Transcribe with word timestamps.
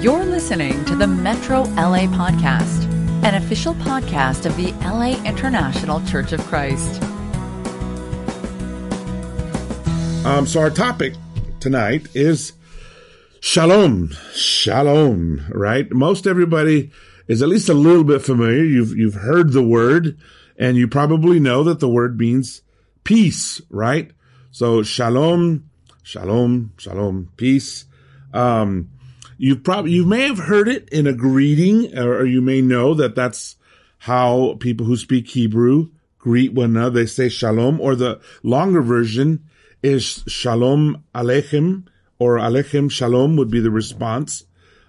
You're 0.00 0.26
listening 0.26 0.84
to 0.84 0.94
the 0.94 1.06
Metro 1.06 1.62
LA 1.62 2.06
Podcast, 2.06 2.84
an 3.24 3.34
official 3.34 3.74
podcast 3.76 4.44
of 4.44 4.54
the 4.58 4.72
LA 4.84 5.16
International 5.24 6.04
Church 6.04 6.32
of 6.32 6.40
Christ. 6.40 7.02
Um, 10.26 10.46
so 10.46 10.60
our 10.60 10.68
topic 10.68 11.14
tonight 11.60 12.08
is 12.14 12.52
shalom, 13.40 14.10
shalom. 14.34 15.46
Right? 15.48 15.90
Most 15.90 16.26
everybody 16.26 16.90
is 17.26 17.40
at 17.40 17.48
least 17.48 17.70
a 17.70 17.74
little 17.74 18.04
bit 18.04 18.20
familiar. 18.20 18.64
You've 18.64 18.94
you've 18.94 19.14
heard 19.14 19.52
the 19.52 19.64
word, 19.64 20.18
and 20.58 20.76
you 20.76 20.88
probably 20.88 21.40
know 21.40 21.64
that 21.64 21.80
the 21.80 21.88
word 21.88 22.18
means 22.18 22.60
peace. 23.02 23.62
Right? 23.70 24.10
So 24.50 24.82
shalom, 24.82 25.70
shalom, 26.02 26.74
shalom, 26.76 27.30
peace. 27.38 27.86
Um, 28.34 28.90
you 29.38 29.56
probably 29.56 29.92
you 29.92 30.04
may 30.04 30.22
have 30.22 30.38
heard 30.38 30.68
it 30.68 30.88
in 30.90 31.06
a 31.06 31.12
greeting, 31.12 31.96
or, 31.96 32.18
or 32.18 32.24
you 32.24 32.40
may 32.40 32.60
know 32.60 32.94
that 32.94 33.14
that's 33.14 33.56
how 33.98 34.56
people 34.60 34.86
who 34.86 34.96
speak 34.96 35.28
Hebrew 35.28 35.90
greet 36.26 36.52
one 36.52 36.70
another. 36.70 37.00
They 37.00 37.06
say 37.06 37.28
shalom, 37.28 37.80
or 37.80 37.94
the 37.94 38.20
longer 38.42 38.82
version 38.82 39.44
is 39.80 40.24
shalom 40.26 41.04
aleichem, 41.14 41.86
or 42.18 42.38
aleichem 42.38 42.90
shalom 42.90 43.36
would 43.36 43.48
be 43.48 43.60
the 43.60 43.70
response, 43.70 44.44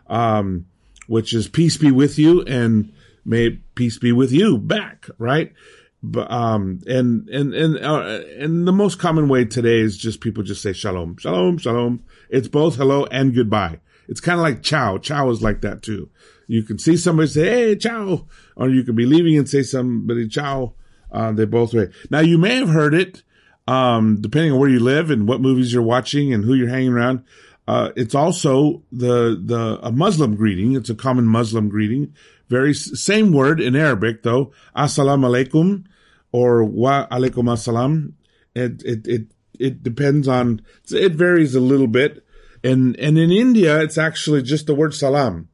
um, 0.08 0.66
which 1.06 1.36
is 1.36 1.48
peace 1.48 1.78
be 1.78 1.92
with 1.92 2.18
you, 2.18 2.42
and 2.42 2.92
may 3.24 3.52
peace 3.76 4.00
be 4.00 4.12
with 4.12 4.32
you 4.32 4.58
back, 4.58 5.08
right? 5.20 5.54
But, 6.02 6.32
um, 6.32 6.82
and, 6.88 7.28
and, 7.30 7.54
and, 7.54 7.78
uh, 7.86 8.22
and 8.40 8.68
the 8.68 8.72
most 8.72 8.98
common 8.98 9.28
way 9.28 9.46
today 9.46 9.80
is 9.80 9.96
just 9.96 10.22
people 10.22 10.42
just 10.42 10.64
say 10.64 10.74
shalom, 10.74 11.18
shalom, 11.18 11.60
shalom. 11.60 12.04
It's 12.30 12.48
both 12.48 12.78
hello 12.78 13.06
and 13.06 13.36
goodbye. 13.36 13.80
It's 14.08 14.22
kind 14.22 14.40
of 14.40 14.44
like 14.44 14.64
ciao. 14.64 14.98
Ciao 14.98 15.30
is 15.30 15.42
like 15.42 15.62
that 15.62 15.84
too. 15.84 16.10
You 16.48 16.64
can 16.64 16.80
see 16.80 16.98
somebody 16.98 17.28
say, 17.28 17.50
Hey, 17.50 17.76
ciao. 17.76 18.28
Or 18.56 18.70
you 18.70 18.84
can 18.84 18.96
be 18.96 19.06
leaving 19.06 19.38
and 19.38 19.50
say 19.50 19.64
somebody 19.64 20.28
ciao. 20.28 20.74
Uh, 21.12 21.32
they 21.32 21.46
both 21.46 21.74
way. 21.74 21.90
Now 22.10 22.20
you 22.20 22.38
may 22.38 22.56
have 22.56 22.70
heard 22.70 22.94
it, 22.94 23.24
um, 23.68 24.20
depending 24.22 24.54
on 24.54 24.60
where 24.60 24.70
you 24.70 24.80
live 24.80 25.12
and 25.12 25.28
what 25.28 25.42
movies 25.42 25.74
you're 25.74 25.84
watching 25.84 26.34
and 26.34 26.44
who 26.44 26.54
you're 26.54 26.70
hanging 26.70 26.94
around. 26.94 27.24
Uh, 27.68 27.92
it's 27.98 28.16
also 28.16 28.82
the, 28.92 29.42
the, 29.44 29.80
a 29.84 29.92
Muslim 29.92 30.36
greeting. 30.36 30.74
It's 30.74 30.90
a 30.90 30.96
common 30.96 31.28
Muslim 31.28 31.68
greeting. 31.68 32.14
Very 32.48 32.74
same 32.74 33.34
word 33.34 33.60
in 33.60 33.76
Arabic 33.76 34.24
though. 34.24 34.54
Assalamu 34.76 35.28
alaikum 35.28 35.86
or 36.32 36.64
wa 36.64 37.08
alaikum 37.08 37.44
assalam. 37.44 38.14
It, 38.56 38.82
it, 38.84 39.08
it, 39.08 39.28
it 39.60 39.84
depends 39.84 40.28
on, 40.28 40.62
it 40.90 41.14
varies 41.14 41.56
a 41.56 41.60
little 41.60 41.88
bit. 41.88 42.26
And, 42.68 43.00
and 43.00 43.18
in 43.18 43.32
India, 43.32 43.80
it's 43.82 43.98
actually 43.98 44.42
just 44.42 44.68
the 44.68 44.76
word 44.76 44.94
salam. 44.94 45.48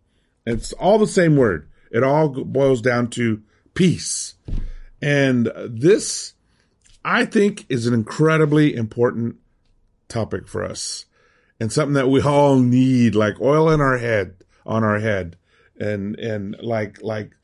It's 0.48 0.74
all 0.74 0.98
the 0.98 1.06
same 1.06 1.36
word. 1.36 1.70
It 1.92 2.04
all 2.04 2.30
boils 2.30 2.82
down 2.82 3.10
to 3.12 3.44
peace. 3.76 4.34
And 5.00 5.52
this, 5.68 6.34
I 7.06 7.26
think, 7.26 7.66
is 7.70 7.86
an 7.86 7.94
incredibly 7.94 8.76
important 8.76 9.36
topic 10.08 10.48
for 10.48 10.64
us 10.64 11.06
and 11.60 11.72
something 11.72 11.94
that 11.94 12.10
we 12.10 12.22
all 12.22 12.58
need, 12.58 13.14
like 13.14 13.40
oil 13.40 13.70
in 13.70 13.80
our 13.80 14.00
head, 14.00 14.36
on 14.66 14.84
our 14.84 15.00
head 15.00 15.38
and, 15.80 16.18
and 16.18 16.56
like, 16.62 17.02
like, 17.04 17.36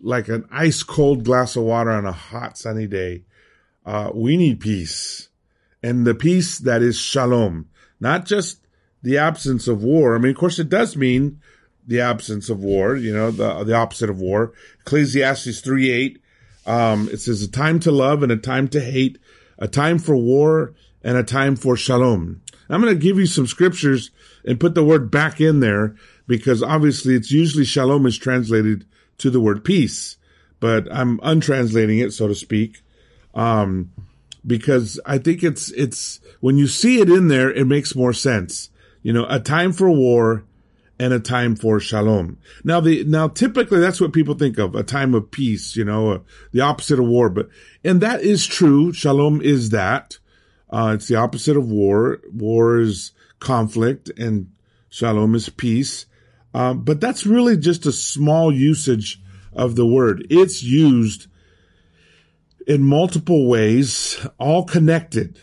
like 0.00 0.28
an 0.28 0.46
ice 0.52 0.84
cold 0.84 1.24
glass 1.24 1.56
of 1.56 1.64
water 1.64 1.90
on 1.90 2.06
a 2.06 2.12
hot 2.12 2.56
sunny 2.56 2.86
day. 2.86 3.24
Uh, 3.84 4.10
we 4.14 4.36
need 4.36 4.60
peace 4.60 5.30
and 5.82 6.06
the 6.06 6.14
peace 6.14 6.58
that 6.58 6.80
is 6.80 6.96
shalom, 6.96 7.68
not 7.98 8.24
just 8.24 8.60
the 9.02 9.18
absence 9.18 9.66
of 9.68 9.82
war. 9.82 10.14
I 10.14 10.18
mean, 10.18 10.30
of 10.30 10.36
course, 10.36 10.58
it 10.58 10.68
does 10.68 10.96
mean 10.96 11.40
the 11.86 12.00
absence 12.00 12.48
of 12.48 12.60
war, 12.60 12.96
you 12.96 13.12
know, 13.12 13.30
the, 13.30 13.64
the 13.64 13.74
opposite 13.74 14.10
of 14.10 14.20
war. 14.20 14.52
Ecclesiastes 14.80 15.60
3 15.60 15.90
8, 15.90 16.22
um, 16.66 17.08
it 17.10 17.20
says 17.20 17.42
a 17.42 17.50
time 17.50 17.80
to 17.80 17.90
love 17.90 18.22
and 18.22 18.30
a 18.30 18.36
time 18.36 18.68
to 18.68 18.80
hate, 18.80 19.18
a 19.58 19.68
time 19.68 19.98
for 19.98 20.16
war 20.16 20.74
and 21.02 21.16
a 21.16 21.24
time 21.24 21.56
for 21.56 21.76
shalom. 21.76 22.42
I'm 22.68 22.80
going 22.80 22.94
to 22.94 23.00
give 23.00 23.18
you 23.18 23.26
some 23.26 23.46
scriptures 23.46 24.10
and 24.44 24.60
put 24.60 24.74
the 24.74 24.84
word 24.84 25.10
back 25.10 25.40
in 25.40 25.60
there 25.60 25.96
because 26.26 26.62
obviously 26.62 27.14
it's 27.14 27.32
usually 27.32 27.64
shalom 27.64 28.06
is 28.06 28.16
translated 28.16 28.86
to 29.18 29.30
the 29.30 29.40
word 29.40 29.64
peace, 29.64 30.16
but 30.60 30.86
I'm 30.92 31.18
untranslating 31.22 31.98
it, 31.98 32.12
so 32.12 32.28
to 32.28 32.34
speak. 32.34 32.82
Um, 33.34 33.90
because 34.46 35.00
I 35.04 35.18
think 35.18 35.42
it's, 35.42 35.70
it's, 35.72 36.20
when 36.40 36.56
you 36.56 36.68
see 36.68 37.00
it 37.00 37.10
in 37.10 37.28
there, 37.28 37.50
it 37.52 37.66
makes 37.66 37.96
more 37.96 38.12
sense. 38.12 38.70
You 39.02 39.12
know, 39.12 39.26
a 39.28 39.40
time 39.40 39.72
for 39.72 39.90
war 39.90 40.44
and 40.98 41.14
a 41.14 41.20
time 41.20 41.56
for 41.56 41.80
shalom. 41.80 42.38
Now 42.62 42.80
the, 42.80 43.04
now 43.04 43.28
typically 43.28 43.80
that's 43.80 44.00
what 44.00 44.12
people 44.12 44.34
think 44.34 44.58
of, 44.58 44.74
a 44.74 44.82
time 44.82 45.14
of 45.14 45.30
peace, 45.30 45.74
you 45.74 45.84
know, 45.84 46.10
uh, 46.10 46.18
the 46.52 46.60
opposite 46.60 46.98
of 46.98 47.06
war, 47.06 47.30
but, 47.30 47.48
and 47.82 48.02
that 48.02 48.20
is 48.20 48.46
true. 48.46 48.92
Shalom 48.92 49.40
is 49.40 49.70
that. 49.70 50.18
Uh, 50.68 50.92
it's 50.94 51.08
the 51.08 51.16
opposite 51.16 51.56
of 51.56 51.68
war. 51.68 52.20
War 52.32 52.80
is 52.80 53.12
conflict 53.38 54.10
and 54.18 54.52
shalom 54.90 55.34
is 55.34 55.48
peace. 55.48 56.04
Um, 56.52 56.84
but 56.84 57.00
that's 57.00 57.24
really 57.24 57.56
just 57.56 57.86
a 57.86 57.92
small 57.92 58.52
usage 58.52 59.22
of 59.54 59.76
the 59.76 59.86
word. 59.86 60.26
It's 60.28 60.62
used 60.62 61.28
in 62.66 62.82
multiple 62.82 63.48
ways, 63.48 64.26
all 64.38 64.64
connected. 64.64 65.40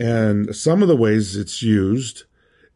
And 0.00 0.56
some 0.56 0.80
of 0.80 0.88
the 0.88 0.96
ways 0.96 1.36
it's 1.36 1.62
used 1.62 2.24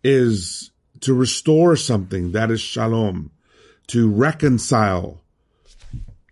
is 0.05 0.71
to 1.01 1.15
restore 1.15 1.77
something 1.77 2.33
that 2.33 2.51
is 2.51 2.61
shalom, 2.61 3.31
to 3.89 4.11
reconcile, 4.11 5.23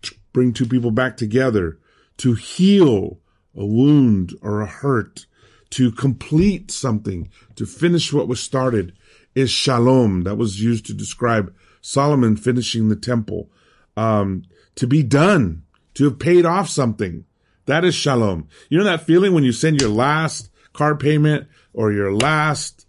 to 0.01 0.15
bring 0.33 0.53
two 0.53 0.65
people 0.65 0.91
back 0.91 1.17
together, 1.17 1.77
to 2.17 2.33
heal 2.33 3.19
a 3.55 3.65
wound 3.65 4.33
or 4.41 4.61
a 4.61 4.67
hurt, 4.67 5.25
to 5.71 5.91
complete 5.91 6.71
something, 6.71 7.29
to 7.55 7.65
finish 7.65 8.11
what 8.11 8.27
was 8.27 8.41
started 8.41 8.93
is 9.35 9.49
shalom. 9.49 10.23
That 10.23 10.35
was 10.35 10.61
used 10.61 10.85
to 10.87 10.93
describe 10.93 11.53
Solomon 11.81 12.35
finishing 12.35 12.89
the 12.89 12.95
temple. 12.95 13.49
Um, 13.97 14.43
to 14.75 14.87
be 14.87 15.03
done, 15.03 15.63
to 15.95 16.05
have 16.05 16.19
paid 16.19 16.45
off 16.45 16.69
something. 16.69 17.25
That 17.65 17.83
is 17.85 17.95
shalom. 17.95 18.47
You 18.69 18.77
know 18.77 18.83
that 18.85 19.05
feeling 19.05 19.33
when 19.33 19.43
you 19.43 19.51
send 19.51 19.81
your 19.81 19.89
last 19.89 20.49
car 20.73 20.95
payment 20.95 21.47
or 21.73 21.91
your 21.91 22.13
last 22.13 22.85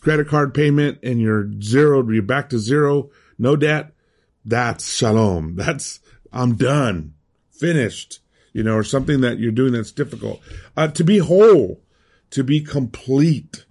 credit 0.00 0.28
card 0.28 0.54
payment 0.54 0.98
and 1.02 1.20
you're 1.20 1.50
zero, 1.60 2.08
you're 2.10 2.22
back 2.22 2.48
to 2.50 2.58
zero, 2.58 3.10
no 3.38 3.56
debt. 3.56 3.92
That's 4.44 4.92
shalom. 4.92 5.56
That's, 5.56 6.00
I'm 6.32 6.56
done, 6.56 7.14
finished, 7.50 8.20
you 8.52 8.62
know, 8.62 8.74
or 8.74 8.84
something 8.84 9.20
that 9.20 9.38
you're 9.38 9.52
doing 9.52 9.72
that's 9.72 9.92
difficult. 9.92 10.40
Uh, 10.76 10.88
to 10.88 11.04
be 11.04 11.18
whole, 11.18 11.80
to 12.30 12.42
be 12.42 12.60
complete, 12.60 13.66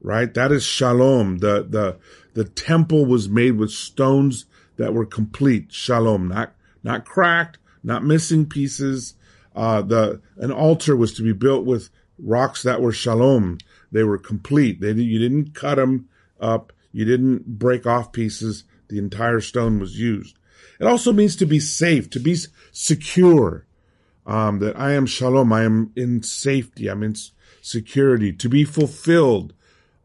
right? 0.00 0.32
That 0.32 0.52
is 0.52 0.64
shalom. 0.64 1.38
The, 1.38 1.66
the, 1.68 1.98
the 2.34 2.44
temple 2.44 3.04
was 3.04 3.28
made 3.28 3.56
with 3.56 3.70
stones 3.70 4.46
that 4.76 4.94
were 4.94 5.06
complete. 5.06 5.72
Shalom, 5.72 6.28
not, 6.28 6.52
not 6.82 7.04
cracked, 7.04 7.58
not 7.82 8.04
missing 8.04 8.46
pieces. 8.46 9.14
Uh, 9.54 9.82
the, 9.82 10.20
an 10.36 10.52
altar 10.52 10.96
was 10.96 11.12
to 11.14 11.22
be 11.22 11.32
built 11.32 11.64
with 11.64 11.90
rocks 12.18 12.62
that 12.62 12.80
were 12.80 12.92
shalom. 12.92 13.58
They 13.92 14.02
were 14.02 14.18
complete. 14.18 14.80
They, 14.80 14.92
you 14.92 15.18
didn't 15.18 15.54
cut 15.54 15.76
them 15.76 16.08
up. 16.40 16.72
You 16.90 17.04
didn't 17.04 17.58
break 17.58 17.86
off 17.86 18.12
pieces. 18.12 18.64
The 18.88 18.98
entire 18.98 19.40
stone 19.40 19.78
was 19.78 19.98
used. 19.98 20.36
It 20.80 20.86
also 20.86 21.12
means 21.12 21.36
to 21.36 21.46
be 21.46 21.60
safe, 21.60 22.10
to 22.10 22.20
be 22.20 22.36
secure. 22.72 23.66
Um, 24.24 24.60
that 24.60 24.78
I 24.78 24.92
am 24.92 25.06
shalom. 25.06 25.52
I 25.52 25.64
am 25.64 25.92
in 25.96 26.22
safety. 26.22 26.88
I'm 26.88 27.02
in 27.02 27.16
security, 27.60 28.32
to 28.32 28.48
be 28.48 28.64
fulfilled, 28.64 29.52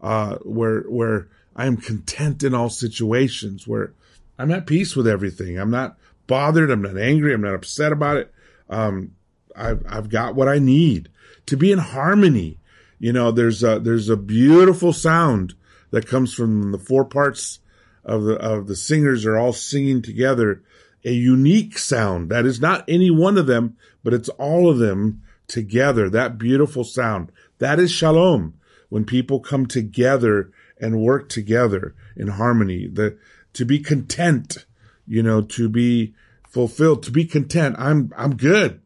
uh, 0.02 0.38
where, 0.38 0.82
where 0.82 1.28
I 1.56 1.66
am 1.66 1.78
content 1.78 2.44
in 2.44 2.54
all 2.54 2.70
situations, 2.70 3.68
where 3.68 3.94
I'm 4.38 4.52
at 4.52 4.68
peace 4.68 4.96
with 4.96 5.08
everything. 5.08 5.58
I'm 5.58 5.72
not 5.72 5.98
bothered. 6.28 6.72
I'm 6.72 6.82
not 6.82 6.98
angry. 6.98 7.34
I'm 7.34 7.42
not 7.42 7.56
upset 7.56 7.92
about 7.92 8.18
it. 8.18 8.34
Um, 8.70 9.16
I've, 9.56 9.84
I've 9.88 10.10
got 10.10 10.36
what 10.36 10.48
I 10.48 10.60
need 10.60 11.10
to 11.48 11.58
be 11.58 11.72
in 11.72 11.80
harmony. 11.80 12.60
You 13.00 13.14
know, 13.14 13.32
there's 13.32 13.64
a, 13.64 13.80
there's 13.80 14.10
a 14.10 14.18
beautiful 14.18 14.94
sound 14.94 15.54
that 15.92 16.08
comes 16.08 16.34
from 16.34 16.72
the 16.72 16.78
four 16.78 17.06
parts 17.06 17.60
of 18.04 18.24
the, 18.24 18.36
of 18.36 18.68
the 18.68 18.76
singers 18.76 19.26
are 19.26 19.38
all 19.38 19.54
singing 19.54 20.02
together. 20.02 20.64
A 21.06 21.12
unique 21.12 21.78
sound 21.78 22.30
that 22.30 22.46
is 22.46 22.60
not 22.60 22.84
any 22.88 23.12
one 23.12 23.38
of 23.38 23.48
them, 23.48 23.78
but 24.04 24.14
it's 24.14 24.30
all 24.30 24.70
of 24.70 24.80
them 24.80 25.22
together. 25.48 26.10
That 26.10 26.38
beautiful 26.38 26.84
sound. 26.84 27.32
That 27.60 27.80
is 27.80 27.92
shalom. 27.92 28.56
When 28.90 29.06
people 29.06 29.40
come 29.40 29.66
together 29.66 30.52
and 30.80 31.02
work 31.02 31.30
together 31.30 31.96
in 32.16 32.28
harmony, 32.30 32.88
the, 32.88 33.18
to 33.54 33.66
be 33.66 33.80
content, 33.80 34.66
you 35.06 35.22
know, 35.22 35.42
to 35.42 35.70
be 35.70 36.16
fulfilled, 36.48 37.04
to 37.04 37.12
be 37.12 37.26
content. 37.26 37.76
I'm, 37.78 38.12
I'm 38.18 38.36
good 38.36 38.82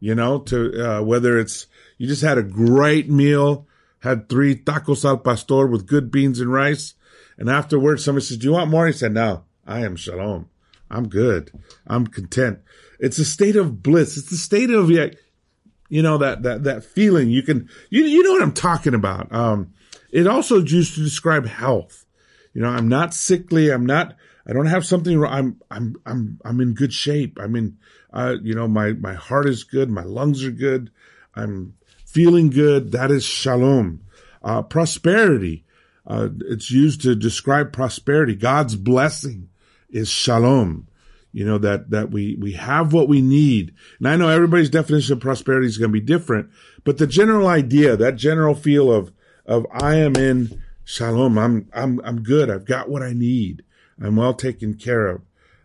you 0.00 0.14
know, 0.14 0.40
to, 0.40 0.98
uh, 0.98 1.02
whether 1.02 1.38
it's, 1.38 1.66
you 1.98 2.06
just 2.06 2.22
had 2.22 2.38
a 2.38 2.42
great 2.42 3.08
meal, 3.08 3.66
had 4.00 4.28
three 4.28 4.54
tacos 4.54 5.04
al 5.04 5.18
pastor 5.18 5.66
with 5.66 5.86
good 5.86 6.10
beans 6.10 6.40
and 6.40 6.52
rice, 6.52 6.94
And 7.38 7.50
afterwards, 7.50 8.04
somebody 8.04 8.24
says, 8.24 8.38
do 8.38 8.46
you 8.46 8.52
want 8.52 8.70
more? 8.70 8.86
He 8.86 8.92
said, 8.92 9.12
no, 9.12 9.44
I 9.66 9.80
am 9.80 9.96
shalom. 9.96 10.48
I'm 10.90 11.08
good. 11.08 11.50
I'm 11.86 12.06
content. 12.06 12.60
It's 12.98 13.18
a 13.18 13.24
state 13.24 13.56
of 13.56 13.82
bliss. 13.82 14.16
It's 14.16 14.32
a 14.32 14.38
state 14.38 14.70
of, 14.70 14.90
you 14.90 16.02
know, 16.02 16.18
that, 16.18 16.42
that, 16.44 16.64
that 16.64 16.84
feeling 16.84 17.28
you 17.28 17.42
can, 17.42 17.68
you, 17.90 18.04
you 18.04 18.22
know 18.22 18.32
what 18.32 18.42
I'm 18.42 18.52
talking 18.52 18.94
about. 18.94 19.32
Um, 19.34 19.72
it 20.10 20.26
also 20.26 20.58
used 20.58 20.94
to 20.94 21.04
describe 21.04 21.46
health. 21.46 22.06
You 22.54 22.62
know, 22.62 22.68
I'm 22.68 22.88
not 22.88 23.12
sickly. 23.12 23.70
I'm 23.70 23.84
not, 23.84 24.16
I 24.46 24.52
don't 24.52 24.66
have 24.66 24.86
something 24.86 25.18
wrong. 25.18 25.32
I'm, 25.32 25.60
I'm, 25.70 25.96
I'm, 26.06 26.40
I'm 26.44 26.60
in 26.60 26.72
good 26.72 26.92
shape. 26.92 27.38
I'm 27.40 27.54
in, 27.56 27.76
uh, 28.12 28.36
you 28.42 28.54
know, 28.54 28.66
my, 28.66 28.92
my 28.92 29.14
heart 29.14 29.46
is 29.46 29.64
good. 29.64 29.90
My 29.90 30.04
lungs 30.04 30.44
are 30.44 30.50
good. 30.52 30.90
I'm 31.34 31.74
feeling 32.16 32.48
good. 32.48 32.92
That 32.92 33.10
is 33.10 33.26
shalom. 33.26 34.00
Uh, 34.42 34.62
prosperity. 34.62 35.66
Uh, 36.06 36.30
it's 36.48 36.70
used 36.70 37.02
to 37.02 37.14
describe 37.14 37.74
prosperity. 37.74 38.34
God's 38.34 38.74
blessing 38.74 39.50
is 39.90 40.08
shalom. 40.08 40.88
You 41.34 41.44
know, 41.44 41.58
that, 41.58 41.90
that 41.90 42.10
we, 42.10 42.34
we 42.40 42.52
have 42.52 42.94
what 42.94 43.06
we 43.06 43.20
need. 43.20 43.74
And 43.98 44.08
I 44.08 44.16
know 44.16 44.30
everybody's 44.30 44.70
definition 44.70 45.12
of 45.12 45.20
prosperity 45.20 45.66
is 45.66 45.76
going 45.76 45.90
to 45.90 46.00
be 46.00 46.00
different, 46.00 46.48
but 46.84 46.96
the 46.96 47.06
general 47.06 47.48
idea, 47.48 47.98
that 47.98 48.16
general 48.16 48.54
feel 48.54 48.90
of, 48.90 49.12
of 49.44 49.66
I 49.70 49.96
am 49.96 50.16
in 50.16 50.62
shalom. 50.84 51.36
I'm, 51.36 51.68
I'm, 51.74 52.00
I'm 52.02 52.22
good. 52.22 52.48
I've 52.48 52.64
got 52.64 52.88
what 52.88 53.02
I 53.02 53.12
need. 53.12 53.62
I'm 54.02 54.16
well 54.16 54.32
taken 54.32 54.72
care 54.72 55.06
of. 55.06 55.20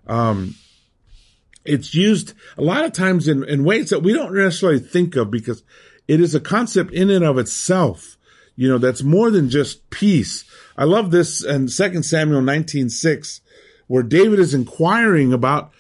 Um, 0.06 0.56
it's 1.63 1.95
used 1.95 2.33
a 2.57 2.62
lot 2.62 2.83
of 2.83 2.92
times 2.92 3.30
in, 3.30 3.45
in 3.45 3.63
ways 3.63 3.92
that 3.92 4.04
we 4.04 4.12
don't 4.12 4.36
necessarily 4.36 4.80
think 4.80 5.15
of 5.15 5.31
because 5.31 5.63
it 6.07 6.19
is 6.19 6.36
a 6.36 6.39
concept 6.39 6.94
in 6.94 7.09
and 7.09 7.24
of 7.24 7.38
itself 7.38 8.18
you 8.56 8.68
know, 8.68 8.77
that's 8.77 9.01
more 9.03 9.31
than 9.31 9.50
just 9.50 9.89
peace. 9.89 10.45
I 10.77 10.83
love 10.83 11.12
this 11.12 11.44
in 11.44 11.68
2 11.68 12.03
Samuel 12.03 12.42
19:6 12.42 13.42
where 13.88 14.03
David 14.03 14.39
is 14.39 14.53
inquiring 14.53 15.33
about 15.33 15.71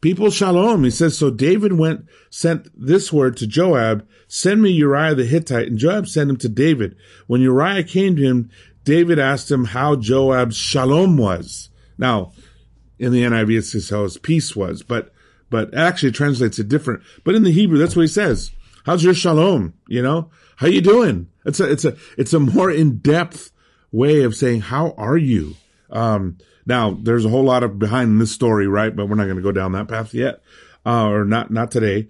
people 0.00 0.30
shalom. 0.30 0.84
He 0.84 0.90
says, 0.90 1.18
so 1.18 1.30
David 1.30 1.72
went, 1.72 2.04
sent 2.30 2.68
this 2.76 3.12
word 3.12 3.36
to 3.38 3.46
Joab, 3.46 4.06
send 4.28 4.62
me 4.62 4.70
Uriah 4.70 5.16
the 5.16 5.24
Hittite. 5.24 5.66
And 5.66 5.78
Joab 5.78 6.06
sent 6.06 6.30
him 6.30 6.36
to 6.36 6.48
David. 6.48 6.94
When 7.26 7.40
Uriah 7.40 7.82
came 7.82 8.14
to 8.16 8.22
him, 8.22 8.50
David 8.84 9.18
asked 9.18 9.50
him 9.50 9.64
how 9.64 9.96
Joab's 9.96 10.56
shalom 10.56 11.16
was. 11.16 11.70
Now, 11.98 12.32
in 12.98 13.10
the 13.10 13.22
NIV, 13.22 13.58
it 13.58 13.62
says 13.62 13.90
how 13.90 14.04
his 14.04 14.18
peace 14.18 14.54
was, 14.54 14.82
but, 14.82 15.12
but 15.50 15.74
actually 15.74 16.12
translates 16.12 16.60
it 16.60 16.68
different. 16.68 17.02
But 17.24 17.34
in 17.34 17.42
the 17.42 17.50
Hebrew, 17.50 17.78
that's 17.78 17.96
what 17.96 18.02
he 18.02 18.08
says. 18.08 18.52
How's 18.86 19.02
your 19.02 19.14
shalom? 19.14 19.74
You 19.88 20.00
know, 20.00 20.30
how 20.54 20.68
you 20.68 20.80
doing? 20.80 21.28
It's 21.44 21.58
a, 21.58 21.68
it's 21.68 21.84
a, 21.84 21.96
it's 22.16 22.32
a 22.32 22.38
more 22.38 22.70
in-depth 22.70 23.50
way 23.90 24.22
of 24.22 24.36
saying, 24.36 24.60
how 24.60 24.94
are 24.96 25.16
you? 25.16 25.56
Um, 25.90 26.38
now 26.66 26.96
there's 27.02 27.24
a 27.24 27.28
whole 27.28 27.42
lot 27.42 27.64
of 27.64 27.80
behind 27.80 28.20
this 28.20 28.30
story, 28.30 28.68
right? 28.68 28.94
But 28.94 29.08
we're 29.08 29.16
not 29.16 29.24
going 29.24 29.38
to 29.38 29.42
go 29.42 29.50
down 29.50 29.72
that 29.72 29.88
path 29.88 30.14
yet, 30.14 30.40
uh, 30.86 31.08
or 31.08 31.24
not, 31.24 31.50
not 31.50 31.72
today. 31.72 32.06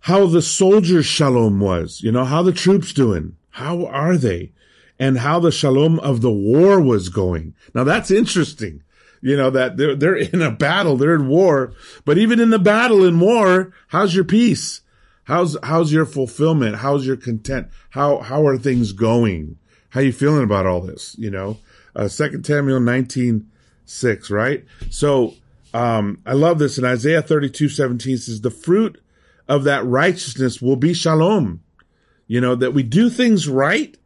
How 0.00 0.26
the 0.26 0.42
soldiers 0.42 1.06
shalom 1.06 1.60
was, 1.60 2.02
you 2.02 2.12
know, 2.12 2.26
how 2.26 2.42
the 2.42 2.52
troops 2.52 2.92
doing? 2.92 3.38
How 3.48 3.86
are 3.86 4.18
they? 4.18 4.52
And 4.98 5.20
how 5.20 5.40
the 5.40 5.50
shalom 5.50 5.98
of 6.00 6.20
the 6.20 6.30
war 6.30 6.78
was 6.78 7.08
going. 7.08 7.54
Now 7.72 7.84
that's 7.84 8.10
interesting. 8.10 8.82
You 9.22 9.38
know, 9.38 9.48
that 9.48 9.78
they're, 9.78 9.96
they're 9.96 10.16
in 10.16 10.42
a 10.42 10.50
battle, 10.50 10.98
they're 10.98 11.14
in 11.14 11.26
war, 11.26 11.72
but 12.04 12.18
even 12.18 12.38
in 12.38 12.50
the 12.50 12.58
battle 12.58 13.02
in 13.02 13.18
war, 13.18 13.72
how's 13.88 14.14
your 14.14 14.24
peace? 14.24 14.82
How's, 15.26 15.56
how's 15.62 15.92
your 15.92 16.06
fulfillment? 16.06 16.76
How's 16.76 17.06
your 17.06 17.16
content? 17.16 17.68
How, 17.90 18.18
how 18.18 18.46
are 18.46 18.56
things 18.56 18.92
going? 18.92 19.58
How 19.90 20.00
you 20.00 20.12
feeling 20.12 20.44
about 20.44 20.66
all 20.66 20.80
this? 20.80 21.16
You 21.18 21.30
know, 21.30 21.58
uh, 21.96 22.06
second 22.06 22.46
Samuel 22.46 22.80
19, 22.80 23.50
6, 23.84 24.30
right? 24.30 24.64
So, 24.88 25.34
um, 25.74 26.22
I 26.24 26.32
love 26.32 26.58
this 26.58 26.78
in 26.78 26.84
Isaiah 26.84 27.22
32, 27.22 27.68
17 27.68 28.18
says, 28.18 28.40
the 28.40 28.50
fruit 28.50 29.02
of 29.48 29.64
that 29.64 29.84
righteousness 29.84 30.62
will 30.62 30.76
be 30.76 30.94
shalom. 30.94 31.60
You 32.28 32.40
know, 32.40 32.54
that 32.54 32.72
we 32.72 32.82
do 32.82 33.10
things 33.10 33.48
right. 33.48 33.96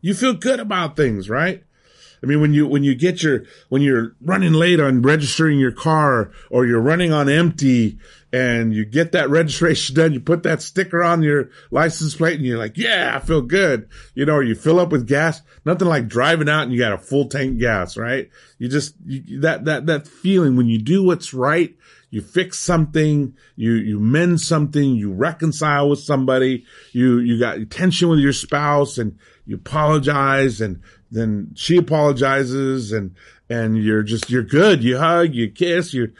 You 0.00 0.14
feel 0.14 0.34
good 0.34 0.60
about 0.60 0.96
things, 0.96 1.28
right? 1.28 1.64
I 2.22 2.26
mean, 2.26 2.40
when 2.40 2.52
you, 2.52 2.66
when 2.66 2.82
you 2.82 2.94
get 2.94 3.22
your, 3.22 3.44
when 3.68 3.82
you're 3.82 4.16
running 4.20 4.52
late 4.52 4.80
on 4.80 5.02
registering 5.02 5.58
your 5.58 5.72
car 5.72 6.32
or 6.50 6.66
you're 6.66 6.80
running 6.80 7.12
on 7.12 7.28
empty 7.28 7.98
and 8.32 8.74
you 8.74 8.84
get 8.84 9.12
that 9.12 9.30
registration 9.30 9.94
done, 9.96 10.12
you 10.12 10.20
put 10.20 10.42
that 10.42 10.62
sticker 10.62 11.02
on 11.02 11.22
your 11.22 11.50
license 11.70 12.14
plate 12.14 12.36
and 12.36 12.44
you're 12.44 12.58
like, 12.58 12.76
yeah, 12.76 13.12
I 13.14 13.20
feel 13.20 13.42
good. 13.42 13.88
You 14.14 14.26
know, 14.26 14.34
or 14.34 14.42
you 14.42 14.54
fill 14.54 14.80
up 14.80 14.90
with 14.90 15.06
gas, 15.06 15.42
nothing 15.64 15.88
like 15.88 16.08
driving 16.08 16.48
out 16.48 16.64
and 16.64 16.72
you 16.72 16.78
got 16.78 16.92
a 16.92 16.98
full 16.98 17.28
tank 17.28 17.58
gas, 17.58 17.96
right? 17.96 18.30
You 18.58 18.68
just, 18.68 18.94
you, 19.06 19.40
that, 19.40 19.64
that, 19.66 19.86
that 19.86 20.08
feeling 20.08 20.56
when 20.56 20.66
you 20.66 20.78
do 20.78 21.02
what's 21.04 21.32
right, 21.32 21.74
you 22.10 22.22
fix 22.22 22.58
something, 22.58 23.36
you, 23.56 23.72
you 23.72 24.00
mend 24.00 24.40
something, 24.40 24.94
you 24.94 25.12
reconcile 25.12 25.90
with 25.90 25.98
somebody, 25.98 26.64
you, 26.92 27.18
you 27.18 27.38
got 27.38 27.58
tension 27.70 28.08
with 28.08 28.18
your 28.18 28.32
spouse 28.32 28.96
and 28.96 29.18
you 29.46 29.56
apologize 29.56 30.60
and 30.60 30.82
then 31.10 31.52
she 31.54 31.76
apologizes 31.76 32.92
and, 32.92 33.14
and 33.48 33.82
you're 33.82 34.02
just, 34.02 34.30
you're 34.30 34.42
good. 34.42 34.84
You 34.84 34.98
hug, 34.98 35.34
you 35.34 35.50
kiss, 35.50 35.94
you're, 35.94 36.12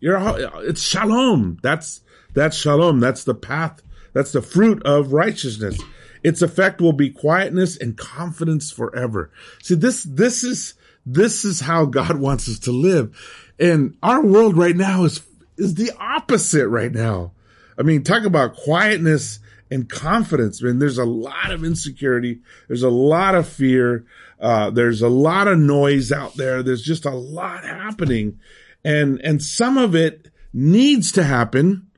you're, 0.00 0.18
it's 0.62 0.82
shalom. 0.82 1.58
That's, 1.62 2.02
that's 2.34 2.56
shalom. 2.56 3.00
That's 3.00 3.24
the 3.24 3.34
path. 3.34 3.82
That's 4.12 4.32
the 4.32 4.42
fruit 4.42 4.82
of 4.84 5.12
righteousness. 5.12 5.80
Its 6.22 6.42
effect 6.42 6.80
will 6.80 6.92
be 6.92 7.10
quietness 7.10 7.76
and 7.76 7.96
confidence 7.96 8.70
forever. 8.70 9.30
See, 9.62 9.74
this, 9.74 10.04
this 10.04 10.44
is, 10.44 10.74
this 11.06 11.44
is 11.44 11.60
how 11.60 11.86
God 11.86 12.16
wants 12.20 12.48
us 12.48 12.58
to 12.60 12.72
live. 12.72 13.16
And 13.58 13.96
our 14.02 14.22
world 14.22 14.56
right 14.56 14.76
now 14.76 15.04
is, 15.04 15.22
is 15.56 15.74
the 15.74 15.92
opposite 15.98 16.68
right 16.68 16.92
now. 16.92 17.32
I 17.78 17.82
mean, 17.82 18.02
talk 18.02 18.24
about 18.24 18.56
quietness 18.56 19.38
and 19.70 19.88
confidence. 19.88 20.62
I 20.62 20.66
mean, 20.66 20.78
there's 20.78 20.98
a 20.98 21.04
lot 21.04 21.52
of 21.52 21.64
insecurity. 21.64 22.40
There's 22.68 22.82
a 22.82 22.90
lot 22.90 23.34
of 23.34 23.48
fear. 23.48 24.04
Uh, 24.40 24.70
there's 24.70 25.02
a 25.02 25.08
lot 25.08 25.48
of 25.48 25.58
noise 25.58 26.10
out 26.10 26.34
there. 26.34 26.62
There's 26.62 26.82
just 26.82 27.04
a 27.04 27.10
lot 27.10 27.64
happening 27.64 28.38
and, 28.84 29.20
and 29.22 29.42
some 29.42 29.78
of 29.78 29.94
it 29.94 30.28
needs 30.52 31.12
to 31.12 31.24
happen 31.24 31.88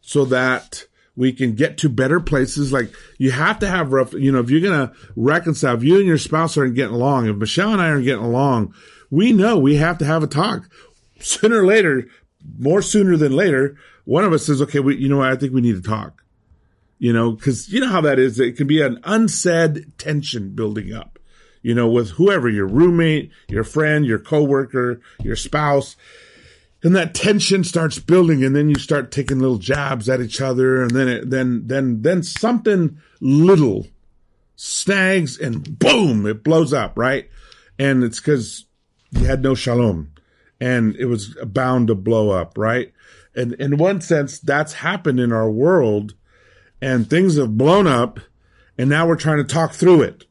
so 0.00 0.24
that 0.26 0.86
we 1.16 1.32
can 1.32 1.54
get 1.54 1.78
to 1.78 1.88
better 1.88 2.20
places. 2.20 2.72
Like 2.72 2.92
you 3.18 3.30
have 3.30 3.58
to 3.60 3.68
have 3.68 3.92
rough, 3.92 4.12
you 4.12 4.32
know, 4.32 4.40
if 4.40 4.50
you're 4.50 4.60
going 4.60 4.88
to 4.88 4.94
reconcile, 5.16 5.76
if 5.76 5.82
you 5.82 5.96
and 5.96 6.06
your 6.06 6.18
spouse 6.18 6.56
aren't 6.56 6.74
getting 6.74 6.94
along, 6.94 7.28
if 7.28 7.36
Michelle 7.36 7.72
and 7.72 7.80
I 7.80 7.88
aren't 7.88 8.04
getting 8.04 8.24
along, 8.24 8.74
we 9.10 9.32
know 9.32 9.58
we 9.58 9.76
have 9.76 9.98
to 9.98 10.04
have 10.04 10.22
a 10.22 10.26
talk 10.26 10.68
sooner 11.20 11.60
or 11.60 11.66
later, 11.66 12.08
more 12.58 12.82
sooner 12.82 13.16
than 13.16 13.32
later. 13.32 13.76
One 14.04 14.24
of 14.24 14.32
us 14.32 14.46
says, 14.46 14.60
okay, 14.62 14.80
we, 14.80 14.96
you 14.96 15.08
know 15.08 15.18
what? 15.18 15.30
I 15.30 15.36
think 15.36 15.52
we 15.52 15.60
need 15.60 15.76
to 15.76 15.88
talk, 15.88 16.24
you 16.98 17.12
know, 17.12 17.36
cause 17.36 17.68
you 17.68 17.80
know 17.80 17.88
how 17.88 18.00
that 18.02 18.18
is. 18.18 18.40
It 18.40 18.56
can 18.56 18.66
be 18.66 18.82
an 18.82 18.98
unsaid 19.04 19.92
tension 19.98 20.54
building 20.54 20.92
up 20.92 21.11
you 21.62 21.74
know, 21.74 21.88
with 21.88 22.10
whoever, 22.10 22.48
your 22.48 22.66
roommate, 22.66 23.30
your 23.48 23.64
friend, 23.64 24.04
your 24.04 24.18
coworker, 24.18 25.00
your 25.22 25.36
spouse. 25.36 25.96
And 26.82 26.96
that 26.96 27.14
tension 27.14 27.62
starts 27.62 28.00
building 28.00 28.42
and 28.44 28.56
then 28.56 28.68
you 28.68 28.74
start 28.74 29.12
taking 29.12 29.38
little 29.38 29.58
jabs 29.58 30.08
at 30.08 30.20
each 30.20 30.40
other 30.40 30.82
and 30.82 30.90
then 30.90 31.08
it, 31.08 31.30
then, 31.30 31.68
then, 31.68 32.02
then 32.02 32.24
something 32.24 32.98
little 33.20 33.86
snags 34.56 35.38
and 35.38 35.78
boom, 35.78 36.26
it 36.26 36.42
blows 36.42 36.72
up, 36.72 36.98
right? 36.98 37.30
And 37.78 38.02
it's 38.02 38.18
cause 38.18 38.66
you 39.12 39.26
had 39.26 39.42
no 39.42 39.54
shalom 39.54 40.12
and 40.60 40.96
it 40.96 41.06
was 41.06 41.36
bound 41.44 41.86
to 41.88 41.94
blow 41.94 42.30
up, 42.30 42.58
right? 42.58 42.92
And 43.36 43.52
in 43.54 43.78
one 43.78 44.00
sense, 44.00 44.40
that's 44.40 44.72
happened 44.74 45.20
in 45.20 45.32
our 45.32 45.50
world 45.50 46.14
and 46.80 47.08
things 47.08 47.36
have 47.36 47.56
blown 47.56 47.86
up 47.86 48.18
and 48.76 48.90
now 48.90 49.06
we're 49.06 49.16
trying 49.16 49.38
to 49.38 49.44
talk 49.44 49.72
through 49.72 50.02
it. 50.02 50.24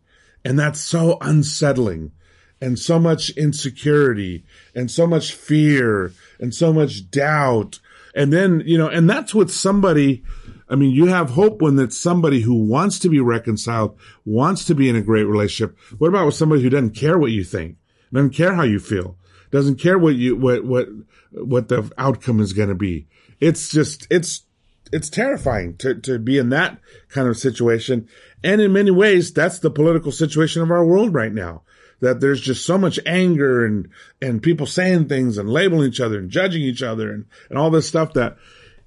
And 0.43 0.57
that's 0.57 0.79
so 0.79 1.17
unsettling 1.21 2.11
and 2.59 2.77
so 2.77 2.99
much 2.99 3.31
insecurity 3.31 4.43
and 4.75 4.89
so 4.89 5.07
much 5.07 5.33
fear 5.33 6.13
and 6.39 6.53
so 6.53 6.71
much 6.71 7.09
doubt. 7.09 7.79
And 8.15 8.31
then, 8.31 8.61
you 8.65 8.77
know, 8.77 8.87
and 8.87 9.09
that's 9.09 9.33
with 9.33 9.51
somebody. 9.51 10.23
I 10.69 10.75
mean, 10.75 10.91
you 10.91 11.07
have 11.07 11.31
hope 11.31 11.61
when 11.61 11.77
it's 11.79 11.97
somebody 11.97 12.41
who 12.41 12.55
wants 12.55 12.99
to 12.99 13.09
be 13.09 13.19
reconciled, 13.19 13.97
wants 14.25 14.65
to 14.65 14.75
be 14.75 14.89
in 14.89 14.95
a 14.95 15.01
great 15.01 15.25
relationship. 15.25 15.77
What 15.97 16.09
about 16.09 16.27
with 16.27 16.35
somebody 16.35 16.61
who 16.61 16.69
doesn't 16.69 16.95
care 16.95 17.17
what 17.17 17.31
you 17.31 17.43
think, 17.43 17.77
doesn't 18.13 18.31
care 18.35 18.53
how 18.55 18.63
you 18.63 18.79
feel, 18.79 19.17
doesn't 19.51 19.79
care 19.79 19.97
what 19.97 20.15
you, 20.15 20.35
what, 20.35 20.63
what, 20.63 20.87
what 21.31 21.67
the 21.67 21.91
outcome 21.97 22.39
is 22.39 22.53
going 22.53 22.69
to 22.69 22.75
be? 22.75 23.07
It's 23.39 23.69
just, 23.69 24.07
it's 24.09 24.45
it's 24.91 25.09
terrifying 25.09 25.77
to, 25.77 25.95
to 25.95 26.19
be 26.19 26.37
in 26.37 26.49
that 26.49 26.77
kind 27.09 27.27
of 27.27 27.37
situation. 27.37 28.07
And 28.43 28.61
in 28.61 28.73
many 28.73 28.91
ways, 28.91 29.31
that's 29.31 29.59
the 29.59 29.71
political 29.71 30.11
situation 30.11 30.61
of 30.61 30.71
our 30.71 30.85
world 30.85 31.13
right 31.13 31.33
now. 31.33 31.61
That 31.99 32.19
there's 32.19 32.41
just 32.41 32.65
so 32.65 32.77
much 32.77 32.99
anger 33.05 33.63
and, 33.63 33.89
and 34.21 34.41
people 34.41 34.65
saying 34.65 35.07
things 35.07 35.37
and 35.37 35.49
labeling 35.49 35.87
each 35.87 36.01
other 36.01 36.17
and 36.17 36.31
judging 36.31 36.63
each 36.63 36.81
other 36.81 37.11
and, 37.11 37.25
and 37.49 37.59
all 37.59 37.69
this 37.69 37.87
stuff 37.87 38.13
that 38.13 38.37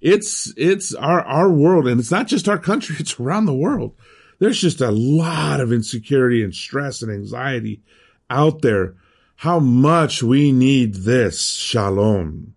it's, 0.00 0.52
it's 0.56 0.94
our, 0.94 1.20
our 1.20 1.48
world. 1.48 1.86
And 1.86 2.00
it's 2.00 2.10
not 2.10 2.26
just 2.26 2.48
our 2.48 2.58
country. 2.58 2.96
It's 3.00 3.20
around 3.20 3.46
the 3.46 3.54
world. 3.54 3.94
There's 4.40 4.60
just 4.60 4.80
a 4.80 4.90
lot 4.90 5.60
of 5.60 5.72
insecurity 5.72 6.42
and 6.42 6.52
stress 6.52 7.02
and 7.02 7.12
anxiety 7.12 7.82
out 8.28 8.62
there. 8.62 8.94
how 9.36 9.60
much 9.60 10.22
we 10.22 10.50
need 10.52 10.94
this 10.94 11.42
shalom. 11.42 12.54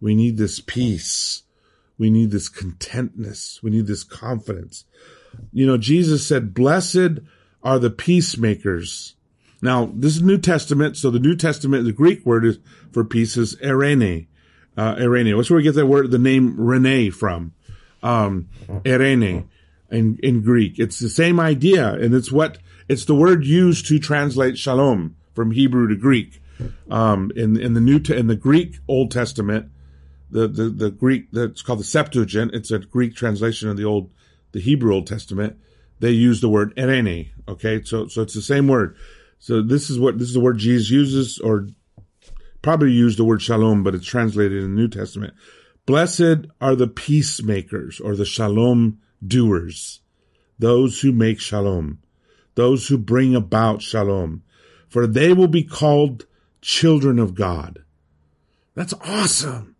We 0.00 0.14
need 0.14 0.36
this 0.36 0.60
peace. 0.60 1.42
We 1.98 2.10
need 2.10 2.30
this 2.30 2.48
contentness. 2.48 3.62
We 3.62 3.70
need 3.70 3.86
this 3.86 4.04
confidence. 4.04 4.84
You 5.52 5.66
know, 5.66 5.76
Jesus 5.76 6.26
said, 6.26 6.54
blessed 6.54 7.20
are 7.62 7.78
the 7.78 7.90
peacemakers. 7.90 9.14
Now, 9.60 9.90
this 9.92 10.16
is 10.16 10.22
New 10.22 10.38
Testament. 10.38 10.96
So 10.96 11.10
the 11.10 11.18
New 11.18 11.36
Testament, 11.36 11.84
the 11.84 11.92
Greek 11.92 12.24
word 12.24 12.44
is 12.44 12.58
for 12.92 13.04
peace 13.04 13.36
is 13.36 13.56
erene. 13.56 14.26
Uh, 14.76 14.94
erene. 14.94 15.36
That's 15.36 15.50
where 15.50 15.56
we 15.56 15.64
get 15.64 15.74
that 15.74 15.86
word, 15.86 16.10
the 16.10 16.18
name 16.18 16.54
Rene 16.56 17.10
from. 17.10 17.52
Um, 18.02 18.48
erene 18.84 19.48
in, 19.90 20.18
in 20.22 20.42
Greek. 20.42 20.78
It's 20.78 21.00
the 21.00 21.08
same 21.08 21.40
idea. 21.40 21.94
And 21.94 22.14
it's 22.14 22.30
what, 22.30 22.58
it's 22.88 23.04
the 23.04 23.14
word 23.14 23.44
used 23.44 23.86
to 23.86 23.98
translate 23.98 24.56
shalom 24.56 25.16
from 25.34 25.50
Hebrew 25.50 25.88
to 25.88 25.96
Greek. 25.96 26.40
Um, 26.90 27.30
in, 27.36 27.56
in 27.60 27.74
the 27.74 27.80
New, 27.80 28.00
in 28.12 28.26
the 28.26 28.36
Greek 28.36 28.78
Old 28.88 29.10
Testament, 29.12 29.70
the, 30.30 30.48
the, 30.48 30.68
the 30.68 30.90
Greek, 30.90 31.30
that's 31.32 31.62
called 31.62 31.78
the 31.78 31.84
Septuagint. 31.84 32.52
It's 32.52 32.70
a 32.70 32.80
Greek 32.80 33.14
translation 33.14 33.68
of 33.68 33.76
the 33.76 33.84
Old, 33.84 34.10
the 34.52 34.60
Hebrew 34.60 34.94
Old 34.94 35.06
Testament. 35.06 35.58
They 36.00 36.10
use 36.10 36.40
the 36.40 36.48
word 36.48 36.74
erene. 36.76 37.30
Okay. 37.46 37.82
So, 37.82 38.06
so 38.06 38.22
it's 38.22 38.34
the 38.34 38.42
same 38.42 38.68
word. 38.68 38.96
So 39.38 39.62
this 39.62 39.90
is 39.90 39.98
what, 39.98 40.18
this 40.18 40.28
is 40.28 40.34
the 40.34 40.40
word 40.40 40.58
Jesus 40.58 40.90
uses 40.90 41.38
or 41.38 41.68
probably 42.62 42.92
used 42.92 43.18
the 43.18 43.24
word 43.24 43.42
shalom, 43.42 43.82
but 43.82 43.94
it's 43.94 44.06
translated 44.06 44.62
in 44.62 44.74
the 44.74 44.80
New 44.80 44.88
Testament. 44.88 45.34
Blessed 45.86 46.46
are 46.60 46.74
the 46.74 46.88
peacemakers 46.88 48.00
or 48.00 48.14
the 48.14 48.24
shalom 48.24 49.00
doers, 49.26 50.00
those 50.58 51.00
who 51.00 51.12
make 51.12 51.40
shalom, 51.40 51.98
those 52.56 52.88
who 52.88 52.98
bring 52.98 53.34
about 53.34 53.80
shalom, 53.80 54.42
for 54.88 55.06
they 55.06 55.32
will 55.32 55.48
be 55.48 55.62
called 55.62 56.26
children 56.60 57.18
of 57.18 57.34
God. 57.34 57.84
That's 58.74 58.94
awesome. 59.04 59.76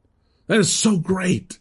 That 0.47 0.59
is 0.59 0.73
so 0.73 0.97
great 0.99 1.59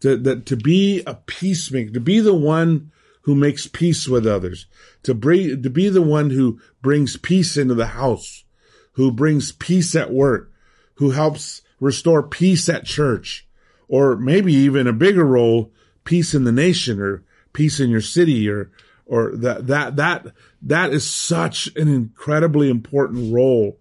to, 0.00 0.16
that, 0.16 0.46
to 0.46 0.56
be 0.56 1.02
a 1.06 1.14
peacemaker, 1.14 1.92
to 1.92 2.00
be 2.00 2.20
the 2.20 2.34
one 2.34 2.92
who 3.22 3.34
makes 3.34 3.66
peace 3.66 4.08
with 4.08 4.26
others, 4.26 4.66
to 5.02 5.14
bring, 5.14 5.62
to 5.62 5.70
be 5.70 5.88
the 5.88 6.02
one 6.02 6.30
who 6.30 6.60
brings 6.80 7.16
peace 7.16 7.56
into 7.56 7.74
the 7.74 7.88
house, 7.88 8.44
who 8.92 9.12
brings 9.12 9.52
peace 9.52 9.94
at 9.94 10.12
work, 10.12 10.52
who 10.94 11.10
helps 11.10 11.62
restore 11.80 12.22
peace 12.22 12.68
at 12.68 12.84
church, 12.84 13.46
or 13.88 14.16
maybe 14.16 14.52
even 14.52 14.86
a 14.86 14.92
bigger 14.92 15.24
role, 15.24 15.72
peace 16.04 16.34
in 16.34 16.44
the 16.44 16.52
nation 16.52 17.00
or 17.00 17.22
peace 17.52 17.80
in 17.80 17.90
your 17.90 18.00
city 18.00 18.48
or, 18.48 18.70
or 19.06 19.36
that, 19.36 19.66
that, 19.66 19.96
that, 19.96 20.26
that 20.62 20.92
is 20.92 21.08
such 21.08 21.68
an 21.76 21.88
incredibly 21.88 22.70
important 22.70 23.32
role 23.32 23.78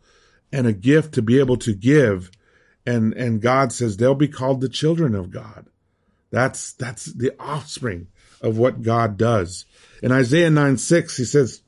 and 0.51 0.67
a 0.67 0.73
gift 0.73 1.13
to 1.13 1.21
be 1.21 1.39
able 1.39 1.57
to 1.57 1.73
give 1.73 2.31
and 2.87 3.13
and 3.13 3.41
God 3.41 3.73
says 3.73 3.97
they'll 3.97 4.15
be 4.15 4.29
called 4.29 4.61
the 4.61 4.69
children 4.69 5.13
of 5.13 5.29
God. 5.29 5.67
That's 6.31 6.73
that's 6.73 7.05
the 7.05 7.33
offspring 7.39 8.07
of 8.41 8.57
what 8.57 8.81
God 8.81 9.17
does. 9.17 9.65
In 10.03 10.11
Isaiah 10.11 10.49
9 10.49 10.77
6, 10.77 11.17
he 11.17 11.25
says, 11.25 11.61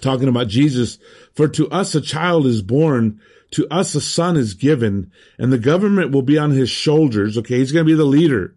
talking 0.00 0.28
about 0.28 0.48
Jesus, 0.48 0.98
for 1.34 1.48
to 1.48 1.68
us 1.70 1.94
a 1.94 2.00
child 2.00 2.46
is 2.46 2.62
born, 2.62 3.20
to 3.52 3.66
us 3.68 3.94
a 3.94 4.00
son 4.00 4.36
is 4.36 4.54
given, 4.54 5.10
and 5.38 5.52
the 5.52 5.58
government 5.58 6.12
will 6.12 6.22
be 6.22 6.38
on 6.38 6.52
his 6.52 6.70
shoulders. 6.70 7.36
Okay, 7.36 7.58
he's 7.58 7.72
going 7.72 7.84
to 7.84 7.90
be 7.90 7.96
the 7.96 8.04
leader. 8.04 8.54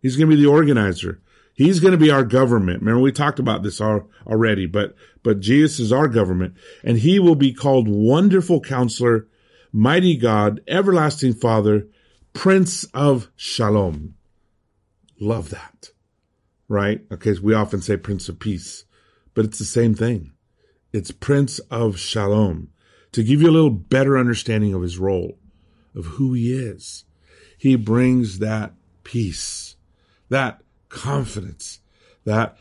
He's 0.00 0.16
going 0.16 0.30
to 0.30 0.36
be 0.36 0.42
the 0.42 0.48
organizer. 0.48 1.20
He's 1.54 1.80
going 1.80 1.92
to 1.92 1.98
be 1.98 2.10
our 2.10 2.22
government. 2.22 2.80
Remember, 2.80 3.00
we 3.00 3.12
talked 3.12 3.38
about 3.38 3.62
this 3.62 3.80
already, 3.80 4.66
but, 4.66 4.94
but 5.22 5.40
Jesus 5.40 5.80
is 5.80 5.92
our 5.92 6.06
government 6.06 6.54
and 6.84 6.98
he 6.98 7.18
will 7.18 7.34
be 7.34 7.54
called 7.54 7.88
wonderful 7.88 8.60
counselor, 8.60 9.26
mighty 9.72 10.18
God, 10.18 10.60
everlasting 10.68 11.32
Father, 11.32 11.88
Prince 12.34 12.84
of 12.92 13.30
Shalom. 13.36 14.15
Love 15.20 15.50
that. 15.50 15.90
Right? 16.68 17.02
Okay. 17.12 17.34
we 17.38 17.54
often 17.54 17.80
say 17.80 17.96
Prince 17.96 18.28
of 18.28 18.40
Peace, 18.40 18.84
but 19.34 19.44
it's 19.44 19.58
the 19.58 19.64
same 19.64 19.94
thing. 19.94 20.32
It's 20.92 21.10
Prince 21.10 21.58
of 21.70 21.98
Shalom 21.98 22.70
to 23.12 23.22
give 23.22 23.40
you 23.40 23.48
a 23.48 23.52
little 23.52 23.70
better 23.70 24.18
understanding 24.18 24.74
of 24.74 24.82
his 24.82 24.98
role, 24.98 25.38
of 25.94 26.04
who 26.04 26.32
he 26.32 26.52
is. 26.52 27.04
He 27.56 27.76
brings 27.76 28.40
that 28.40 28.74
peace, 29.04 29.76
that 30.28 30.62
confidence, 30.88 31.80
that 32.24 32.58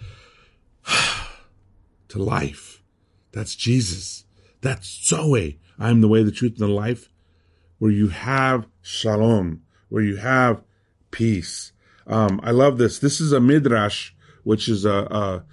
to 2.09 2.19
life. 2.19 2.81
That's 3.31 3.55
Jesus. 3.55 4.25
That's 4.61 4.87
Zoe. 4.87 5.59
I 5.77 5.89
am 5.89 6.01
the 6.01 6.07
way, 6.07 6.23
the 6.23 6.31
truth, 6.31 6.53
and 6.53 6.69
the 6.69 6.73
life, 6.73 7.09
where 7.79 7.91
you 7.91 8.07
have 8.07 8.67
shalom, 8.81 9.63
where 9.89 10.03
you 10.03 10.15
have 10.17 10.63
peace. 11.11 11.73
Um, 12.07 12.39
I 12.43 12.51
love 12.51 12.77
this. 12.77 12.99
This 12.99 13.19
is 13.19 13.31
a 13.31 13.39
midrash, 13.39 14.11
which 14.43 14.69
is 14.69 14.85
a, 14.85 14.93
a, 14.93 15.43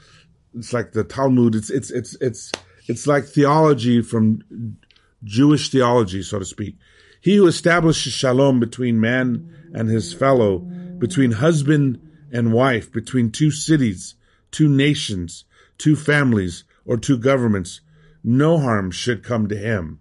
it's 0.55 0.73
like 0.73 0.93
the 0.93 1.05
Talmud. 1.05 1.55
It's, 1.55 1.71
it's, 1.71 1.91
it's, 1.91 2.15
it's, 2.21 2.53
it's 2.89 3.07
like 3.07 3.25
theology 3.25 4.03
from 4.03 4.77
Jewish 5.25 5.71
theology, 5.71 6.23
so 6.23 6.39
to 6.39 6.45
speak. 6.45 6.77
He 7.21 7.37
who 7.37 7.47
establishes 7.47 8.13
shalom 8.13 8.61
between 8.61 9.01
man 9.01 9.71
and 9.73 9.89
his 9.89 10.13
fellow, 10.13 10.59
between 10.59 11.33
husband 11.33 12.01
and 12.33 12.53
wife, 12.53 12.93
between 12.93 13.31
two 13.31 13.51
cities, 13.51 14.17
two 14.51 14.69
nations, 14.69 15.45
two 15.79 15.97
families, 15.97 16.65
or 16.85 16.97
two 16.97 17.17
governments, 17.17 17.81
no 18.25 18.59
harm 18.59 18.91
should 18.91 19.23
come 19.23 19.49
to 19.49 19.57
him 19.57 20.01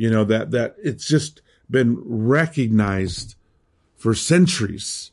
you 0.00 0.08
know, 0.08 0.24
that, 0.24 0.50
that 0.52 0.76
it's 0.82 1.06
just 1.06 1.42
been 1.68 1.94
recognized 2.02 3.34
for 3.98 4.14
centuries. 4.14 5.12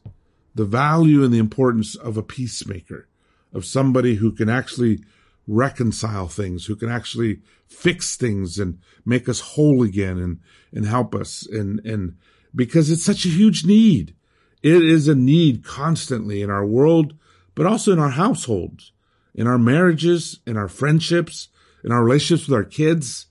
The 0.57 0.65
value 0.65 1.23
and 1.23 1.31
the 1.31 1.39
importance 1.39 1.95
of 1.95 2.17
a 2.17 2.23
peacemaker, 2.23 3.07
of 3.53 3.63
somebody 3.63 4.15
who 4.15 4.31
can 4.31 4.49
actually 4.49 5.03
reconcile 5.47 6.27
things, 6.27 6.65
who 6.65 6.75
can 6.75 6.89
actually 6.89 7.41
fix 7.67 8.15
things 8.15 8.57
and 8.57 8.79
make 9.05 9.29
us 9.29 9.39
whole 9.39 9.83
again 9.83 10.17
and, 10.17 10.39
and 10.73 10.85
help 10.85 11.13
us. 11.13 11.47
And, 11.47 11.79
and 11.85 12.17
because 12.55 12.89
it's 12.89 13.05
such 13.05 13.25
a 13.25 13.29
huge 13.29 13.65
need. 13.65 14.15
It 14.63 14.81
is 14.81 15.07
a 15.07 15.13
need 15.13 15.63
constantly 15.63 16.41
in 16.41 16.49
our 16.49 16.65
world, 16.65 17.13
but 17.53 17.67
also 17.67 17.93
in 17.93 17.99
our 17.99 18.09
households, 18.09 18.91
in 19.35 19.45
our 19.45 19.59
marriages, 19.59 20.39
in 20.47 20.57
our 20.57 20.67
friendships, 20.67 21.49
in 21.83 21.91
our 21.91 22.03
relationships 22.03 22.49
with 22.49 22.57
our 22.57 22.63
kids 22.63 23.27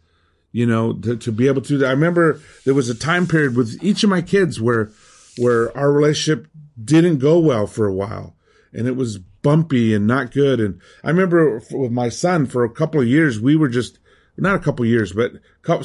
you 0.57 0.65
know, 0.65 0.95
to, 0.95 1.17
to 1.19 1.33
be 1.33 1.49
able 1.49 1.61
to, 1.61 1.85
I 1.85 1.91
remember 1.91 2.41
there 2.65 2.73
was 2.73 2.89
a 2.89 2.95
time 2.95 3.27
period 3.27 3.57
with 3.57 3.79
each 3.83 4.03
of 4.03 4.09
my 4.09 4.23
kids 4.23 4.59
where, 4.59 4.91
where 5.37 5.77
our 5.77 5.93
relationship 5.93 6.47
didn't 6.83 7.19
go 7.19 7.39
well 7.39 7.67
for 7.67 7.87
a 7.87 7.95
while 7.95 8.37
and 8.73 8.87
it 8.87 8.97
was 8.97 9.19
bumpy 9.19 9.95
and 9.95 10.07
not 10.07 10.33
good. 10.33 10.61
And 10.61 10.81
I 11.03 11.09
remember 11.09 11.63
with 11.71 11.93
my 11.93 12.09
son 12.09 12.47
for 12.47 12.65
a 12.65 12.71
couple 12.71 13.01
of 13.01 13.07
years, 13.07 13.41
we 13.41 13.57
were 13.57 13.69
just, 13.69 13.99
not 14.37 14.57
a 14.57 14.61
couple 14.61 14.85
of 14.85 14.91
years, 14.91 15.13
but 15.13 15.33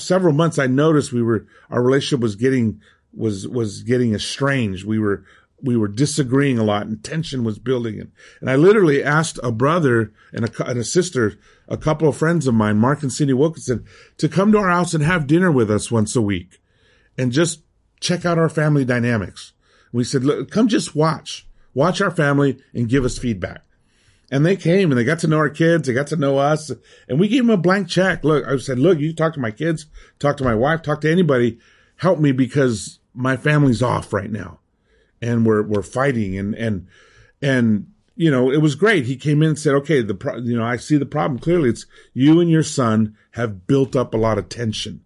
several 0.02 0.34
months, 0.34 0.60
I 0.60 0.68
noticed 0.68 1.14
we 1.14 1.24
were, 1.24 1.48
our 1.70 1.82
relationship 1.82 2.22
was 2.22 2.36
getting, 2.36 2.82
was, 3.14 3.48
was 3.48 3.84
getting 3.84 4.14
estranged. 4.14 4.86
We 4.86 5.00
were, 5.00 5.24
we 5.62 5.78
were 5.78 5.88
disagreeing 5.88 6.58
a 6.58 6.64
lot 6.64 6.88
and 6.88 7.04
tension 7.04 7.44
was 7.44 7.60
building. 7.60 8.00
And, 8.00 8.12
and 8.42 8.50
I 8.50 8.56
literally 8.56 9.04
asked 9.04 9.40
a 9.44 9.52
brother 9.52 10.12
and 10.34 10.50
a, 10.50 10.66
and 10.66 10.80
a 10.80 10.84
sister, 10.84 11.40
a 11.68 11.78
couple 11.78 12.10
of 12.10 12.18
friends 12.18 12.48
of 12.48 12.56
mine, 12.56 12.78
Mark 12.78 13.04
and 13.04 13.14
Cindy 13.14 13.34
Wilkinson, 13.34 13.86
to 14.18 14.28
come 14.28 14.52
to 14.52 14.58
our 14.58 14.70
house 14.70 14.94
and 14.94 15.04
have 15.04 15.28
dinner 15.28 15.52
with 15.52 15.72
us 15.72 15.92
once 15.92 16.16
a 16.16 16.22
week 16.22 16.60
and 17.18 17.32
just 17.32 17.62
check 18.00 18.26
out 18.26 18.40
our 18.40 18.50
family 18.50 18.84
dynamics. 18.84 19.54
We 19.92 20.04
said, 20.04 20.24
look, 20.24 20.52
come 20.52 20.68
just 20.68 20.96
watch, 20.96 21.48
watch 21.74 22.02
our 22.02 22.12
family 22.12 22.62
and 22.74 22.90
give 22.90 23.06
us 23.06 23.18
feedback. 23.18 23.64
And 24.32 24.46
they 24.46 24.56
came 24.56 24.92
and 24.92 24.98
they 24.98 25.04
got 25.04 25.20
to 25.20 25.28
know 25.28 25.38
our 25.38 25.50
kids. 25.50 25.88
They 25.88 25.94
got 25.94 26.08
to 26.08 26.16
know 26.16 26.38
us 26.38 26.72
and 27.10 27.20
we 27.20 27.28
gave 27.28 27.44
them 27.44 27.50
a 27.50 27.58
blank 27.58 27.90
check. 27.90 28.24
Look, 28.24 28.46
I 28.48 28.58
said, 28.58 28.80
look, 28.80 29.00
you 29.00 29.14
talk 29.14 29.34
to 29.34 29.42
my 29.42 29.52
kids, 29.52 29.88
talk 30.20 30.38
to 30.38 30.46
my 30.46 30.56
wife, 30.56 30.82
talk 30.82 31.02
to 31.02 31.12
anybody, 31.12 31.60
help 31.98 32.20
me 32.20 32.32
because 32.32 33.00
my 33.14 33.36
family's 33.36 33.84
off 33.84 34.14
right 34.14 34.32
now 34.32 34.62
and 35.22 35.46
we're 35.46 35.62
we're 35.62 35.84
fighting 35.84 36.38
and 36.38 36.56
and 36.56 36.88
and 37.42 37.92
you 38.16 38.32
know 38.32 38.52
it 38.52 38.62
was 38.62 38.76
great. 38.76 39.06
He 39.06 39.16
came 39.16 39.42
in 39.42 39.50
and 39.50 39.60
said, 39.60 39.76
"Okay, 39.76 40.02
the 40.02 40.16
pro- 40.16 40.38
you 40.38 40.58
know 40.58 40.66
I 40.66 40.78
see 40.78 40.98
the 40.98 41.06
problem 41.06 41.40
clearly. 41.40 41.70
It's 41.70 41.86
you 42.14 42.40
and 42.40 42.50
your 42.50 42.64
son 42.64 43.16
have 43.32 43.68
built 43.68 43.96
up 43.96 44.14
a 44.14 44.18
lot 44.18 44.38
of 44.38 44.50
tension." 44.50 45.02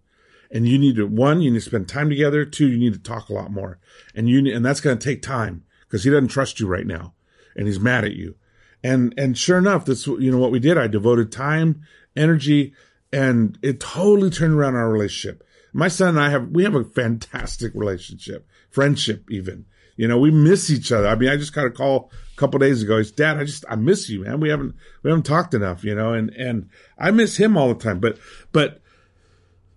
And 0.56 0.66
you 0.66 0.78
need 0.78 0.96
to, 0.96 1.06
one, 1.06 1.42
you 1.42 1.50
need 1.50 1.58
to 1.58 1.64
spend 1.66 1.86
time 1.86 2.08
together. 2.08 2.46
Two, 2.46 2.66
you 2.66 2.78
need 2.78 2.94
to 2.94 2.98
talk 2.98 3.28
a 3.28 3.34
lot 3.34 3.52
more. 3.52 3.78
And 4.14 4.26
you, 4.26 4.50
and 4.54 4.64
that's 4.64 4.80
going 4.80 4.96
to 4.96 5.04
take 5.04 5.20
time 5.20 5.66
because 5.86 6.02
he 6.02 6.08
doesn't 6.08 6.28
trust 6.28 6.60
you 6.60 6.66
right 6.66 6.86
now 6.86 7.12
and 7.54 7.66
he's 7.66 7.78
mad 7.78 8.06
at 8.06 8.14
you. 8.14 8.36
And, 8.82 9.12
and 9.18 9.36
sure 9.36 9.58
enough, 9.58 9.84
that's, 9.84 10.06
you 10.06 10.30
know, 10.30 10.38
what 10.38 10.52
we 10.52 10.58
did. 10.58 10.78
I 10.78 10.86
devoted 10.86 11.30
time, 11.30 11.82
energy, 12.16 12.72
and 13.12 13.58
it 13.60 13.80
totally 13.80 14.30
turned 14.30 14.54
around 14.54 14.76
our 14.76 14.90
relationship. 14.90 15.46
My 15.74 15.88
son 15.88 16.08
and 16.08 16.20
I 16.20 16.30
have, 16.30 16.48
we 16.48 16.64
have 16.64 16.74
a 16.74 16.84
fantastic 16.84 17.72
relationship, 17.74 18.48
friendship 18.70 19.30
even. 19.30 19.66
You 19.96 20.08
know, 20.08 20.16
we 20.16 20.30
miss 20.30 20.70
each 20.70 20.90
other. 20.90 21.06
I 21.06 21.16
mean, 21.16 21.28
I 21.28 21.36
just 21.36 21.52
got 21.52 21.66
a 21.66 21.70
call 21.70 22.10
a 22.32 22.40
couple 22.40 22.60
days 22.60 22.82
ago. 22.82 22.96
He's 22.96 23.12
dad, 23.12 23.36
I 23.36 23.44
just, 23.44 23.66
I 23.68 23.76
miss 23.76 24.08
you, 24.08 24.24
man. 24.24 24.40
We 24.40 24.48
haven't, 24.48 24.74
we 25.02 25.10
haven't 25.10 25.26
talked 25.26 25.52
enough, 25.52 25.84
you 25.84 25.94
know, 25.94 26.14
and, 26.14 26.30
and 26.30 26.70
I 26.98 27.10
miss 27.10 27.36
him 27.36 27.58
all 27.58 27.68
the 27.68 27.74
time. 27.74 28.00
But, 28.00 28.16
but 28.52 28.80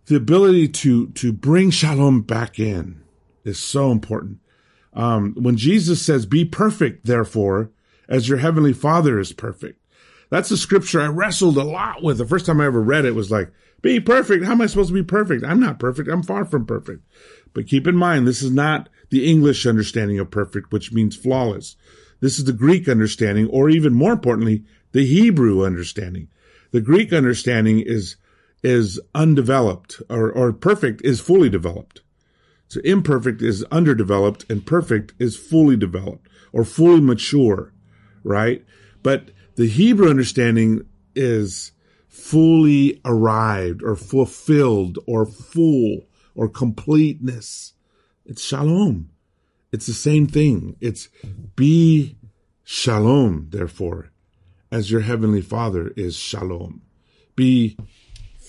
the 0.10 0.16
ability 0.16 0.68
to, 0.68 1.10
to 1.10 1.32
bring 1.32 1.70
shalom 1.70 2.24
back 2.24 2.60
in 2.60 3.02
is 3.44 3.60
so 3.60 3.92
important. 3.92 4.40
Um, 4.92 5.36
when 5.36 5.56
Jesus 5.56 6.04
says, 6.04 6.26
be 6.26 6.46
perfect, 6.46 7.06
therefore, 7.06 7.70
as 8.08 8.28
your 8.28 8.40
heavenly 8.40 8.74
father 8.74 9.20
is 9.20 9.32
perfect. 9.34 9.80
That's 10.32 10.50
a 10.50 10.58
scripture 10.58 11.00
I 11.00 11.08
wrestled 11.08 11.58
a 11.58 11.64
lot 11.64 12.02
with. 12.02 12.18
The 12.18 12.26
first 12.26 12.48
time 12.48 12.60
I 12.60 12.66
ever 12.66 12.82
read 12.82 13.06
it 13.06 13.14
was 13.14 13.30
like, 13.30 13.52
be 13.84 14.00
perfect. 14.00 14.46
How 14.46 14.54
am 14.54 14.62
I 14.62 14.66
supposed 14.66 14.90
to 14.90 14.96
be 14.96 15.04
perfect? 15.04 15.46
I'm 15.46 15.60
not 15.60 15.80
perfect. 15.80 16.10
I'm 16.10 16.24
far 16.24 16.44
from 16.44 16.66
perfect. 16.66 17.04
But 17.54 17.68
keep 17.68 17.86
in 17.86 17.96
mind, 17.96 18.28
this 18.28 18.42
is 18.42 18.52
not 18.52 18.90
the 19.12 19.30
English 19.30 19.68
understanding 19.68 20.18
of 20.18 20.32
perfect, 20.32 20.72
which 20.72 20.92
means 20.92 21.16
flawless. 21.16 21.76
This 22.20 22.40
is 22.40 22.46
the 22.46 22.54
Greek 22.54 22.90
understanding, 22.90 23.48
or 23.48 23.70
even 23.70 23.94
more 23.94 24.12
importantly, 24.12 24.66
the 24.92 25.06
Hebrew 25.06 25.64
understanding. 25.64 26.30
The 26.72 26.82
Greek 26.82 27.14
understanding 27.14 27.80
is, 27.80 28.18
is 28.64 29.00
undeveloped, 29.16 30.02
or, 30.10 30.32
or 30.32 30.52
perfect 30.54 31.02
is 31.04 31.22
fully 31.22 31.50
developed. 31.50 32.02
So 32.68 32.82
imperfect 32.84 33.42
is 33.42 33.64
underdeveloped 33.72 34.46
and 34.50 34.66
perfect 34.66 35.14
is 35.18 35.36
fully 35.36 35.76
developed 35.76 36.30
or 36.54 36.64
fully 36.64 37.02
mature, 37.02 37.74
right? 38.24 38.64
But 39.02 39.32
the 39.56 39.68
Hebrew 39.68 40.10
understanding 40.10 40.86
is 41.16 41.72
fully 42.08 43.02
arrived 43.06 43.82
or 43.84 43.96
fulfilled 43.96 45.00
or 45.08 45.26
full 45.26 46.08
or 46.36 46.48
completeness. 46.48 47.74
It's 48.26 48.44
shalom. 48.44 49.10
It's 49.72 49.86
the 49.86 49.94
same 49.94 50.28
thing. 50.28 50.76
It's 50.80 51.10
be 51.56 52.18
shalom, 52.64 53.48
therefore, 53.50 54.12
as 54.72 54.92
your 54.92 55.02
heavenly 55.02 55.42
father 55.42 55.92
is 55.96 56.16
shalom. 56.16 56.82
Be 57.36 57.78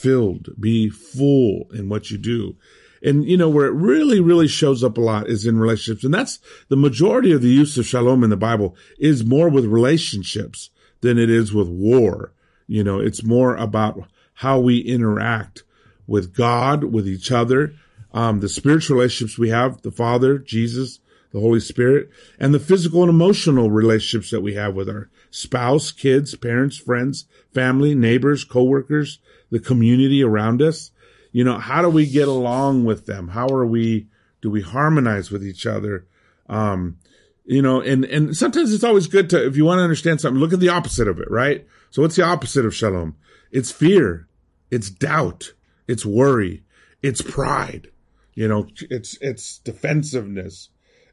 filled, 0.01 0.49
be 0.59 0.89
full 0.89 1.69
in 1.73 1.89
what 1.89 2.11
you 2.11 2.19
do. 2.19 2.57
And, 3.03 3.25
you 3.25 3.37
know, 3.37 3.49
where 3.49 3.67
it 3.67 3.73
really, 3.73 4.21
really 4.21 4.49
shows 4.49 4.85
up 4.85 4.99
a 4.99 5.01
lot 5.01 5.29
is 5.29 5.47
in 5.47 5.59
relationships. 5.59 6.05
And 6.05 6.13
that's 6.13 6.39
the 6.69 6.77
majority 6.77 7.33
of 7.33 7.41
the 7.41 7.49
use 7.49 7.79
of 7.79 7.87
shalom 7.87 8.23
in 8.25 8.31
the 8.31 8.37
Bible 8.37 8.77
is 8.99 9.25
more 9.25 9.49
with 9.49 9.65
relationships 9.65 10.71
than 11.01 11.19
it 11.19 11.31
is 11.31 11.55
with 11.55 11.69
war. 11.69 12.33
You 12.67 12.85
know, 12.85 13.01
it's 13.01 13.23
more 13.23 13.57
about 13.57 14.05
how 14.35 14.61
we 14.61 14.79
interact 14.79 15.65
with 16.07 16.35
God, 16.35 16.85
with 16.85 17.09
each 17.09 17.33
other, 17.33 17.75
um, 18.13 18.41
the 18.41 18.49
spiritual 18.49 18.97
relationships 18.97 19.39
we 19.39 19.51
have, 19.51 19.83
the 19.83 19.91
Father, 19.91 20.39
Jesus, 20.39 20.99
the 21.33 21.41
Holy 21.41 21.61
Spirit, 21.61 22.11
and 22.39 22.53
the 22.53 22.59
physical 22.59 23.03
and 23.03 23.11
emotional 23.11 23.71
relationships 23.71 24.31
that 24.31 24.41
we 24.41 24.55
have 24.55 24.75
with 24.75 24.89
our 24.89 25.09
spouse, 25.31 25.93
kids, 25.93 26.35
parents, 26.35 26.77
friends, 26.77 27.27
family, 27.55 27.95
neighbors, 27.95 28.45
coworkers, 28.45 29.21
the 29.51 29.61
community 29.61 30.23
around 30.23 30.63
us. 30.63 30.91
You 31.33 31.45
know, 31.45 31.59
how 31.59 31.83
do 31.83 31.89
we 31.89 32.07
get 32.07 32.29
along 32.29 32.85
with 32.85 33.07
them? 33.07 33.29
How 33.29 33.47
are 33.49 33.67
we, 33.67 34.09
do 34.43 34.51
we 34.51 34.63
harmonize 34.63 35.31
with 35.31 35.45
each 35.45 35.67
other? 35.67 36.07
Um, 36.49 36.99
you 37.45 37.63
know, 37.63 37.81
and, 37.81 38.05
and 38.05 38.37
sometimes 38.37 38.73
it's 38.73 38.85
always 38.85 39.07
good 39.07 39.31
to, 39.31 39.47
if 39.47 39.57
you 39.57 39.65
want 39.65 39.79
to 39.79 39.85
understand 39.85 40.21
something, 40.21 40.41
look 40.41 40.53
at 40.53 40.61
the 40.61 40.69
opposite 40.69 41.09
of 41.09 41.19
it, 41.19 41.31
right? 41.31 41.67
So 41.91 42.03
what's 42.03 42.17
the 42.17 42.25
opposite 42.25 42.65
of 42.65 42.75
shalom? 42.75 43.17
It's 43.51 43.71
fear. 43.71 44.29
It's 44.71 44.91
doubt. 44.91 45.53
It's 45.89 46.07
worry. 46.07 46.63
It's 47.03 47.23
pride. 47.23 47.91
You 48.35 48.49
know, 48.49 48.69
it's, 48.89 49.19
it's 49.21 49.59
defensiveness. 49.59 50.69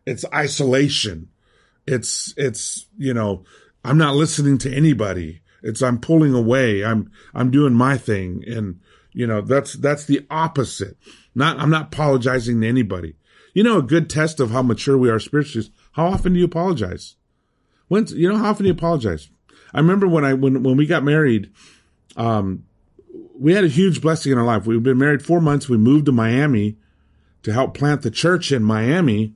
It's 0.05 0.25
isolation. 0.33 1.29
It's, 1.85 2.33
it's, 2.37 2.85
you 2.97 3.13
know, 3.13 3.45
I'm 3.83 3.97
not 3.97 4.15
listening 4.15 4.57
to 4.59 4.73
anybody. 4.73 5.41
It's, 5.63 5.81
I'm 5.81 5.99
pulling 5.99 6.33
away. 6.33 6.83
I'm, 6.83 7.11
I'm 7.33 7.51
doing 7.51 7.73
my 7.73 7.97
thing. 7.97 8.43
And, 8.47 8.79
you 9.11 9.25
know, 9.25 9.41
that's, 9.41 9.73
that's 9.73 10.05
the 10.05 10.25
opposite. 10.29 10.97
Not, 11.33 11.59
I'm 11.59 11.69
not 11.69 11.93
apologizing 11.93 12.61
to 12.61 12.67
anybody. 12.67 13.15
You 13.53 13.63
know, 13.63 13.79
a 13.79 13.83
good 13.83 14.09
test 14.09 14.39
of 14.39 14.51
how 14.51 14.61
mature 14.61 14.97
we 14.97 15.09
are 15.09 15.19
spiritually 15.19 15.67
is 15.67 15.71
how 15.93 16.07
often 16.07 16.33
do 16.33 16.39
you 16.39 16.45
apologize? 16.45 17.15
When, 17.87 18.05
you 18.07 18.29
know, 18.29 18.37
how 18.37 18.51
often 18.51 18.63
do 18.63 18.67
you 18.67 18.73
apologize? 18.73 19.29
I 19.73 19.79
remember 19.79 20.07
when 20.07 20.23
I, 20.23 20.33
when, 20.33 20.63
when 20.63 20.77
we 20.77 20.85
got 20.85 21.03
married, 21.03 21.51
um, 22.15 22.65
we 23.39 23.53
had 23.53 23.63
a 23.63 23.69
huge 23.69 24.01
blessing 24.01 24.31
in 24.31 24.37
our 24.37 24.45
life. 24.45 24.65
We've 24.65 24.81
been 24.81 24.97
married 24.97 25.25
four 25.25 25.41
months. 25.41 25.69
We 25.69 25.77
moved 25.77 26.05
to 26.05 26.11
Miami 26.11 26.77
to 27.43 27.53
help 27.53 27.75
plant 27.75 28.01
the 28.01 28.11
church 28.11 28.51
in 28.51 28.63
Miami. 28.63 29.33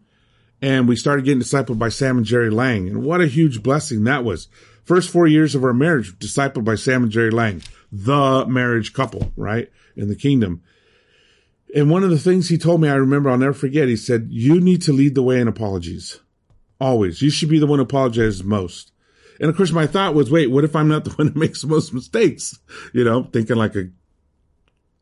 And 0.62 0.88
we 0.88 0.96
started 0.96 1.26
getting 1.26 1.42
discipled 1.42 1.80
by 1.80 1.90
Sam 1.90 2.18
and 2.18 2.26
Geri 2.26 2.52
Laing. 2.52 2.88
And 2.88 3.04
what 3.04 3.22
a 3.22 3.28
huge 3.28 3.64
blessing 3.64 4.04
that 4.04 4.24
was. 4.24 4.48
First 4.84 5.10
four 5.10 5.28
years 5.28 5.56
of 5.56 5.64
our 5.64 5.74
marriage, 5.74 6.18
discipled 6.18 6.66
by 6.66 6.76
Sam 6.76 7.04
and 7.04 7.12
Geri 7.12 7.32
Laing, 7.32 7.62
the 7.92 8.46
marriage 8.48 8.94
couple, 8.94 9.32
right? 9.36 9.70
In 9.96 10.08
the 10.08 10.16
kingdom. 10.16 10.64
And 11.76 11.90
one 11.90 12.04
of 12.04 12.10
the 12.10 12.20
things 12.20 12.50
he 12.50 12.58
told 12.58 12.82
me, 12.82 12.90
I 12.90 12.96
remember, 12.96 13.30
I'll 13.30 13.38
never 13.38 13.54
forget, 13.54 13.88
he 13.88 13.96
said, 13.96 14.28
you 14.30 14.60
need 14.60 14.82
to 14.84 14.94
lead 14.94 15.16
the 15.16 15.24
way 15.24 15.40
in 15.40 15.48
apologies. 15.48 16.20
Always. 16.80 17.22
You 17.22 17.30
should 17.30 17.50
be 17.50 17.60
the 17.60 17.68
one 17.68 17.80
who 17.80 17.84
apologizes 17.84 18.44
most. 18.44 18.92
And 19.40 19.50
of 19.50 19.56
course, 19.56 19.72
my 19.72 19.88
thought 19.88 20.16
was, 20.16 20.30
wait, 20.30 20.48
what 20.48 20.64
if 20.64 20.76
I'm 20.76 20.88
not 20.88 21.06
the 21.06 21.12
one 21.16 21.28
that 21.28 21.36
makes 21.36 21.62
the 21.62 21.68
most 21.68 21.94
mistakes? 21.94 22.60
You 22.94 23.04
know, 23.04 23.24
thinking 23.24 23.56
like 23.56 23.76
a 23.76 23.90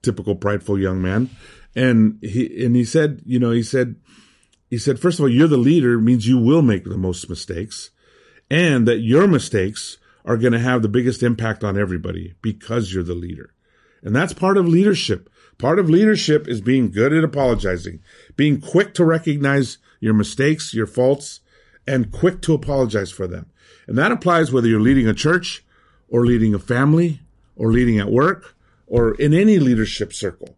typical 0.01 0.35
prideful 0.35 0.79
young 0.79 1.01
man. 1.01 1.29
And 1.75 2.19
he, 2.21 2.65
and 2.65 2.75
he 2.75 2.83
said, 2.83 3.21
you 3.25 3.39
know, 3.39 3.51
he 3.51 3.63
said, 3.63 3.95
he 4.69 4.77
said, 4.77 4.99
first 4.99 5.19
of 5.19 5.23
all, 5.23 5.29
you're 5.29 5.47
the 5.47 5.57
leader 5.57 5.99
means 5.99 6.27
you 6.27 6.37
will 6.37 6.61
make 6.61 6.83
the 6.83 6.97
most 6.97 7.29
mistakes 7.29 7.89
and 8.49 8.87
that 8.87 8.99
your 8.99 9.27
mistakes 9.27 9.97
are 10.25 10.37
going 10.37 10.53
to 10.53 10.59
have 10.59 10.81
the 10.81 10.89
biggest 10.89 11.23
impact 11.23 11.63
on 11.63 11.77
everybody 11.77 12.35
because 12.41 12.93
you're 12.93 13.03
the 13.03 13.15
leader. 13.15 13.53
And 14.01 14.15
that's 14.15 14.33
part 14.33 14.57
of 14.57 14.67
leadership. 14.67 15.29
Part 15.57 15.79
of 15.79 15.89
leadership 15.89 16.47
is 16.47 16.61
being 16.61 16.91
good 16.91 17.13
at 17.13 17.23
apologizing, 17.23 17.99
being 18.35 18.61
quick 18.61 18.93
to 18.93 19.03
recognize 19.03 19.77
your 19.99 20.13
mistakes, 20.13 20.73
your 20.73 20.87
faults, 20.87 21.41
and 21.85 22.11
quick 22.11 22.41
to 22.43 22.53
apologize 22.53 23.11
for 23.11 23.27
them. 23.27 23.47
And 23.87 23.97
that 23.97 24.11
applies 24.11 24.51
whether 24.51 24.67
you're 24.67 24.79
leading 24.79 25.07
a 25.07 25.13
church 25.13 25.65
or 26.07 26.25
leading 26.25 26.53
a 26.53 26.59
family 26.59 27.21
or 27.55 27.71
leading 27.71 27.99
at 27.99 28.11
work 28.11 28.55
or 28.87 29.15
in 29.15 29.33
any 29.33 29.59
leadership 29.59 30.13
circle. 30.13 30.55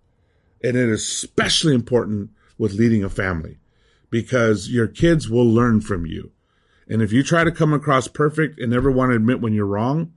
And 0.64 0.78
it 0.78 0.90
is 0.90 1.02
especially 1.02 1.74
important 1.74 2.30
with 2.58 2.74
leading 2.74 3.04
a 3.04 3.10
family 3.10 3.58
because 4.12 4.70
your 4.70 4.88
kids 4.88 5.30
will 5.30 5.48
learn 5.48 5.82
from 5.82 6.06
you. 6.06 6.32
And 6.92 7.02
if 7.02 7.14
you 7.14 7.24
try 7.24 7.46
to 7.46 7.52
come 7.54 7.74
across 7.74 8.10
perfect 8.10 8.60
and 8.60 8.70
never 8.70 8.92
want 8.92 9.12
to 9.12 9.16
admit 9.16 9.40
when 9.40 9.54
you're 9.54 9.66
wrong, 9.66 10.12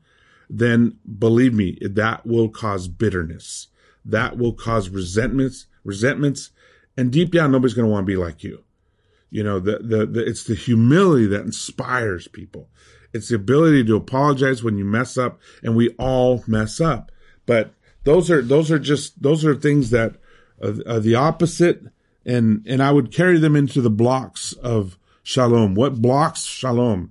then 0.50 0.98
believe 1.18 1.54
me, 1.54 1.78
that 1.80 2.26
will 2.26 2.48
cause 2.48 2.88
bitterness. 2.88 3.68
That 4.04 4.36
will 4.36 4.52
cause 4.52 4.88
resentments, 4.88 5.66
resentments, 5.84 6.50
and 6.96 7.12
deep 7.12 7.30
down, 7.30 7.52
nobody's 7.52 7.74
going 7.74 7.86
to 7.86 7.92
want 7.92 8.04
to 8.04 8.12
be 8.12 8.16
like 8.16 8.42
you. 8.42 8.64
You 9.30 9.44
know, 9.44 9.60
the, 9.60 9.78
the, 9.78 10.04
the, 10.04 10.26
it's 10.26 10.44
the 10.44 10.56
humility 10.56 11.26
that 11.26 11.42
inspires 11.42 12.26
people. 12.26 12.68
It's 13.12 13.28
the 13.28 13.36
ability 13.36 13.84
to 13.84 13.94
apologize 13.94 14.64
when 14.64 14.76
you 14.76 14.84
mess 14.84 15.16
up, 15.16 15.38
and 15.62 15.76
we 15.76 15.90
all 15.90 16.42
mess 16.48 16.80
up. 16.80 17.12
But 17.46 17.72
those 18.02 18.32
are, 18.32 18.42
those 18.42 18.72
are 18.72 18.80
just, 18.80 19.22
those 19.22 19.44
are 19.44 19.54
things 19.54 19.90
that 19.90 20.16
are, 20.60 20.74
are 20.88 21.00
the 21.00 21.14
opposite, 21.14 21.82
and, 22.26 22.66
and 22.66 22.82
I 22.82 22.90
would 22.90 23.12
carry 23.12 23.38
them 23.38 23.54
into 23.54 23.80
the 23.80 23.90
blocks 23.90 24.54
of 24.54 24.98
shalom. 25.24 25.74
What 25.74 26.00
blocks 26.00 26.44
shalom 26.44 27.10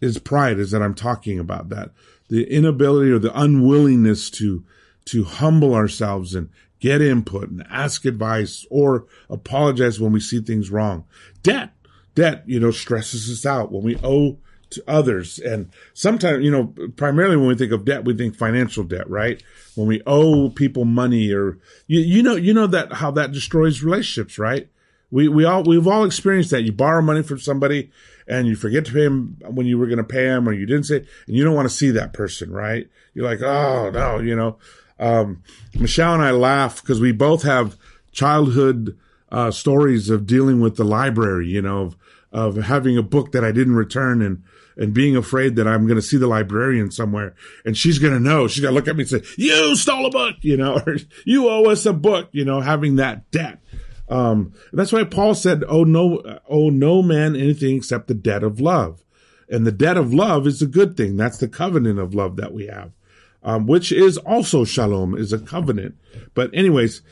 is 0.00 0.18
pride, 0.18 0.58
is 0.58 0.70
that 0.70 0.80
I'm 0.80 0.94
talking 0.94 1.38
about 1.38 1.68
that 1.68 1.90
the 2.28 2.44
inability 2.44 3.10
or 3.10 3.18
the 3.18 3.38
unwillingness 3.38 4.30
to, 4.30 4.64
to 5.06 5.24
humble 5.24 5.74
ourselves 5.74 6.34
and 6.34 6.50
get 6.78 7.00
input 7.00 7.48
and 7.48 7.66
ask 7.70 8.04
advice 8.04 8.66
or 8.70 9.06
apologize 9.28 9.98
when 9.98 10.12
we 10.12 10.20
see 10.20 10.40
things 10.40 10.70
wrong. 10.70 11.04
Debt, 11.42 11.72
debt, 12.14 12.44
you 12.46 12.60
know, 12.60 12.70
stresses 12.70 13.30
us 13.30 13.44
out 13.46 13.72
when 13.72 13.82
we 13.82 13.98
owe 14.04 14.38
to 14.70 14.84
others. 14.86 15.38
And 15.38 15.70
sometimes, 15.94 16.44
you 16.44 16.50
know, 16.50 16.74
primarily 16.96 17.36
when 17.36 17.48
we 17.48 17.54
think 17.54 17.72
of 17.72 17.86
debt, 17.86 18.04
we 18.04 18.14
think 18.14 18.36
financial 18.36 18.84
debt, 18.84 19.08
right? 19.08 19.42
When 19.74 19.88
we 19.88 20.02
owe 20.06 20.50
people 20.50 20.84
money 20.84 21.32
or 21.32 21.58
you, 21.86 22.00
you 22.00 22.22
know, 22.22 22.36
you 22.36 22.52
know 22.52 22.66
that 22.66 22.92
how 22.92 23.10
that 23.12 23.32
destroys 23.32 23.82
relationships, 23.82 24.38
right? 24.38 24.68
We, 25.10 25.28
we 25.28 25.44
all, 25.44 25.62
we've 25.62 25.86
all 25.86 26.04
experienced 26.04 26.50
that. 26.50 26.62
You 26.62 26.72
borrow 26.72 27.02
money 27.02 27.22
from 27.22 27.38
somebody 27.38 27.90
and 28.26 28.46
you 28.46 28.56
forget 28.56 28.84
to 28.86 28.92
pay 28.92 29.04
them 29.04 29.38
when 29.40 29.66
you 29.66 29.78
were 29.78 29.86
going 29.86 29.98
to 29.98 30.04
pay 30.04 30.24
them 30.24 30.48
or 30.48 30.52
you 30.52 30.66
didn't 30.66 30.84
say, 30.84 30.96
and 30.96 31.36
you 31.36 31.44
don't 31.44 31.54
want 31.54 31.68
to 31.68 31.74
see 31.74 31.90
that 31.92 32.12
person, 32.12 32.52
right? 32.52 32.88
You're 33.14 33.24
like, 33.24 33.42
oh 33.42 33.90
no, 33.90 34.18
you 34.20 34.36
know. 34.36 34.58
Um, 35.00 35.42
Michelle 35.74 36.14
and 36.14 36.22
I 36.22 36.32
laugh 36.32 36.82
because 36.82 37.00
we 37.00 37.12
both 37.12 37.42
have 37.44 37.76
childhood 38.12 38.98
uh, 39.30 39.50
stories 39.50 40.10
of 40.10 40.26
dealing 40.26 40.60
with 40.60 40.76
the 40.76 40.84
library, 40.84 41.48
you 41.48 41.62
know, 41.62 41.82
of, 41.82 41.96
of 42.32 42.64
having 42.64 42.98
a 42.98 43.02
book 43.02 43.32
that 43.32 43.44
I 43.44 43.52
didn't 43.52 43.74
return 43.74 44.22
and 44.22 44.42
and 44.76 44.94
being 44.94 45.16
afraid 45.16 45.56
that 45.56 45.66
I'm 45.66 45.88
going 45.88 45.96
to 45.96 46.02
see 46.02 46.18
the 46.18 46.28
librarian 46.28 46.92
somewhere 46.92 47.34
and 47.64 47.76
she's 47.76 47.98
going 47.98 48.14
to 48.14 48.20
know. 48.20 48.46
She's 48.46 48.62
going 48.62 48.72
to 48.72 48.76
look 48.78 48.86
at 48.86 48.94
me 48.94 49.02
and 49.02 49.10
say, 49.10 49.22
"You 49.36 49.74
stole 49.74 50.06
a 50.06 50.10
book," 50.10 50.36
you 50.42 50.56
know, 50.56 50.80
or 50.86 50.98
"You 51.24 51.48
owe 51.48 51.64
us 51.64 51.84
a 51.84 51.92
book," 51.92 52.28
you 52.32 52.44
know, 52.44 52.60
having 52.60 52.96
that 52.96 53.30
debt. 53.30 53.60
Um, 54.08 54.54
that's 54.72 54.92
why 54.92 55.04
Paul 55.04 55.34
said, 55.34 55.64
"Oh 55.68 55.84
no, 55.84 56.40
oh 56.48 56.70
no 56.70 57.02
man 57.02 57.36
anything 57.36 57.76
except 57.76 58.08
the 58.08 58.14
debt 58.14 58.42
of 58.42 58.60
love," 58.60 59.04
and 59.48 59.66
the 59.66 59.72
debt 59.72 59.96
of 59.96 60.14
love 60.14 60.46
is 60.46 60.62
a 60.62 60.66
good 60.66 60.96
thing. 60.96 61.16
That's 61.16 61.38
the 61.38 61.48
covenant 61.48 61.98
of 61.98 62.14
love 62.14 62.36
that 62.36 62.52
we 62.52 62.66
have, 62.66 62.92
um, 63.42 63.66
which 63.66 63.92
is 63.92 64.16
also 64.18 64.64
shalom, 64.64 65.14
is 65.14 65.32
a 65.32 65.38
covenant. 65.38 65.96
But 66.34 66.50
anyways, 66.54 67.02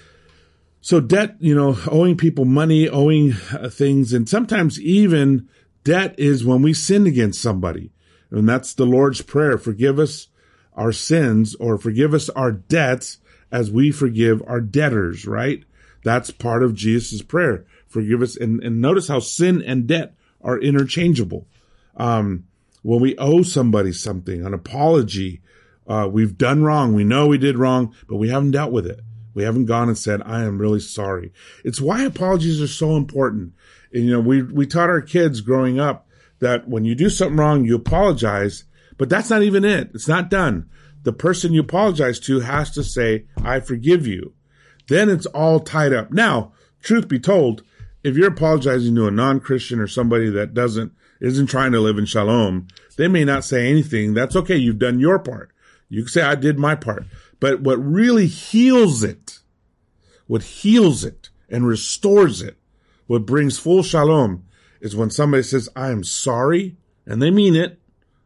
so 0.81 1.01
debt, 1.01 1.37
you 1.39 1.55
know, 1.55 1.77
owing 1.89 2.17
people 2.17 2.45
money, 2.45 2.89
owing 2.89 3.35
uh, 3.53 3.69
things, 3.69 4.13
and 4.13 4.29
sometimes 4.29 4.81
even 4.81 5.49
debt 5.85 6.15
is 6.19 6.45
when 6.45 6.63
we 6.63 6.73
sin 6.73 7.07
against 7.07 7.43
somebody. 7.43 7.91
And 8.31 8.49
that's 8.49 8.75
the 8.75 8.87
Lord's 8.87 9.23
prayer. 9.23 9.59
Forgive 9.59 9.99
us 9.99 10.29
our 10.75 10.93
sins 10.93 11.55
or 11.57 11.79
forgive 11.79 12.13
us 12.15 12.29
our 12.31 12.53
debts 12.53 13.19
as 13.51 13.71
we 13.71 13.91
forgive 13.91 14.43
our 14.47 14.61
debtors, 14.61 15.27
right? 15.27 15.65
That's 16.07 16.31
part 16.31 16.62
of 16.62 16.77
Jesus' 16.77 17.21
prayer. 17.21 17.64
Forgive 17.88 18.23
us. 18.23 18.37
And, 18.37 18.62
and 18.62 18.81
notice 18.81 19.09
how 19.09 19.19
sin 19.19 19.61
and 19.61 19.88
debt 19.88 20.14
are 20.40 20.57
interchangeable. 20.57 21.49
Um, 21.97 22.45
when 22.83 23.01
we 23.01 23.19
owe 23.19 23.42
somebody 23.42 23.90
something, 23.90 24.47
an 24.47 24.55
apology, 24.55 25.40
uh, 25.88 26.09
we've 26.09 26.38
done 26.38 26.62
wrong. 26.62 26.95
We 26.95 27.03
know 27.03 27.27
we 27.27 27.38
did 27.38 27.59
wrong, 27.59 27.92
but 28.09 28.19
we 28.19 28.29
haven't 28.29 28.53
dealt 28.53 28.71
with 28.71 28.87
it. 28.87 29.01
We 29.35 29.42
haven't 29.42 29.66
gone 29.66 29.88
and 29.88 29.99
said, 29.99 30.23
I 30.25 30.45
am 30.45 30.61
really 30.61 30.79
sorry. 30.79 31.33
It's 31.64 31.81
why 31.81 32.05
apologies 32.05 32.62
are 32.62 32.69
so 32.69 32.95
important. 32.95 33.55
And, 33.92 34.05
you 34.05 34.12
know, 34.12 34.21
we, 34.21 34.42
we 34.42 34.64
taught 34.64 34.90
our 34.90 35.03
kids 35.03 35.40
growing 35.40 35.81
up 35.81 36.07
that 36.38 36.69
when 36.69 36.85
you 36.85 36.95
do 36.95 37.11
something 37.11 37.37
wrong, 37.37 37.64
you 37.64 37.75
apologize, 37.75 38.62
but 38.97 39.09
that's 39.09 39.31
not 39.31 39.42
even 39.42 39.64
it. 39.64 39.90
It's 39.92 40.07
not 40.07 40.31
done. 40.31 40.71
The 41.03 41.12
person 41.12 41.53
you 41.53 41.62
apologize 41.62 42.21
to 42.21 42.38
has 42.38 42.71
to 42.75 42.85
say, 42.85 43.25
I 43.42 43.59
forgive 43.59 44.07
you. 44.07 44.35
Then 44.88 45.09
it's 45.09 45.27
all 45.27 45.61
tied 45.61 45.92
up. 45.92 46.11
Now, 46.11 46.53
truth 46.83 47.09
be 47.09 47.18
told, 47.18 47.62
if 48.05 48.16
you're 48.16 48.29
apologizing 48.29 48.94
to 48.94 49.09
a 49.09 49.11
non-Christian 49.11 49.81
or 49.81 49.88
somebody 49.88 50.31
that 50.31 50.55
doesn't, 50.55 50.92
isn't 51.20 51.46
trying 51.46 51.72
to 51.72 51.81
live 51.81 51.99
in 51.99 52.07
shalom, 52.07 52.68
they 52.96 53.09
may 53.09 53.25
not 53.25 53.44
say 53.44 53.68
anything. 53.68 54.14
That's 54.14 54.37
okay. 54.37 54.57
You've 54.57 54.79
done 54.79 55.01
your 55.01 55.18
part. 55.18 55.51
You 55.88 56.03
can 56.03 56.09
say, 56.09 56.22
I 56.22 56.35
did 56.35 56.59
my 56.59 56.75
part. 56.75 57.05
But 57.40 57.61
what 57.61 57.77
really 57.77 58.27
heals 58.27 59.03
it, 59.03 59.40
what 60.27 60.42
heals 60.42 61.05
it 61.05 61.31
and 61.49 61.66
restores 61.66 62.42
it, 62.42 62.57
what 63.07 63.27
brings 63.27 63.59
full 63.59 63.83
shalom 63.83 64.44
is 64.81 64.96
when 64.96 65.11
somebody 65.11 65.42
says, 65.42 65.68
I 65.75 65.90
am 65.90 66.05
sorry, 66.05 66.77
and 67.07 67.20
they 67.20 67.31
mean 67.31 67.55
it. 67.55 67.79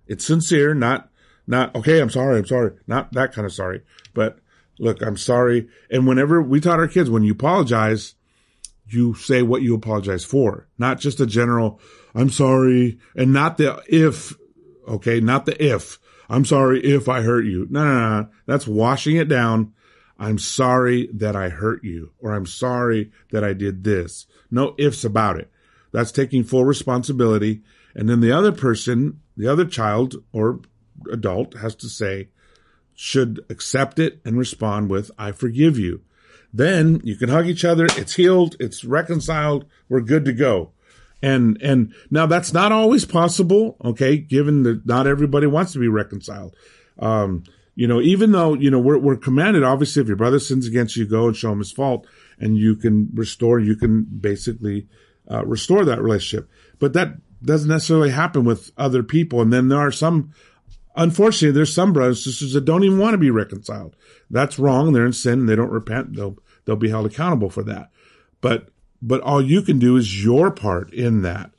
It's 0.06 0.24
sincere, 0.24 0.74
not, 0.74 1.10
not, 1.46 1.74
okay, 1.76 2.00
I'm 2.00 2.10
sorry, 2.10 2.38
I'm 2.38 2.46
sorry. 2.46 2.72
Not 2.86 3.12
that 3.12 3.32
kind 3.32 3.46
of 3.46 3.52
sorry, 3.52 3.82
but 4.14 4.38
look, 4.80 5.02
I'm 5.02 5.16
sorry. 5.16 5.68
And 5.90 6.06
whenever 6.06 6.42
we 6.42 6.58
taught 6.58 6.80
our 6.80 6.88
kids, 6.88 7.10
when 7.10 7.22
you 7.22 7.32
apologize, 7.32 8.14
you 8.86 9.14
say 9.14 9.42
what 9.42 9.62
you 9.62 9.74
apologize 9.74 10.24
for, 10.24 10.66
not 10.78 10.98
just 10.98 11.20
a 11.20 11.26
general, 11.26 11.80
I'm 12.14 12.30
sorry, 12.30 12.98
and 13.14 13.32
not 13.32 13.56
the 13.58 13.80
if, 13.86 14.34
okay, 14.88 15.20
not 15.20 15.46
the 15.46 15.62
if. 15.64 15.98
I'm 16.28 16.44
sorry 16.44 16.80
if 16.84 17.08
I 17.08 17.22
hurt 17.22 17.44
you. 17.44 17.66
No, 17.70 17.84
no, 17.84 18.20
no. 18.20 18.28
That's 18.46 18.66
washing 18.66 19.16
it 19.16 19.28
down. 19.28 19.72
I'm 20.18 20.38
sorry 20.38 21.08
that 21.14 21.36
I 21.36 21.48
hurt 21.48 21.84
you, 21.84 22.12
or 22.18 22.34
I'm 22.34 22.46
sorry 22.46 23.10
that 23.30 23.44
I 23.44 23.52
did 23.52 23.84
this. 23.84 24.26
No 24.50 24.74
ifs 24.78 25.04
about 25.04 25.38
it. 25.38 25.50
That's 25.92 26.12
taking 26.12 26.44
full 26.44 26.64
responsibility. 26.64 27.62
And 27.94 28.08
then 28.08 28.20
the 28.20 28.32
other 28.32 28.52
person, 28.52 29.20
the 29.36 29.48
other 29.48 29.64
child 29.64 30.16
or 30.32 30.60
adult 31.10 31.54
has 31.54 31.74
to 31.76 31.88
say, 31.88 32.28
should 33.02 33.42
accept 33.48 33.98
it 33.98 34.20
and 34.26 34.36
respond 34.36 34.90
with, 34.90 35.10
I 35.16 35.32
forgive 35.32 35.78
you. 35.78 36.02
Then 36.52 37.00
you 37.02 37.16
can 37.16 37.30
hug 37.30 37.46
each 37.46 37.64
other. 37.64 37.86
It's 37.96 38.16
healed. 38.16 38.56
It's 38.60 38.84
reconciled. 38.84 39.64
We're 39.88 40.02
good 40.02 40.26
to 40.26 40.34
go. 40.34 40.72
And, 41.22 41.56
and 41.62 41.94
now 42.10 42.26
that's 42.26 42.52
not 42.52 42.72
always 42.72 43.06
possible. 43.06 43.78
Okay. 43.82 44.18
Given 44.18 44.64
that 44.64 44.84
not 44.84 45.06
everybody 45.06 45.46
wants 45.46 45.72
to 45.72 45.78
be 45.78 45.88
reconciled. 45.88 46.54
Um, 46.98 47.44
you 47.74 47.88
know, 47.88 48.02
even 48.02 48.32
though, 48.32 48.52
you 48.52 48.70
know, 48.70 48.78
we're, 48.78 48.98
we're 48.98 49.16
commanded, 49.16 49.64
obviously, 49.64 50.02
if 50.02 50.08
your 50.08 50.18
brother 50.18 50.38
sins 50.38 50.66
against 50.66 50.94
you, 50.96 51.06
go 51.06 51.26
and 51.26 51.34
show 51.34 51.52
him 51.52 51.60
his 51.60 51.72
fault 51.72 52.06
and 52.38 52.58
you 52.58 52.76
can 52.76 53.08
restore, 53.14 53.58
you 53.58 53.76
can 53.76 54.02
basically, 54.02 54.88
uh, 55.30 55.42
restore 55.46 55.86
that 55.86 56.02
relationship. 56.02 56.50
But 56.78 56.92
that 56.92 57.14
doesn't 57.42 57.70
necessarily 57.70 58.10
happen 58.10 58.44
with 58.44 58.72
other 58.76 59.02
people. 59.02 59.40
And 59.40 59.50
then 59.50 59.68
there 59.68 59.78
are 59.78 59.90
some, 59.90 60.34
unfortunately, 60.96 61.54
there's 61.54 61.74
some 61.74 61.92
brothers 61.92 62.24
and 62.26 62.34
sisters 62.34 62.52
that 62.54 62.64
don't 62.64 62.84
even 62.84 62.98
want 62.98 63.14
to 63.14 63.18
be 63.18 63.30
reconciled. 63.30 63.96
That's 64.30 64.58
wrong. 64.58 64.92
They're 64.92 65.06
in 65.06 65.12
sin 65.12 65.40
and 65.40 65.48
they 65.48 65.56
don't 65.56 65.70
repent. 65.70 66.14
They'll, 66.14 66.36
they'll 66.64 66.76
be 66.76 66.90
held 66.90 67.06
accountable 67.06 67.50
for 67.50 67.62
that. 67.64 67.90
But 68.40 68.68
but 69.02 69.20
all 69.22 69.42
you 69.42 69.62
can 69.62 69.78
do 69.78 69.96
is 69.96 70.22
your 70.22 70.50
part 70.50 70.92
in 70.92 71.22
that. 71.22 71.50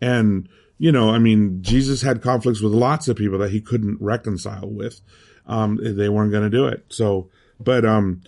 And, 0.00 0.48
you 0.78 0.92
know, 0.92 1.10
I 1.10 1.18
mean, 1.18 1.62
Jesus 1.62 2.02
had 2.02 2.22
conflicts 2.22 2.60
with 2.60 2.72
lots 2.72 3.08
of 3.08 3.16
people 3.16 3.38
that 3.38 3.50
he 3.50 3.60
couldn't 3.60 4.00
reconcile 4.00 4.68
with. 4.68 5.00
Um, 5.46 5.78
they 5.80 6.08
weren't 6.08 6.32
going 6.32 6.44
to 6.44 6.56
do 6.56 6.66
it. 6.66 6.86
So, 6.88 7.30
but, 7.60 7.84
um, 7.84 8.22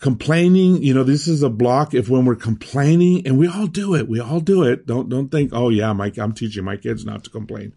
complaining, 0.00 0.82
you 0.82 0.94
know, 0.94 1.04
this 1.04 1.28
is 1.28 1.42
a 1.42 1.50
block. 1.50 1.94
If 1.94 2.08
when 2.08 2.24
we're 2.24 2.34
complaining 2.34 3.26
and 3.26 3.38
we 3.38 3.46
all 3.46 3.66
do 3.66 3.94
it, 3.94 4.08
we 4.08 4.18
all 4.20 4.40
do 4.40 4.64
it. 4.64 4.86
Don't, 4.86 5.08
don't 5.08 5.28
think, 5.28 5.50
oh 5.52 5.68
yeah, 5.68 5.92
Mike, 5.92 6.18
I'm 6.18 6.32
teaching 6.32 6.64
my 6.64 6.76
kids 6.76 7.04
not 7.04 7.24
to 7.24 7.30
complain. 7.30 7.72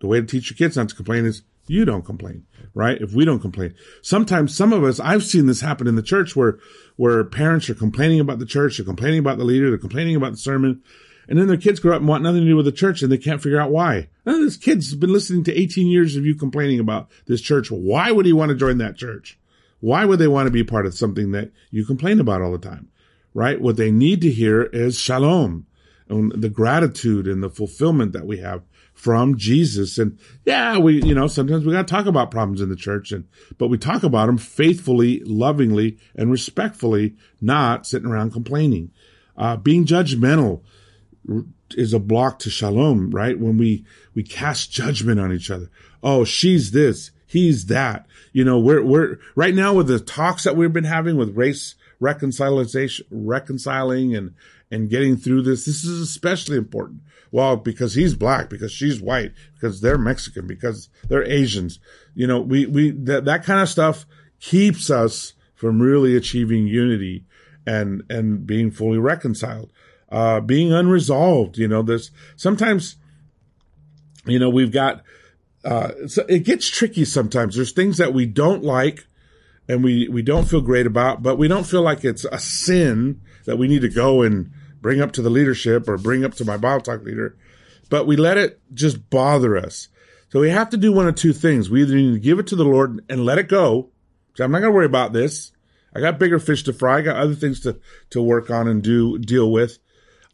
The 0.00 0.06
way 0.06 0.20
to 0.20 0.26
teach 0.26 0.50
your 0.50 0.56
kids 0.56 0.76
not 0.76 0.88
to 0.88 0.94
complain 0.94 1.24
is 1.24 1.42
you 1.66 1.84
don't 1.84 2.04
complain, 2.04 2.44
right? 2.74 3.00
If 3.00 3.14
we 3.14 3.24
don't 3.24 3.40
complain. 3.40 3.74
Sometimes 4.02 4.54
some 4.54 4.72
of 4.72 4.84
us, 4.84 5.00
I've 5.00 5.24
seen 5.24 5.46
this 5.46 5.60
happen 5.60 5.86
in 5.86 5.94
the 5.94 6.02
church 6.02 6.36
where, 6.36 6.58
where 6.96 7.24
parents 7.24 7.70
are 7.70 7.74
complaining 7.74 8.20
about 8.20 8.38
the 8.38 8.46
church, 8.46 8.76
they're 8.76 8.84
complaining 8.84 9.18
about 9.18 9.38
the 9.38 9.44
leader, 9.44 9.70
they're 9.70 9.78
complaining 9.78 10.16
about 10.16 10.32
the 10.32 10.38
sermon, 10.38 10.82
and 11.28 11.38
then 11.38 11.46
their 11.46 11.56
kids 11.56 11.80
grow 11.80 11.94
up 11.94 12.00
and 12.00 12.08
want 12.08 12.22
nothing 12.22 12.42
to 12.42 12.46
do 12.46 12.56
with 12.56 12.66
the 12.66 12.72
church 12.72 13.02
and 13.02 13.10
they 13.10 13.18
can't 13.18 13.42
figure 13.42 13.60
out 13.60 13.70
why. 13.70 14.08
This 14.24 14.56
kid's 14.56 14.94
been 14.94 15.12
listening 15.12 15.44
to 15.44 15.58
18 15.58 15.86
years 15.86 16.16
of 16.16 16.26
you 16.26 16.34
complaining 16.34 16.80
about 16.80 17.10
this 17.26 17.40
church. 17.40 17.70
Why 17.70 18.10
would 18.10 18.26
he 18.26 18.32
want 18.32 18.50
to 18.50 18.56
join 18.56 18.78
that 18.78 18.96
church? 18.96 19.38
Why 19.80 20.04
would 20.04 20.18
they 20.18 20.28
want 20.28 20.46
to 20.46 20.50
be 20.50 20.64
part 20.64 20.86
of 20.86 20.94
something 20.94 21.32
that 21.32 21.50
you 21.70 21.84
complain 21.84 22.20
about 22.20 22.42
all 22.42 22.52
the 22.52 22.58
time? 22.58 22.88
Right? 23.32 23.60
What 23.60 23.76
they 23.76 23.90
need 23.90 24.20
to 24.20 24.30
hear 24.30 24.62
is 24.64 24.98
shalom 24.98 25.66
and 26.08 26.30
the 26.32 26.48
gratitude 26.48 27.26
and 27.26 27.42
the 27.42 27.50
fulfillment 27.50 28.12
that 28.12 28.26
we 28.26 28.38
have 28.38 28.62
from 28.94 29.36
Jesus. 29.36 29.98
And 29.98 30.18
yeah, 30.46 30.78
we, 30.78 31.02
you 31.02 31.14
know, 31.14 31.26
sometimes 31.26 31.66
we 31.66 31.72
got 31.72 31.86
to 31.86 31.92
talk 31.92 32.06
about 32.06 32.30
problems 32.30 32.60
in 32.60 32.70
the 32.70 32.76
church 32.76 33.12
and, 33.12 33.26
but 33.58 33.68
we 33.68 33.76
talk 33.76 34.02
about 34.02 34.26
them 34.26 34.38
faithfully, 34.38 35.20
lovingly, 35.24 35.98
and 36.14 36.30
respectfully, 36.30 37.14
not 37.40 37.86
sitting 37.86 38.08
around 38.08 38.32
complaining. 38.32 38.92
Uh, 39.36 39.56
being 39.56 39.84
judgmental 39.84 40.62
is 41.72 41.92
a 41.92 41.98
block 41.98 42.38
to 42.38 42.50
shalom, 42.50 43.10
right? 43.10 43.38
When 43.38 43.58
we, 43.58 43.84
we 44.14 44.22
cast 44.22 44.70
judgment 44.70 45.20
on 45.20 45.32
each 45.32 45.50
other. 45.50 45.68
Oh, 46.02 46.24
she's 46.24 46.70
this. 46.70 47.10
He's 47.26 47.66
that. 47.66 48.06
You 48.32 48.44
know, 48.44 48.58
we're, 48.58 48.84
we're 48.84 49.18
right 49.34 49.54
now 49.54 49.74
with 49.74 49.88
the 49.88 49.98
talks 49.98 50.44
that 50.44 50.56
we've 50.56 50.72
been 50.72 50.84
having 50.84 51.16
with 51.16 51.36
race 51.36 51.74
reconciliation, 51.98 53.06
reconciling 53.10 54.14
and, 54.14 54.34
and 54.70 54.88
getting 54.88 55.16
through 55.16 55.42
this. 55.42 55.64
This 55.64 55.84
is 55.84 56.00
especially 56.00 56.56
important 56.56 57.00
well, 57.34 57.56
because 57.56 57.94
he's 57.94 58.14
black, 58.14 58.48
because 58.48 58.70
she's 58.70 59.00
white, 59.00 59.32
because 59.54 59.80
they're 59.80 59.98
Mexican, 59.98 60.46
because 60.46 60.88
they're 61.08 61.28
Asians. 61.28 61.80
You 62.14 62.28
know, 62.28 62.40
we, 62.40 62.64
we, 62.64 62.92
that, 62.92 63.24
that 63.24 63.42
kind 63.42 63.60
of 63.60 63.68
stuff 63.68 64.06
keeps 64.38 64.88
us 64.88 65.32
from 65.56 65.82
really 65.82 66.16
achieving 66.16 66.68
unity 66.68 67.24
and, 67.66 68.04
and 68.08 68.46
being 68.46 68.70
fully 68.70 68.98
reconciled. 68.98 69.72
Uh, 70.12 70.38
being 70.38 70.72
unresolved, 70.72 71.58
you 71.58 71.66
know, 71.66 71.82
there's 71.82 72.12
sometimes, 72.36 72.98
you 74.26 74.38
know, 74.38 74.48
we've 74.48 74.70
got, 74.70 75.02
uh, 75.64 75.90
so 76.06 76.24
it 76.28 76.44
gets 76.44 76.68
tricky 76.68 77.04
sometimes. 77.04 77.56
There's 77.56 77.72
things 77.72 77.98
that 77.98 78.14
we 78.14 78.26
don't 78.26 78.62
like 78.62 79.08
and 79.68 79.82
we, 79.82 80.06
we 80.06 80.22
don't 80.22 80.48
feel 80.48 80.60
great 80.60 80.86
about, 80.86 81.20
but 81.20 81.34
we 81.34 81.48
don't 81.48 81.66
feel 81.66 81.82
like 81.82 82.04
it's 82.04 82.24
a 82.26 82.38
sin 82.38 83.22
that 83.44 83.56
we 83.56 83.66
need 83.66 83.82
to 83.82 83.88
go 83.88 84.22
and, 84.22 84.52
bring 84.84 85.00
up 85.00 85.12
to 85.12 85.22
the 85.22 85.30
leadership 85.30 85.88
or 85.88 85.96
bring 85.96 86.26
up 86.26 86.34
to 86.34 86.44
my 86.44 86.58
Bible 86.58 86.82
talk 86.82 87.02
leader, 87.02 87.38
but 87.88 88.06
we 88.06 88.16
let 88.16 88.36
it 88.36 88.60
just 88.74 89.08
bother 89.08 89.56
us. 89.56 89.88
So 90.28 90.40
we 90.40 90.50
have 90.50 90.68
to 90.68 90.76
do 90.76 90.92
one 90.92 91.08
of 91.08 91.14
two 91.14 91.32
things. 91.32 91.70
We 91.70 91.80
either 91.80 91.94
need 91.94 92.12
to 92.12 92.18
give 92.18 92.38
it 92.38 92.48
to 92.48 92.54
the 92.54 92.66
Lord 92.66 93.02
and 93.08 93.24
let 93.24 93.38
it 93.38 93.48
go. 93.48 93.88
So 94.34 94.44
I'm 94.44 94.52
not 94.52 94.58
going 94.58 94.72
to 94.72 94.76
worry 94.76 94.84
about 94.84 95.14
this. 95.14 95.52
I 95.96 96.00
got 96.00 96.18
bigger 96.18 96.38
fish 96.38 96.64
to 96.64 96.74
fry. 96.74 96.98
I 96.98 97.00
got 97.00 97.16
other 97.16 97.34
things 97.34 97.60
to, 97.60 97.80
to 98.10 98.20
work 98.20 98.50
on 98.50 98.68
and 98.68 98.82
do, 98.82 99.18
deal 99.18 99.50
with. 99.50 99.78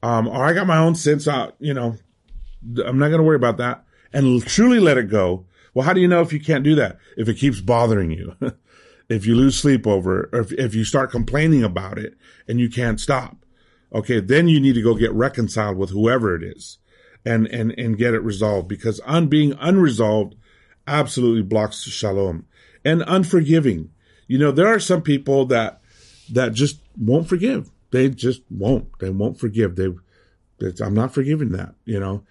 Um, 0.03 0.27
or 0.27 0.45
I 0.45 0.53
got 0.53 0.67
my 0.67 0.79
own 0.79 0.97
sense 0.97 1.29
out, 1.29 1.55
you 1.61 1.73
know, 1.73 1.97
I'm 2.85 2.99
not 2.99 3.11
going 3.11 3.21
to 3.21 3.27
worry 3.27 3.37
about 3.37 3.59
that 3.59 3.85
and 4.13 4.45
truly 4.45 4.81
let 4.81 4.99
it 4.99 5.11
go. 5.11 5.47
Well, 5.75 5.87
how 5.87 5.93
do 5.93 6.01
you 6.01 6.09
know 6.09 6.23
if 6.23 6.33
you 6.33 6.41
can't 6.41 6.65
do 6.65 6.75
that? 6.75 6.99
If 7.17 7.29
it 7.29 7.35
keeps 7.35 7.61
bothering 7.61 8.11
you, 8.11 8.35
if 9.09 9.27
you 9.27 9.37
lose 9.37 9.57
sleep 9.57 9.87
over 9.87 10.25
it, 10.25 10.31
or 10.33 10.41
if, 10.41 10.51
if 10.55 10.75
you 10.75 10.83
start 10.83 11.13
complaining 11.13 11.63
about 11.63 11.99
it 11.99 12.17
and 12.49 12.59
you 12.59 12.69
can't 12.69 12.99
stop. 12.99 13.37
Okay. 13.93 14.21
Then 14.21 14.49
you 14.49 14.61
need 14.61 14.75
to 14.75 14.83
go 14.83 14.95
get 14.95 15.13
reconciled 15.13 15.77
with 15.77 15.91
whoever 15.91 16.35
it 16.35 16.43
is 16.43 16.79
and, 17.25 17.47
and, 17.49 17.73
and 17.79 17.99
get 17.99 18.15
it 18.15 18.23
resolved 18.23 18.69
because 18.69 19.01
on 19.01 19.27
being 19.29 19.55
unresolved 19.61 20.35
absolutely 20.87 21.43
blocks 21.43 21.83
shalom 21.83 22.47
and 22.85 23.03
unforgiving. 23.07 23.91
You 24.27 24.39
know, 24.39 24.53
there 24.53 24.69
are 24.69 24.81
some 24.81 25.03
people 25.03 25.47
that, 25.47 25.81
that 26.33 26.53
just 26.53 26.81
won't 26.97 27.29
forgive. 27.29 27.71
They 27.91 28.09
just 28.09 28.43
won't. 28.51 28.99
They 29.01 29.11
won't 29.11 29.39
forgive. 29.39 29.77
They, 29.77 29.89
I'm 30.83 30.95
not 30.95 31.13
forgiving 31.13 31.51
that, 31.51 31.75
you 31.85 31.99
know. 31.99 32.25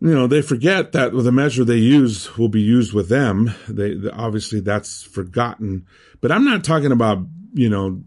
You 0.00 0.12
know, 0.12 0.26
they 0.26 0.42
forget 0.42 0.90
that 0.92 1.12
the 1.12 1.30
measure 1.30 1.64
they 1.64 1.76
use 1.76 2.36
will 2.36 2.48
be 2.48 2.60
used 2.60 2.92
with 2.92 3.08
them. 3.08 3.54
They, 3.68 3.94
obviously 4.12 4.58
that's 4.58 5.04
forgotten, 5.04 5.86
but 6.20 6.32
I'm 6.32 6.44
not 6.44 6.64
talking 6.64 6.90
about, 6.90 7.24
you 7.54 7.68
know, 7.68 8.02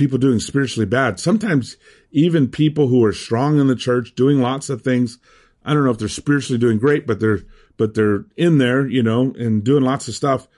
people 0.00 0.18
doing 0.18 0.40
spiritually 0.40 0.86
bad. 0.86 1.20
Sometimes 1.20 1.76
even 2.10 2.48
people 2.48 2.88
who 2.88 3.04
are 3.04 3.12
strong 3.12 3.60
in 3.60 3.66
the 3.66 3.76
church, 3.76 4.14
doing 4.14 4.40
lots 4.40 4.70
of 4.70 4.80
things. 4.80 5.18
I 5.62 5.74
don't 5.74 5.84
know 5.84 5.90
if 5.90 5.98
they're 5.98 6.08
spiritually 6.08 6.58
doing 6.58 6.78
great, 6.78 7.06
but 7.06 7.20
they're 7.20 7.40
but 7.76 7.94
they're 7.94 8.24
in 8.36 8.58
there, 8.58 8.86
you 8.86 9.02
know, 9.02 9.32
and 9.38 9.62
doing 9.62 9.84
lots 9.84 10.08
of 10.08 10.14
stuff. 10.14 10.48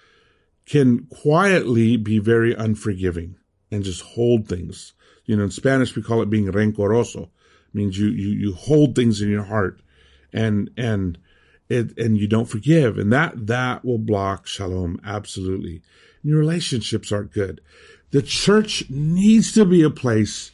Can 0.64 1.06
quietly 1.06 1.96
be 1.96 2.20
very 2.20 2.54
unforgiving 2.54 3.36
and 3.70 3.82
just 3.82 4.02
hold 4.02 4.48
things. 4.48 4.92
You 5.26 5.36
know, 5.36 5.44
in 5.44 5.50
Spanish 5.50 5.96
we 5.96 6.02
call 6.02 6.22
it 6.22 6.30
being 6.30 6.46
rencoroso. 6.46 7.24
It 7.24 7.74
means 7.74 7.98
you 7.98 8.06
you 8.06 8.28
you 8.28 8.54
hold 8.54 8.94
things 8.94 9.20
in 9.20 9.28
your 9.28 9.44
heart, 9.44 9.80
and 10.32 10.70
and 10.76 11.18
it 11.68 11.98
and 11.98 12.16
you 12.16 12.28
don't 12.28 12.48
forgive, 12.48 12.96
and 12.96 13.12
that 13.12 13.48
that 13.48 13.84
will 13.84 13.98
block 13.98 14.46
shalom 14.46 15.00
absolutely. 15.04 15.82
And 16.22 16.30
your 16.30 16.38
relationships 16.38 17.10
aren't 17.10 17.32
good. 17.32 17.60
The 18.12 18.22
church 18.22 18.84
needs 18.88 19.52
to 19.52 19.64
be 19.64 19.82
a 19.82 19.90
place 19.90 20.52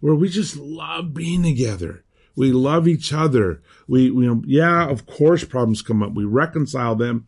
where 0.00 0.14
we 0.14 0.28
just 0.28 0.56
love 0.56 1.12
being 1.12 1.42
together. 1.42 2.04
We 2.36 2.52
love 2.52 2.88
each 2.88 3.12
other. 3.12 3.62
We, 3.86 4.10
we 4.10 4.30
yeah, 4.46 4.88
of 4.88 5.06
course 5.06 5.44
problems 5.44 5.82
come 5.82 6.02
up. 6.02 6.14
We 6.14 6.24
reconcile 6.24 6.94
them 6.94 7.26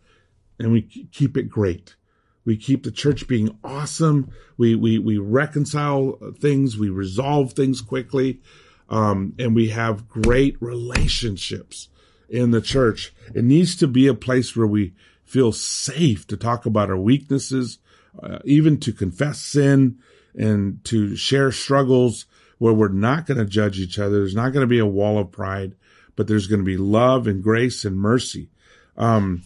and 0.58 0.72
we 0.72 0.82
keep 1.12 1.36
it 1.36 1.48
great. 1.48 1.96
We 2.44 2.56
keep 2.56 2.84
the 2.84 2.92
church 2.92 3.26
being 3.26 3.58
awesome. 3.64 4.30
We, 4.56 4.76
we, 4.76 4.98
we 5.00 5.18
reconcile 5.18 6.18
things. 6.38 6.78
We 6.78 6.88
resolve 6.88 7.52
things 7.52 7.80
quickly. 7.80 8.40
Um, 8.88 9.34
and 9.38 9.54
we 9.54 9.70
have 9.70 10.08
great 10.08 10.56
relationships 10.60 11.88
in 12.28 12.52
the 12.52 12.60
church. 12.60 13.12
It 13.34 13.42
needs 13.42 13.74
to 13.76 13.88
be 13.88 14.06
a 14.06 14.14
place 14.14 14.54
where 14.54 14.66
we 14.66 14.94
feel 15.24 15.50
safe 15.50 16.24
to 16.28 16.36
talk 16.36 16.66
about 16.66 16.88
our 16.88 16.96
weaknesses, 16.96 17.78
uh, 18.22 18.38
even 18.44 18.78
to 18.80 18.92
confess 18.92 19.40
sin 19.40 19.98
and 20.34 20.84
to 20.84 21.16
share 21.16 21.50
struggles 21.52 22.26
where 22.58 22.72
we're 22.72 22.88
not 22.88 23.26
going 23.26 23.38
to 23.38 23.44
judge 23.44 23.78
each 23.78 23.98
other. 23.98 24.18
There's 24.18 24.34
not 24.34 24.52
going 24.52 24.62
to 24.62 24.66
be 24.66 24.78
a 24.78 24.86
wall 24.86 25.18
of 25.18 25.30
pride, 25.30 25.74
but 26.14 26.26
there's 26.26 26.46
going 26.46 26.60
to 26.60 26.64
be 26.64 26.76
love 26.76 27.26
and 27.26 27.42
grace 27.42 27.84
and 27.84 27.96
mercy. 27.96 28.48
Um, 28.96 29.42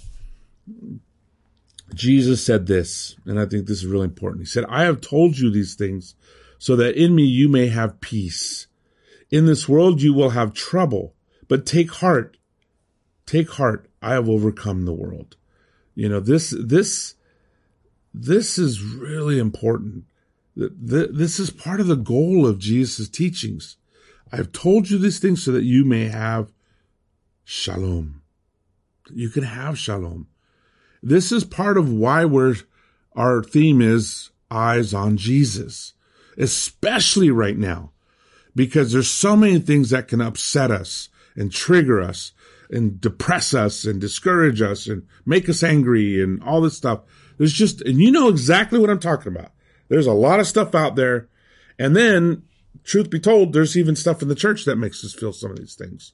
Jesus 1.95 2.45
said 2.45 2.67
this, 2.67 3.17
and 3.27 3.41
I 3.41 3.47
think 3.47 3.67
this 3.67 3.79
is 3.79 3.87
really 3.87 4.05
important. 4.05 4.43
He 4.43 4.47
said, 4.47 4.65
I 4.69 4.85
have 4.85 5.01
told 5.01 5.39
you 5.39 5.51
these 5.51 5.75
things 5.75 6.15
so 6.59 6.77
that 6.77 6.97
in 6.97 7.15
me 7.15 7.25
you 7.25 7.49
may 7.49 7.69
have 7.69 8.01
peace. 8.01 8.69
In 9.31 9.47
this 9.47 9.69
world 9.69 10.01
you 10.03 10.15
will 10.15 10.31
have 10.31 10.55
trouble, 10.55 11.15
but 11.49 11.67
take 11.67 11.91
heart. 11.91 12.37
Take 13.27 13.51
heart. 13.51 13.89
I 14.03 14.13
have 14.13 14.29
overcome 14.29 14.85
the 14.85 14.93
world. 14.93 15.37
You 15.95 16.09
know, 16.09 16.21
this, 16.21 16.55
this, 16.57 17.15
this 18.13 18.59
is 18.59 18.83
really 18.83 19.39
important. 19.39 20.05
This 20.57 21.39
is 21.39 21.51
part 21.51 21.81
of 21.81 21.87
the 21.87 21.97
goal 21.97 22.47
of 22.47 22.59
Jesus' 22.59 23.09
teachings. 23.09 23.77
I've 24.33 24.53
told 24.53 24.91
you 24.91 24.99
these 24.99 25.19
things 25.19 25.45
so 25.45 25.53
that 25.53 25.65
you 25.65 25.85
may 25.85 26.09
have 26.09 26.53
shalom. 27.45 28.23
You 29.13 29.29
can 29.29 29.43
have 29.43 29.79
shalom. 29.79 30.29
This 31.03 31.33
is 31.33 31.45
part 31.45 31.79
of 31.79 31.93
why 31.93 32.25
we're, 32.25 32.57
our 33.17 33.43
theme 33.43 33.81
is 33.81 34.31
eyes 34.51 34.93
on 34.93 35.17
Jesus, 35.17 35.95
especially 36.37 37.31
right 37.31 37.57
now, 37.57 37.93
because 38.55 38.93
there's 38.93 39.09
so 39.09 39.37
many 39.37 39.59
things 39.61 39.91
that 39.91 40.09
can 40.09 40.21
upset 40.21 40.71
us 40.71 41.09
and 41.35 41.51
trigger 41.53 42.01
us 42.01 42.33
and 42.71 43.01
depress 43.01 43.55
us 43.55 43.85
and 43.85 44.01
discourage 44.01 44.61
us 44.61 44.87
and 44.87 45.07
make 45.25 45.49
us 45.49 45.63
angry 45.63 46.23
and 46.23 46.43
all 46.43 46.61
this 46.61 46.77
stuff. 46.77 47.01
There's 47.41 47.55
just, 47.55 47.81
and 47.81 47.99
you 47.99 48.11
know 48.11 48.29
exactly 48.29 48.79
what 48.79 48.91
I'm 48.91 48.99
talking 48.99 49.35
about. 49.35 49.53
There's 49.89 50.07
a 50.07 50.13
lot 50.13 50.41
of 50.41 50.47
stuff 50.47 50.75
out 50.75 50.95
there. 50.95 51.27
And 51.79 51.97
then, 51.97 52.43
truth 52.85 53.09
be 53.09 53.19
told, 53.19 53.55
there's 53.55 53.79
even 53.79 53.97
stuff 53.97 54.21
in 54.21 54.29
the 54.29 54.35
church 54.35 54.67
that 54.67 54.77
makes 54.77 55.03
us 55.07 55.15
feel 55.15 55.33
some 55.33 55.51
of 55.51 55.57
these 55.57 55.75
things. 55.75 56.13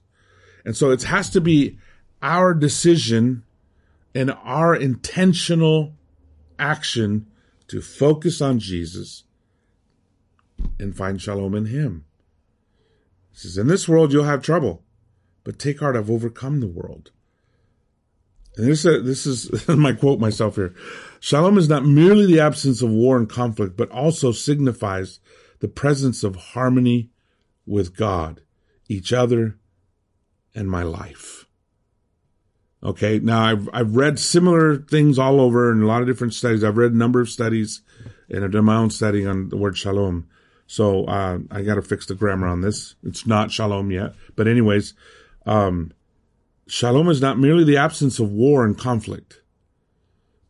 And 0.65 0.77
so 0.77 0.93
it 0.93 1.03
has 1.03 1.29
to 1.31 1.41
be 1.41 1.79
our 2.23 2.55
decision 2.55 3.43
and 4.15 4.31
our 4.45 4.77
intentional 4.77 5.95
action 6.61 7.27
to 7.67 7.81
focus 7.81 8.41
on 8.41 8.61
Jesus 8.61 9.25
and 10.79 10.97
find 10.97 11.21
shalom 11.21 11.57
in 11.57 11.67
Him. 11.67 12.05
He 13.33 13.39
says, 13.39 13.59
In 13.59 13.67
this 13.67 13.89
world 13.89 14.13
you'll 14.13 14.23
have 14.23 14.43
trouble, 14.43 14.85
but 15.43 15.59
take 15.59 15.81
heart, 15.81 15.97
I've 15.97 16.09
overcome 16.09 16.61
the 16.61 16.69
world. 16.69 17.11
And 18.57 18.67
this, 18.67 18.87
uh, 18.87 19.01
this 19.03 19.27
is 19.27 19.69
my 19.69 19.93
quote 19.93 20.19
myself 20.19 20.57
here. 20.57 20.75
Shalom 21.27 21.59
is 21.59 21.69
not 21.69 21.85
merely 21.85 22.25
the 22.25 22.39
absence 22.39 22.83
of 22.83 22.91
war 22.91 23.17
and 23.17 23.29
conflict, 23.29 23.77
but 23.77 23.91
also 23.91 24.31
signifies 24.31 25.19
the 25.59 25.67
presence 25.67 26.23
of 26.23 26.37
harmony 26.37 27.11
with 27.67 27.97
God, 27.97 28.43
each 28.89 29.13
other, 29.13 29.59
and 30.55 30.71
my 30.71 30.85
life. 30.85 31.47
Okay. 32.81 33.19
Now 33.19 33.41
I've, 33.41 33.69
I've 33.73 33.97
read 33.97 34.21
similar 34.21 34.77
things 34.77 35.19
all 35.19 35.41
over 35.41 35.73
in 35.73 35.83
a 35.83 35.87
lot 35.87 36.01
of 36.01 36.07
different 36.07 36.33
studies. 36.33 36.63
I've 36.63 36.77
read 36.77 36.93
a 36.93 36.97
number 36.97 37.21
of 37.21 37.29
studies 37.29 37.83
and 38.31 38.45
I've 38.45 38.53
done 38.53 38.67
my 38.67 38.77
own 38.77 38.91
study 38.91 39.27
on 39.27 39.49
the 39.49 39.57
word 39.57 39.77
shalom. 39.77 40.29
So, 40.69 41.07
uh, 41.07 41.41
I 41.51 41.63
got 41.63 41.75
to 41.75 41.83
fix 41.83 42.07
the 42.07 42.15
grammar 42.15 42.47
on 42.47 42.61
this. 42.61 42.95
It's 43.03 43.27
not 43.27 43.51
shalom 43.51 43.91
yet. 43.91 44.13
But 44.37 44.47
anyways, 44.47 44.95
um, 45.45 45.93
Shalom 46.69 47.09
is 47.09 47.21
not 47.21 47.39
merely 47.39 47.63
the 47.63 47.77
absence 47.77 48.19
of 48.19 48.31
war 48.31 48.65
and 48.65 48.77
conflict, 48.77 49.41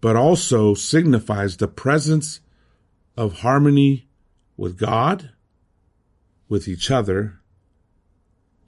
but 0.00 0.16
also 0.16 0.74
signifies 0.74 1.56
the 1.56 1.68
presence 1.68 2.40
of 3.16 3.40
harmony 3.40 4.08
with 4.56 4.78
God, 4.78 5.30
with 6.48 6.68
each 6.68 6.90
other, 6.90 7.40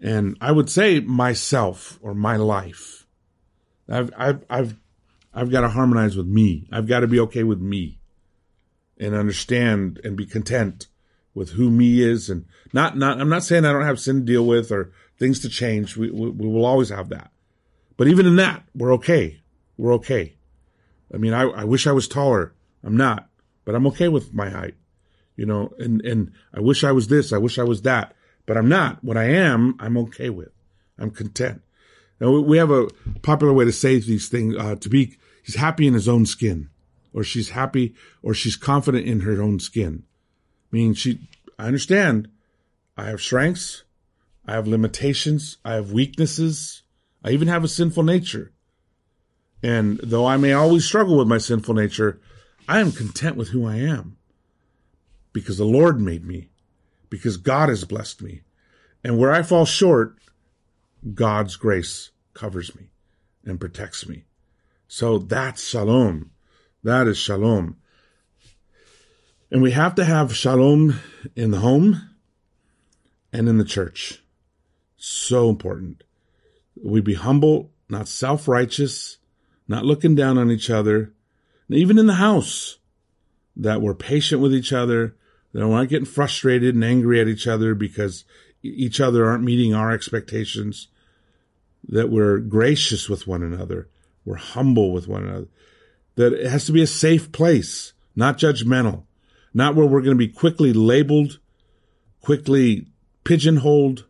and 0.00 0.36
I 0.40 0.52
would 0.52 0.70
say 0.70 1.00
myself 1.00 1.98
or 2.02 2.14
my 2.14 2.36
life. 2.36 3.06
I've, 3.88 4.10
I've, 4.16 4.44
I've, 4.48 4.76
I've 5.34 5.50
got 5.50 5.62
to 5.62 5.68
harmonize 5.68 6.16
with 6.16 6.26
me. 6.26 6.68
I've 6.70 6.86
got 6.86 7.00
to 7.00 7.06
be 7.06 7.20
okay 7.20 7.42
with 7.42 7.60
me 7.60 7.98
and 8.98 9.14
understand 9.14 10.00
and 10.04 10.16
be 10.16 10.26
content 10.26 10.88
with 11.34 11.50
who 11.50 11.70
me 11.70 12.00
is 12.00 12.28
and 12.28 12.44
not, 12.72 12.96
not, 12.96 13.20
I'm 13.20 13.28
not 13.28 13.44
saying 13.44 13.64
I 13.64 13.72
don't 13.72 13.84
have 13.84 14.00
sin 14.00 14.20
to 14.20 14.24
deal 14.24 14.46
with 14.46 14.70
or 14.70 14.92
things 15.18 15.40
to 15.40 15.48
change. 15.48 15.96
We, 15.96 16.10
we, 16.10 16.30
we 16.30 16.48
will 16.48 16.64
always 16.64 16.90
have 16.90 17.08
that. 17.10 17.30
But 17.96 18.08
even 18.08 18.26
in 18.26 18.36
that, 18.36 18.64
we're 18.74 18.92
okay. 18.94 19.40
We're 19.76 19.94
okay. 19.94 20.36
I 21.12 21.16
mean, 21.16 21.32
I, 21.32 21.42
I 21.42 21.64
wish 21.64 21.86
I 21.86 21.92
was 21.92 22.08
taller. 22.08 22.54
I'm 22.82 22.96
not, 22.96 23.28
but 23.64 23.74
I'm 23.74 23.86
okay 23.88 24.08
with 24.08 24.32
my 24.34 24.50
height, 24.50 24.74
you 25.36 25.46
know, 25.46 25.72
and, 25.78 26.00
and 26.02 26.32
I 26.54 26.60
wish 26.60 26.84
I 26.84 26.92
was 26.92 27.08
this. 27.08 27.32
I 27.32 27.38
wish 27.38 27.58
I 27.58 27.64
was 27.64 27.82
that, 27.82 28.14
but 28.46 28.56
I'm 28.56 28.68
not. 28.68 29.02
What 29.02 29.16
I 29.16 29.24
am, 29.24 29.76
I'm 29.80 29.96
okay 29.98 30.30
with. 30.30 30.52
I'm 30.98 31.10
content. 31.10 31.62
Now 32.20 32.30
we 32.30 32.58
have 32.58 32.70
a 32.70 32.88
popular 33.22 33.52
way 33.52 33.64
to 33.64 33.72
say 33.72 33.98
these 33.98 34.28
things, 34.28 34.56
uh, 34.56 34.76
to 34.76 34.88
be, 34.88 35.16
he's 35.42 35.54
happy 35.54 35.86
in 35.86 35.94
his 35.94 36.08
own 36.08 36.26
skin 36.26 36.68
or 37.12 37.24
she's 37.24 37.50
happy 37.50 37.94
or 38.22 38.34
she's 38.34 38.56
confident 38.56 39.06
in 39.06 39.20
her 39.20 39.40
own 39.40 39.60
skin. 39.60 40.04
Meaning 40.70 40.94
she, 40.94 41.28
I 41.58 41.66
understand 41.66 42.28
I 42.96 43.06
have 43.06 43.20
strengths. 43.20 43.84
I 44.46 44.54
have 44.54 44.66
limitations. 44.66 45.58
I 45.64 45.74
have 45.74 45.92
weaknesses. 45.92 46.82
I 47.22 47.30
even 47.30 47.48
have 47.48 47.64
a 47.64 47.68
sinful 47.68 48.02
nature. 48.02 48.52
And 49.62 49.98
though 50.02 50.26
I 50.26 50.36
may 50.36 50.52
always 50.52 50.84
struggle 50.84 51.18
with 51.18 51.28
my 51.28 51.38
sinful 51.38 51.74
nature, 51.74 52.20
I 52.68 52.80
am 52.80 52.92
content 52.92 53.36
with 53.36 53.48
who 53.48 53.66
I 53.66 53.76
am 53.76 54.16
because 55.32 55.58
the 55.58 55.64
Lord 55.64 56.00
made 56.00 56.24
me, 56.24 56.50
because 57.10 57.36
God 57.36 57.68
has 57.68 57.84
blessed 57.84 58.22
me. 58.22 58.42
And 59.02 59.18
where 59.18 59.32
I 59.32 59.42
fall 59.42 59.64
short, 59.64 60.16
God's 61.14 61.56
grace 61.56 62.10
covers 62.34 62.74
me 62.74 62.90
and 63.44 63.60
protects 63.60 64.08
me. 64.08 64.24
So 64.86 65.18
that's 65.18 65.66
shalom. 65.66 66.30
That 66.82 67.06
is 67.06 67.18
shalom. 67.18 67.76
And 69.50 69.62
we 69.62 69.72
have 69.72 69.94
to 69.96 70.04
have 70.04 70.36
shalom 70.36 71.00
in 71.34 71.50
the 71.50 71.60
home 71.60 72.10
and 73.32 73.48
in 73.48 73.58
the 73.58 73.64
church. 73.64 74.22
So 74.96 75.48
important. 75.48 76.02
We 76.82 77.00
be 77.00 77.14
humble, 77.14 77.70
not 77.88 78.08
self-righteous, 78.08 79.17
not 79.68 79.84
looking 79.84 80.14
down 80.14 80.38
on 80.38 80.50
each 80.50 80.70
other, 80.70 81.12
even 81.68 81.98
in 81.98 82.06
the 82.06 82.14
house, 82.14 82.78
that 83.54 83.82
we're 83.82 83.94
patient 83.94 84.40
with 84.40 84.54
each 84.54 84.72
other, 84.72 85.14
that 85.52 85.66
we're 85.66 85.76
not 85.76 85.88
getting 85.88 86.06
frustrated 86.06 86.74
and 86.74 86.84
angry 86.84 87.20
at 87.20 87.28
each 87.28 87.46
other 87.46 87.74
because 87.74 88.24
each 88.62 89.00
other 89.00 89.26
aren't 89.26 89.44
meeting 89.44 89.74
our 89.74 89.92
expectations, 89.92 90.88
that 91.86 92.10
we're 92.10 92.38
gracious 92.38 93.08
with 93.08 93.26
one 93.26 93.42
another, 93.42 93.88
we're 94.24 94.36
humble 94.36 94.92
with 94.92 95.06
one 95.06 95.24
another, 95.24 95.48
that 96.16 96.32
it 96.32 96.50
has 96.50 96.64
to 96.66 96.72
be 96.72 96.82
a 96.82 96.86
safe 96.86 97.30
place, 97.30 97.92
not 98.16 98.38
judgmental, 98.38 99.04
not 99.54 99.74
where 99.74 99.86
we're 99.86 100.02
going 100.02 100.16
to 100.16 100.26
be 100.26 100.28
quickly 100.28 100.72
labeled, 100.72 101.38
quickly 102.20 102.86
pigeonholed, 103.24 104.06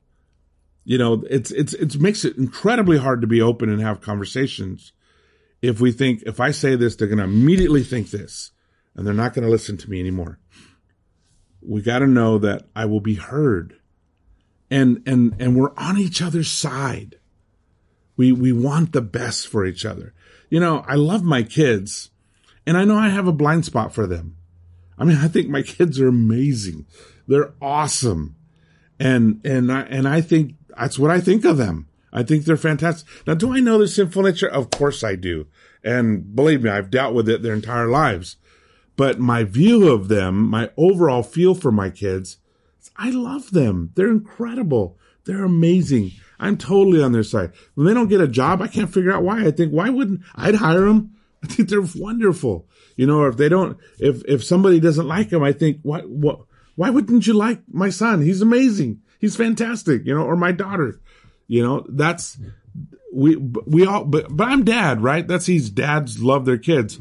you 0.85 0.97
know, 0.97 1.25
it's, 1.29 1.51
it's, 1.51 1.75
it 1.75 2.01
makes 2.01 2.25
it 2.25 2.37
incredibly 2.39 2.97
hard 2.99 3.21
to 3.21 3.27
be 3.27 3.43
open 3.43 3.69
and 3.69 3.83
have 3.83 4.01
conversations. 4.01 4.93
If 5.61 5.81
we 5.81 5.93
think, 5.93 6.23
if 6.25 6.41
I 6.41 6.51
say 6.51 6.77
this, 6.77 6.97
they're 6.97 7.09
going 7.09 7.19
to 7.19 7.25
immediately 7.25 7.83
think 7.83 8.11
this 8.11 8.53
and 8.95 9.07
they're 9.07 9.15
not 9.15 9.35
going 9.35 9.45
to 9.45 9.51
listen 9.51 9.77
to 9.79 9.91
me 9.91 10.01
anymore. 10.01 10.39
we 11.61 11.83
got 11.83 12.01
to 12.01 12.07
know 12.07 12.39
that 12.39 12.67
I 12.75 12.85
will 12.85 13.01
be 13.01 13.15
heard. 13.15 13.75
And, 14.71 15.03
and, 15.07 15.35
and 15.39 15.57
we're 15.57 15.75
on 15.77 15.99
each 15.99 16.21
other's 16.21 16.51
side. 16.51 17.17
We, 18.17 18.33
we 18.33 18.53
want 18.53 18.93
the 18.93 19.01
best 19.01 19.49
for 19.49 19.65
each 19.65 19.87
other. 19.87 20.15
You 20.51 20.61
know, 20.61 20.85
I 20.87 20.95
love 20.95 21.23
my 21.23 21.43
kids 21.43 22.11
and 22.67 22.77
I 22.77 22.85
know 22.85 22.97
I 22.97 23.09
have 23.09 23.27
a 23.27 23.33
blind 23.33 23.65
spot 23.65 23.95
for 23.95 24.07
them. 24.07 24.37
I 24.99 25.05
mean, 25.05 25.17
I 25.21 25.29
think 25.29 25.49
my 25.49 25.63
kids 25.63 26.01
are 26.01 26.09
amazing. 26.09 26.87
They're 27.27 27.55
awesome. 27.61 28.37
And, 29.01 29.41
and 29.45 29.73
I, 29.73 29.83
and 29.83 30.09
I 30.09 30.21
think 30.21 30.55
that's 30.77 30.99
what 30.99 31.11
I 31.11 31.21
think 31.21 31.45
of 31.45 31.57
them. 31.57 31.88
I 32.13 32.23
think 32.23 32.45
they're 32.45 32.57
fantastic. 32.57 33.09
Now, 33.27 33.35
do 33.35 33.53
I 33.53 33.61
know 33.61 33.79
their 33.79 33.87
sinful 33.87 34.23
nature? 34.23 34.49
Of 34.49 34.71
course 34.71 35.05
I 35.05 35.15
do. 35.15 35.47
And 35.85 36.35
believe 36.35 36.63
me, 36.63 36.71
I've 36.71 36.91
dealt 36.91 37.15
with 37.15 37.29
it 37.29 37.43
their 37.43 37.55
entire 37.55 37.87
lives. 37.87 38.37
But 38.97 39.21
my 39.21 39.45
view 39.45 39.89
of 39.89 40.09
them, 40.09 40.49
my 40.49 40.71
overall 40.77 41.23
feel 41.23 41.55
for 41.55 41.71
my 41.71 41.91
kids, 41.91 42.39
I 42.97 43.11
love 43.11 43.53
them. 43.53 43.93
They're 43.95 44.11
incredible. 44.11 44.99
They're 45.25 45.45
amazing. 45.45 46.13
I'm 46.41 46.57
totally 46.57 47.03
on 47.03 47.13
their 47.13 47.23
side. 47.23 47.53
When 47.75 47.87
they 47.87 47.95
don't 47.95 48.09
get 48.09 48.21
a 48.21 48.29
job, 48.29 48.63
I 48.63 48.67
can't 48.67 48.93
figure 48.93 49.13
out 49.13 49.23
why. 49.23 49.45
I 49.45 49.51
think, 49.51 49.73
why 49.73 49.89
wouldn't 49.89 50.23
I'd 50.35 50.57
hire 50.57 50.81
them? 50.81 51.15
I 51.43 51.47
think 51.47 51.69
they're 51.69 51.85
wonderful. 51.95 52.67
You 52.97 53.07
know, 53.07 53.25
if 53.27 53.37
they 53.37 53.49
don't, 53.49 53.79
if, 53.99 54.23
if 54.27 54.43
somebody 54.43 54.81
doesn't 54.81 55.07
like 55.07 55.31
them, 55.31 55.45
I 55.45 55.53
think, 55.53 55.79
what, 55.83 56.09
what, 56.09 56.41
why 56.75 56.91
wouldn't 56.91 57.27
you 57.27 57.35
like 57.35 57.63
my 57.71 57.91
son? 57.91 58.23
He's 58.23 58.43
amazing. 58.43 59.01
He's 59.21 59.37
fantastic, 59.37 60.05
you 60.05 60.15
know, 60.15 60.23
or 60.23 60.37
my 60.37 60.53
daughter. 60.53 61.01
You 61.49 61.63
know, 61.63 61.87
that's, 61.89 62.39
we, 63.13 63.37
we 63.37 63.87
all, 63.87 64.05
but, 64.05 64.27
but 64.31 64.47
I'm 64.47 64.65
dad, 64.65 65.03
right? 65.03 65.27
That's 65.27 65.47
these 65.47 65.71
dads 65.71 66.23
love 66.23 66.45
their 66.45 66.59
kids. 66.59 67.01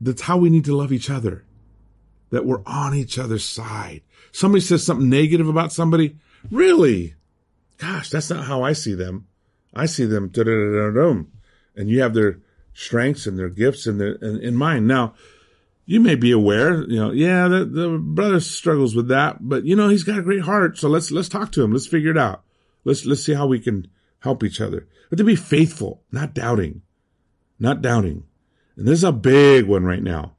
That's 0.00 0.22
how 0.22 0.38
we 0.38 0.48
need 0.48 0.64
to 0.64 0.76
love 0.76 0.92
each 0.92 1.10
other. 1.10 1.44
That 2.30 2.46
we're 2.46 2.62
on 2.64 2.94
each 2.94 3.18
other's 3.18 3.44
side. 3.44 4.02
Somebody 4.32 4.62
says 4.62 4.84
something 4.84 5.08
negative 5.08 5.48
about 5.48 5.72
somebody. 5.72 6.16
Really? 6.50 7.14
Gosh, 7.78 8.08
that's 8.10 8.30
not 8.30 8.46
how 8.46 8.62
I 8.62 8.72
see 8.72 8.94
them. 8.94 9.26
I 9.74 9.86
see 9.86 10.04
them, 10.04 10.30
and 11.76 11.90
you 11.90 12.02
have 12.02 12.14
their 12.14 12.38
strengths 12.72 13.26
and 13.26 13.38
their 13.38 13.48
gifts 13.48 13.86
and 13.86 14.00
their, 14.00 14.12
in, 14.14 14.40
in 14.40 14.56
mind. 14.56 14.86
Now, 14.86 15.14
you 15.86 16.00
may 16.00 16.14
be 16.14 16.30
aware, 16.30 16.82
you 16.88 16.96
know, 16.96 17.10
yeah, 17.10 17.48
the, 17.48 17.64
the 17.64 17.98
brother 17.98 18.40
struggles 18.40 18.94
with 18.94 19.08
that, 19.08 19.36
but 19.40 19.64
you 19.64 19.76
know, 19.76 19.88
he's 19.88 20.04
got 20.04 20.18
a 20.18 20.22
great 20.22 20.42
heart. 20.42 20.78
So 20.78 20.88
let's, 20.88 21.10
let's 21.10 21.28
talk 21.28 21.52
to 21.52 21.62
him. 21.62 21.72
Let's 21.72 21.86
figure 21.86 22.10
it 22.10 22.18
out. 22.18 22.42
Let's, 22.84 23.04
let's 23.06 23.24
see 23.24 23.34
how 23.34 23.46
we 23.46 23.60
can 23.60 23.88
help 24.20 24.42
each 24.42 24.60
other. 24.60 24.86
But 25.10 25.16
to 25.18 25.24
be 25.24 25.36
faithful, 25.36 26.02
not 26.10 26.34
doubting, 26.34 26.82
not 27.58 27.82
doubting. 27.82 28.24
And 28.76 28.86
this 28.86 28.98
is 28.98 29.04
a 29.04 29.12
big 29.12 29.66
one 29.66 29.84
right 29.84 30.02
now 30.02 30.36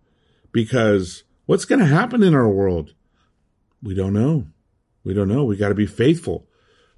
because 0.52 1.24
what's 1.46 1.66
going 1.66 1.80
to 1.80 1.86
happen 1.86 2.24
in 2.24 2.36
our 2.36 2.50
world? 2.50 2.94
We 3.82 3.94
don't 3.94 4.14
know. 4.14 4.48
We 5.04 5.14
don't 5.14 5.28
know. 5.28 5.44
We 5.44 5.56
got 5.56 5.70
to 5.70 5.76
be 5.76 5.86
faithful 5.86 6.48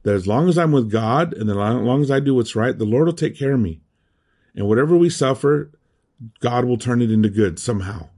that 0.04 0.16
as 0.16 0.28
long 0.28 0.48
as 0.48 0.58
I'm 0.58 0.72
with 0.72 0.90
God 0.90 1.34
and 1.34 1.50
as 1.50 1.56
long 1.56 2.02
as 2.02 2.10
I 2.10 2.20
do 2.20 2.34
what's 2.36 2.56
right, 2.56 2.78
the 2.78 2.86
Lord 2.86 3.08
will 3.08 3.14
take 3.14 3.38
care 3.38 3.54
of 3.54 3.60
me. 3.60 3.82
And 4.56 4.68
whatever 4.68 4.96
we 4.96 5.10
suffer, 5.10 5.72
God 6.40 6.66
will 6.66 6.78
turn 6.78 7.02
it 7.02 7.12
into 7.12 7.30
good 7.30 7.60
somehow. 7.60 8.10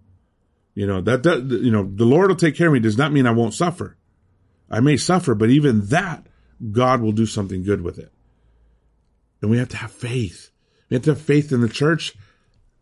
You 0.75 0.87
know, 0.87 1.01
that, 1.01 1.23
that, 1.23 1.43
you 1.43 1.71
know, 1.71 1.89
the 1.91 2.05
Lord 2.05 2.29
will 2.29 2.37
take 2.37 2.55
care 2.55 2.67
of 2.67 2.73
me 2.73 2.79
does 2.79 2.97
not 2.97 3.11
mean 3.11 3.25
I 3.25 3.31
won't 3.31 3.53
suffer. 3.53 3.97
I 4.69 4.79
may 4.79 4.97
suffer, 4.97 5.33
but 5.35 5.49
even 5.49 5.87
that, 5.87 6.27
God 6.71 7.01
will 7.01 7.11
do 7.11 7.25
something 7.25 7.63
good 7.63 7.81
with 7.81 7.97
it. 7.97 8.11
And 9.41 9.49
we 9.49 9.57
have 9.57 9.69
to 9.69 9.77
have 9.77 9.91
faith. 9.91 10.51
We 10.89 10.95
have 10.95 11.03
to 11.03 11.11
have 11.11 11.21
faith 11.21 11.51
in 11.51 11.61
the 11.61 11.69
church. 11.69 12.15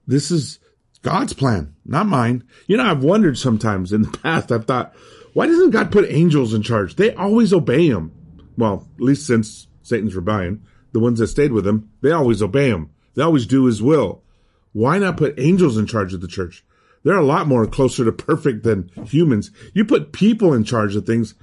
This 0.07 0.31
is 0.31 0.59
God's 1.01 1.33
plan, 1.33 1.75
not 1.85 2.07
mine. 2.07 2.43
You 2.65 2.77
know, 2.77 2.85
I've 2.85 3.03
wondered 3.03 3.37
sometimes 3.37 3.93
in 3.93 4.03
the 4.03 4.17
past, 4.23 4.51
I've 4.51 4.65
thought, 4.65 4.93
why 5.33 5.45
doesn't 5.45 5.71
God 5.71 5.91
put 5.91 6.09
angels 6.09 6.53
in 6.53 6.63
charge? 6.63 6.95
They 6.95 7.13
always 7.13 7.53
obey 7.53 7.87
him. 7.87 8.11
Well, 8.57 8.87
at 8.95 9.01
least 9.01 9.27
since 9.27 9.67
Satan's 9.83 10.15
rebellion, 10.15 10.63
the 10.93 10.99
ones 10.99 11.19
that 11.19 11.27
stayed 11.27 11.51
with 11.51 11.67
him, 11.67 11.91
they 12.01 12.11
always 12.11 12.41
obey 12.41 12.69
him. 12.69 12.89
They 13.13 13.23
always 13.23 13.45
do 13.45 13.65
his 13.65 13.81
will. 13.81 14.23
Why 14.73 14.97
not 14.97 15.17
put 15.17 15.39
angels 15.39 15.77
in 15.77 15.85
charge 15.85 16.13
of 16.13 16.21
the 16.21 16.27
church? 16.27 16.63
They're 17.03 17.15
a 17.15 17.23
lot 17.23 17.47
more 17.47 17.67
closer 17.67 18.03
to 18.05 18.11
perfect 18.11 18.63
than 18.63 18.89
humans. 19.05 19.51
You 19.73 19.85
put 19.85 20.11
people 20.11 20.53
in 20.53 20.63
charge 20.63 20.95
of 20.95 21.05
things, 21.05 21.35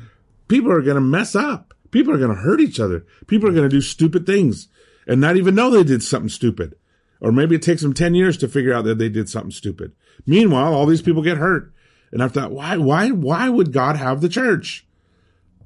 people 0.49 0.73
are 0.73 0.83
going 0.83 0.97
to 0.97 1.01
mess 1.01 1.35
up. 1.35 1.74
People 1.95 2.13
are 2.13 2.19
going 2.19 2.35
to 2.35 2.43
hurt 2.43 2.61
each 2.61 2.81
other. 2.81 3.07
People 3.29 3.49
are 3.49 3.53
going 3.53 3.71
to 3.71 3.77
do 3.77 3.81
stupid 3.81 4.27
things 4.27 4.67
and 5.07 5.21
not 5.21 5.37
even 5.37 5.55
know 5.55 5.71
they 5.71 5.85
did 5.85 6.03
something 6.03 6.29
stupid. 6.29 6.75
Or 7.21 7.31
maybe 7.31 7.55
it 7.55 7.63
takes 7.63 7.83
them 7.83 7.95
10 7.95 8.17
years 8.17 8.37
to 8.39 8.49
figure 8.49 8.75
out 8.75 8.85
that 8.87 8.99
they 8.99 9.09
did 9.09 9.29
something 9.29 9.53
stupid. 9.53 9.93
Meanwhile, 10.27 10.75
all 10.75 10.87
these 10.87 11.03
people 11.03 11.23
get 11.23 11.37
hurt. 11.37 11.73
And 12.11 12.21
I 12.21 12.27
thought, 12.27 12.51
why, 12.51 12.79
why, 12.79 13.13
why 13.13 13.49
would 13.49 13.73
God 13.73 13.95
have 13.95 14.21
the 14.21 14.29
church? 14.29 14.89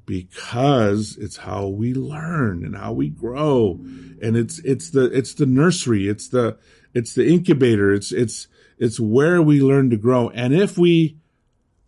Because 0.04 1.16
it's 1.18 1.38
how 1.38 1.66
we 1.66 1.94
learn 1.94 2.62
and 2.62 2.76
how 2.76 2.92
we 2.92 3.08
grow. 3.08 3.80
And 4.20 4.36
it's, 4.36 4.58
it's 4.58 4.90
the, 4.90 5.06
it's 5.06 5.32
the 5.32 5.46
nursery. 5.46 6.08
It's 6.08 6.28
the, 6.28 6.58
it's 6.92 7.14
the 7.14 7.26
incubator. 7.26 7.90
It's, 7.90 8.12
it's, 8.12 8.48
it's 8.76 9.00
where 9.00 9.40
we 9.40 9.62
learn 9.62 9.88
to 9.88 9.96
grow. 9.96 10.28
And 10.28 10.54
if 10.54 10.76
we 10.76 11.16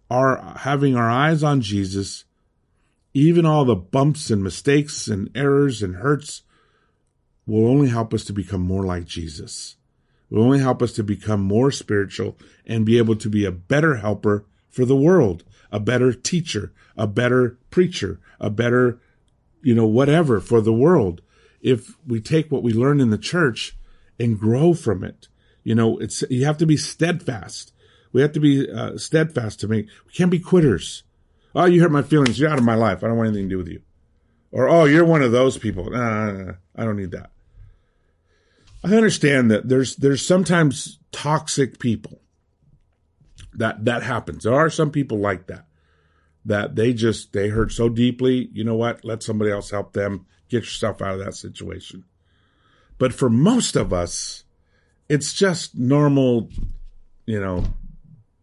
are 0.09 0.55
having 0.61 0.97
our 0.97 1.11
eyes 1.11 1.43
on 1.43 1.61
Jesus, 1.61 2.25
even 3.13 3.47
all 3.47 3.65
the 3.65 3.77
bumps 3.77 4.31
and 4.31 4.43
mistakes 4.43 5.09
and 5.09 5.31
errors 5.35 5.83
and 5.83 5.97
hurts 5.97 6.43
will 7.47 7.67
only 7.67 7.89
help 7.89 8.15
us 8.15 8.25
to 8.25 8.33
become 8.33 8.61
more 8.61 8.85
like 8.85 9.05
Jesus. 9.05 9.77
Will 10.29 10.45
only 10.45 10.61
help 10.61 10.81
us 10.83 10.93
to 10.93 11.03
become 11.03 11.41
more 11.41 11.73
spiritual 11.73 12.39
and 12.65 12.87
be 12.87 12.99
able 12.99 13.17
to 13.17 13.29
be 13.29 13.45
a 13.45 13.51
better 13.51 13.97
helper 13.97 14.47
for 14.69 14.85
the 14.85 14.97
world, 14.97 15.43
a 15.73 15.81
better 15.81 16.13
teacher, 16.13 16.73
a 16.97 17.09
better 17.09 17.59
preacher, 17.71 18.21
a 18.39 18.51
better, 18.51 19.01
you 19.63 19.75
know, 19.75 19.87
whatever 19.87 20.41
for 20.41 20.61
the 20.61 20.73
world. 20.73 21.21
If 21.61 21.97
we 22.07 22.21
take 22.21 22.53
what 22.53 22.63
we 22.63 22.73
learn 22.73 23.01
in 23.01 23.11
the 23.11 23.19
church 23.19 23.77
and 24.19 24.39
grow 24.39 24.73
from 24.73 25.03
it 25.03 25.29
you 25.65 25.75
know, 25.75 25.99
it's, 25.99 26.25
you 26.31 26.45
have 26.47 26.59
to 26.59 26.67
be 26.67 26.77
steadfast. 26.77 27.73
We 28.13 28.23
have 28.23 28.33
to 28.33 28.41
be 28.41 28.71
uh, 28.71 28.97
steadfast 28.97 29.61
to 29.61 29.69
make, 29.69 29.87
we 30.07 30.13
can't 30.13 30.31
be 30.31 30.41
quitters. 30.41 31.03
Oh, 31.55 31.65
you 31.65 31.81
hurt 31.81 31.91
my 31.91 32.03
feelings. 32.03 32.39
You're 32.39 32.51
out 32.51 32.59
of 32.59 32.65
my 32.65 32.75
life. 32.75 33.03
I 33.03 33.09
don't 33.09 33.17
want 33.17 33.29
anything 33.29 33.49
to 33.49 33.55
do 33.55 33.59
with 33.59 33.69
you. 33.69 33.83
Or, 34.53 34.69
oh, 34.69 34.85
you're 34.85 35.05
one 35.05 35.23
of 35.23 35.33
those 35.33 35.59
people. 35.59 35.91
Nah, 35.91 36.33
nah, 36.33 36.43
nah, 36.43 36.53
I 36.77 36.85
don't 36.85 36.97
need 36.97 37.13
that. 37.13 37.31
I 38.83 38.95
understand 38.95 39.51
that 39.51 39.69
there's, 39.69 39.97
there's 39.97 40.27
sometimes 40.27 40.99
toxic 41.13 41.79
people 41.79 42.21
that, 43.55 43.85
that 43.85 44.03
happens. 44.03 44.45
There 44.45 44.55
are 44.55 44.71
some 44.71 44.91
people 44.91 45.19
like 45.19 45.47
that, 45.49 45.67
that 46.45 46.77
they 46.77 46.93
just, 46.93 47.33
they 47.33 47.49
hurt 47.49 47.73
so 47.73 47.89
deeply. 47.89 48.49
You 48.53 48.65
know 48.65 48.77
what? 48.77 49.05
Let 49.05 49.23
somebody 49.23 49.51
else 49.51 49.71
help 49.71 49.93
them 49.93 50.27
get 50.49 50.65
yourself 50.65 51.03
out 51.03 51.15
of 51.15 51.25
that 51.25 51.35
situation. 51.35 52.05
But 52.99 53.13
for 53.13 53.31
most 53.31 53.77
of 53.77 53.93
us, 53.93 54.45
it's 55.09 55.33
just 55.33 55.77
normal, 55.77 56.49
you 57.27 57.41
know, 57.41 57.65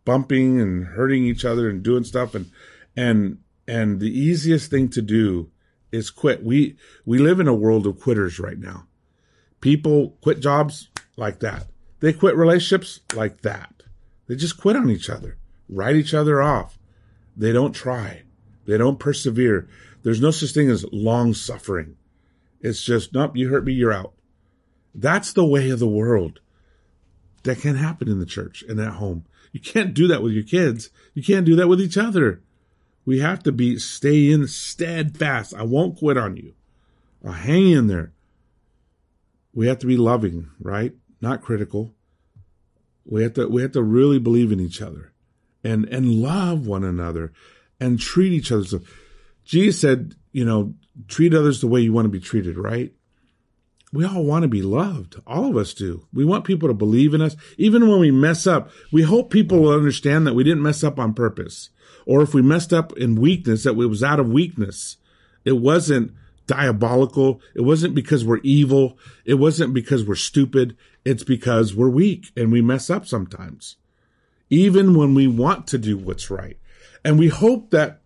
bumping 0.05 0.61
and 0.61 0.85
hurting 0.85 1.25
each 1.25 1.45
other 1.45 1.69
and 1.69 1.83
doing 1.83 2.03
stuff 2.03 2.35
and 2.35 2.49
and 2.97 3.37
and 3.67 3.99
the 3.99 4.09
easiest 4.09 4.69
thing 4.69 4.89
to 4.89 5.01
do 5.01 5.51
is 5.91 6.09
quit. 6.09 6.43
We 6.43 6.75
we 7.05 7.19
live 7.19 7.39
in 7.39 7.47
a 7.47 7.53
world 7.53 7.87
of 7.87 8.01
quitters 8.01 8.39
right 8.39 8.59
now. 8.59 8.87
People 9.61 10.17
quit 10.21 10.41
jobs 10.41 10.89
like 11.15 11.39
that. 11.39 11.67
They 11.99 12.13
quit 12.13 12.35
relationships 12.35 12.99
like 13.13 13.41
that. 13.41 13.83
They 14.27 14.35
just 14.35 14.59
quit 14.59 14.75
on 14.75 14.89
each 14.89 15.09
other, 15.09 15.37
write 15.69 15.95
each 15.95 16.13
other 16.13 16.41
off. 16.41 16.77
They 17.35 17.53
don't 17.53 17.73
try. 17.73 18.23
They 18.65 18.77
don't 18.77 18.99
persevere. 18.99 19.67
There's 20.03 20.21
no 20.21 20.31
such 20.31 20.51
thing 20.51 20.69
as 20.69 20.85
long 20.91 21.33
suffering. 21.33 21.95
It's 22.59 22.83
just, 22.83 23.13
nope, 23.13 23.35
you 23.37 23.49
hurt 23.49 23.63
me, 23.63 23.73
you're 23.73 23.93
out. 23.93 24.13
That's 24.93 25.31
the 25.31 25.45
way 25.45 25.69
of 25.69 25.79
the 25.79 25.87
world. 25.87 26.41
That 27.43 27.59
can't 27.59 27.77
happen 27.77 28.09
in 28.09 28.19
the 28.19 28.25
church 28.25 28.63
and 28.67 28.79
at 28.79 28.93
home. 28.93 29.25
You 29.53 29.59
can't 29.59 29.93
do 29.93 30.07
that 30.07 30.21
with 30.21 30.33
your 30.33 30.43
kids. 30.43 30.89
You 31.13 31.23
can't 31.23 31.45
do 31.45 31.55
that 31.55 31.67
with 31.67 31.79
each 31.79 31.97
other. 31.97 32.41
We 33.07 33.19
have 33.19 33.41
to 33.43 33.53
be 33.53 33.79
stay 33.79 34.29
in 34.29 34.47
steadfast. 34.47 35.53
I 35.53 35.63
won't 35.63 35.97
quit 35.97 36.17
on 36.17 36.35
you. 36.35 36.55
I'll 37.25 37.31
hang 37.31 37.71
in 37.71 37.87
there. 37.87 38.11
We 39.53 39.67
have 39.67 39.79
to 39.79 39.87
be 39.87 39.95
loving, 39.95 40.49
right? 40.59 40.93
Not 41.21 41.41
critical. 41.41 41.95
We 43.05 43.23
have 43.23 43.33
to 43.35 43.47
we 43.47 43.61
have 43.61 43.71
to 43.71 43.81
really 43.81 44.19
believe 44.19 44.51
in 44.51 44.59
each 44.59 44.81
other 44.81 45.13
and 45.63 45.85
and 45.85 46.21
love 46.21 46.67
one 46.67 46.83
another 46.83 47.31
and 47.79 47.97
treat 47.97 48.33
each 48.33 48.51
other. 48.51 48.65
So 48.65 48.81
Jesus 49.45 49.79
said, 49.79 50.15
you 50.33 50.43
know, 50.43 50.73
treat 51.07 51.33
others 51.33 51.61
the 51.61 51.67
way 51.67 51.79
you 51.79 51.93
want 51.93 52.05
to 52.05 52.09
be 52.09 52.19
treated, 52.19 52.57
right? 52.57 52.91
We 53.93 54.05
all 54.05 54.23
want 54.23 54.43
to 54.43 54.49
be 54.49 54.61
loved. 54.61 55.21
All 55.25 55.49
of 55.49 55.55
us 55.55 55.73
do. 55.73 56.07
We 56.13 56.25
want 56.25 56.45
people 56.45 56.67
to 56.67 56.73
believe 56.73 57.13
in 57.13 57.21
us. 57.21 57.35
Even 57.57 57.87
when 57.89 57.99
we 57.99 58.11
mess 58.11 58.45
up, 58.45 58.69
we 58.91 59.03
hope 59.03 59.29
people 59.29 59.59
will 59.59 59.71
understand 59.71 60.27
that 60.27 60.33
we 60.33 60.43
didn't 60.43 60.63
mess 60.63 60.83
up 60.83 60.99
on 60.99 61.13
purpose. 61.13 61.69
Or 62.05 62.21
if 62.21 62.33
we 62.33 62.41
messed 62.41 62.73
up 62.73 62.95
in 62.97 63.15
weakness, 63.15 63.63
that 63.63 63.79
it 63.79 63.87
was 63.87 64.03
out 64.03 64.19
of 64.19 64.29
weakness. 64.29 64.97
It 65.45 65.53
wasn't 65.53 66.13
diabolical. 66.47 67.41
It 67.55 67.61
wasn't 67.61 67.95
because 67.95 68.25
we're 68.25 68.39
evil. 68.43 68.97
It 69.25 69.35
wasn't 69.35 69.73
because 69.73 70.05
we're 70.05 70.15
stupid. 70.15 70.75
It's 71.05 71.23
because 71.23 71.75
we're 71.75 71.89
weak 71.89 72.31
and 72.35 72.51
we 72.51 72.61
mess 72.61 72.89
up 72.89 73.05
sometimes. 73.05 73.77
Even 74.49 74.95
when 74.95 75.13
we 75.13 75.27
want 75.27 75.67
to 75.67 75.77
do 75.77 75.97
what's 75.97 76.29
right. 76.29 76.57
And 77.05 77.17
we 77.17 77.27
hope 77.27 77.71
that 77.71 78.01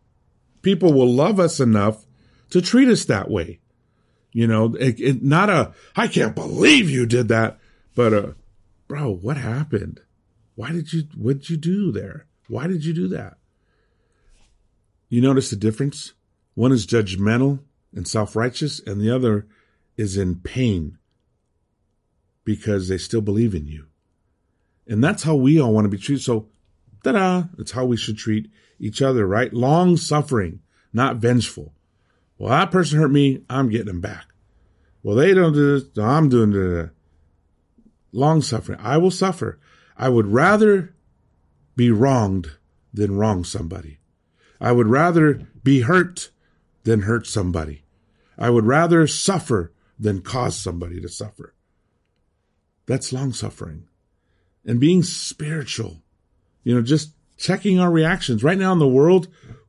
people 0.62 0.94
will 0.94 1.12
love 1.12 1.40
us 1.40 1.60
enough 1.60 2.06
to 2.52 2.62
treat 2.62 2.88
us 2.88 3.06
that 3.06 3.32
way. 3.32 3.61
You 4.32 4.48
know, 4.48 4.76
it, 4.76 5.00
it, 5.00 5.24
not 5.24 5.50
a, 5.50 5.74
I 5.96 6.08
can't 6.08 6.36
believe 6.36 6.90
you 6.90 7.06
did 7.06 7.28
that, 7.28 7.60
but 7.96 8.14
a, 8.14 8.36
bro, 8.88 9.14
what 9.14 9.38
happened? 9.38 10.00
Why 10.56 10.72
did 10.72 10.94
you, 10.94 11.04
what 11.16 11.40
did 11.40 11.50
you 11.50 11.58
do 11.58 11.92
there? 11.92 12.26
Why 12.48 12.68
did 12.68 12.86
you 12.86 12.94
do 12.94 13.08
that? 13.10 13.38
You 15.10 15.22
notice 15.22 15.50
the 15.50 15.58
difference? 15.58 16.14
One 16.56 16.72
is 16.72 16.88
judgmental 16.88 17.60
and 17.94 18.08
self 18.08 18.36
righteous, 18.36 18.80
and 18.80 19.02
the 19.02 19.14
other 19.14 19.48
is 19.98 20.18
in 20.18 20.36
pain 20.36 20.98
because 22.44 22.88
they 22.88 22.98
still 22.98 23.22
believe 23.22 23.54
in 23.54 23.68
you. 23.68 23.88
And 24.88 25.04
that's 25.04 25.24
how 25.24 25.36
we 25.36 25.60
all 25.60 25.74
want 25.74 25.86
to 25.86 25.90
be 25.90 25.98
treated. 25.98 26.24
So, 26.24 26.48
ta 27.04 27.12
da, 27.12 27.44
that's 27.58 27.72
how 27.72 27.86
we 27.86 27.98
should 27.98 28.18
treat 28.18 28.50
each 28.80 29.02
other, 29.02 29.26
right? 29.28 29.54
Long 29.54 29.98
suffering, 29.98 30.62
not 30.94 31.18
vengeful. 31.18 31.74
Well, 32.42 32.50
that 32.50 32.72
person 32.72 32.98
hurt 32.98 33.12
me, 33.12 33.44
I'm 33.52 33.70
getting 33.70 33.86
them 33.86 34.02
back. 34.02 34.26
Well, 35.04 35.16
they 35.16 35.36
don't 35.36 35.54
do 35.54 35.80
this, 35.80 35.88
so 35.94 36.02
I'm 36.02 36.28
doing 36.28 36.50
the 36.50 36.90
long 38.12 38.42
suffering. 38.42 38.80
I 38.82 38.98
will 38.98 39.12
suffer. 39.12 39.60
I 39.96 40.10
would 40.10 40.26
rather 40.26 40.96
be 41.76 41.92
wronged 41.92 42.50
than 42.92 43.16
wrong 43.16 43.44
somebody. 43.44 44.00
I 44.60 44.72
would 44.72 44.88
rather 44.88 45.48
be 45.64 45.82
hurt 45.82 46.32
than 46.84 47.02
hurt 47.02 47.28
somebody. 47.28 47.84
I 48.40 48.50
would 48.50 48.66
rather 48.66 49.06
suffer 49.06 49.72
than 50.00 50.24
cause 50.24 50.58
somebody 50.58 51.00
to 51.00 51.10
suffer. 51.10 51.54
That's 52.88 53.14
long 53.14 53.34
suffering. 53.34 53.88
And 54.66 54.80
being 54.80 55.04
spiritual, 55.04 56.02
you 56.64 56.74
know, 56.74 56.82
just 56.82 57.14
checking 57.38 57.80
our 57.80 57.92
reactions. 57.92 58.44
Right 58.44 58.58
now 58.58 58.72
in 58.72 58.80
the 58.80 58.88
world, 58.88 59.28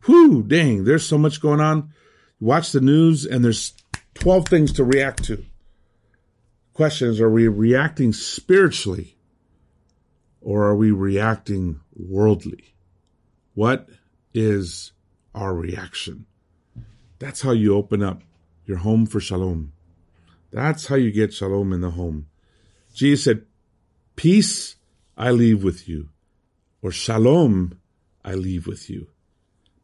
whoo, 0.08 0.42
dang, 0.42 0.84
there's 0.84 1.04
so 1.04 1.18
much 1.18 1.42
going 1.42 1.60
on. 1.60 1.92
Watch 2.42 2.72
the 2.72 2.80
news 2.80 3.24
and 3.24 3.44
there's 3.44 3.72
12 4.14 4.48
things 4.48 4.72
to 4.72 4.82
react 4.82 5.22
to. 5.26 5.44
Question 6.74 7.08
is, 7.08 7.20
are 7.20 7.30
we 7.30 7.46
reacting 7.46 8.12
spiritually 8.12 9.16
or 10.40 10.64
are 10.64 10.74
we 10.74 10.90
reacting 10.90 11.78
worldly? 11.94 12.74
What 13.54 13.88
is 14.34 14.90
our 15.32 15.54
reaction? 15.54 16.26
That's 17.20 17.42
how 17.42 17.52
you 17.52 17.76
open 17.76 18.02
up 18.02 18.24
your 18.66 18.78
home 18.78 19.06
for 19.06 19.20
shalom. 19.20 19.72
That's 20.50 20.88
how 20.88 20.96
you 20.96 21.12
get 21.12 21.32
shalom 21.32 21.72
in 21.72 21.80
the 21.80 21.90
home. 21.90 22.26
Jesus 22.92 23.22
said, 23.22 23.46
Peace 24.16 24.74
I 25.16 25.30
leave 25.30 25.62
with 25.62 25.88
you, 25.88 26.08
or 26.82 26.90
shalom 26.90 27.78
I 28.24 28.34
leave 28.34 28.66
with 28.66 28.90
you. 28.90 29.10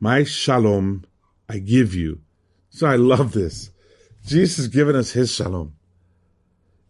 My 0.00 0.24
shalom 0.24 1.04
I 1.48 1.58
give 1.58 1.94
you. 1.94 2.22
So 2.78 2.86
I 2.86 2.94
love 2.94 3.32
this. 3.32 3.70
Jesus 4.24 4.58
has 4.58 4.68
given 4.68 4.94
us 4.94 5.10
his 5.10 5.34
shalom. 5.34 5.74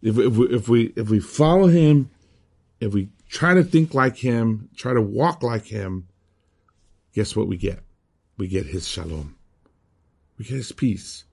If, 0.03 0.19
if, 0.19 0.37
we, 0.37 0.45
if 0.55 0.69
we 0.69 0.93
if 0.95 1.09
we 1.09 1.19
follow 1.19 1.65
him, 1.65 2.11
if 2.79 2.93
we 2.93 3.09
try 3.27 3.55
to 3.55 3.63
think 3.63 3.95
like 3.95 4.17
him, 4.17 4.69
try 4.75 4.93
to 4.93 5.01
walk 5.01 5.41
like 5.41 5.65
him, 5.65 6.07
guess 7.15 7.35
what 7.35 7.47
we 7.47 7.57
get? 7.57 7.79
We 8.37 8.47
get 8.47 8.67
his 8.67 8.87
shalom. 8.87 9.35
We 10.37 10.45
get 10.45 10.57
his 10.57 10.71
peace. 10.71 11.23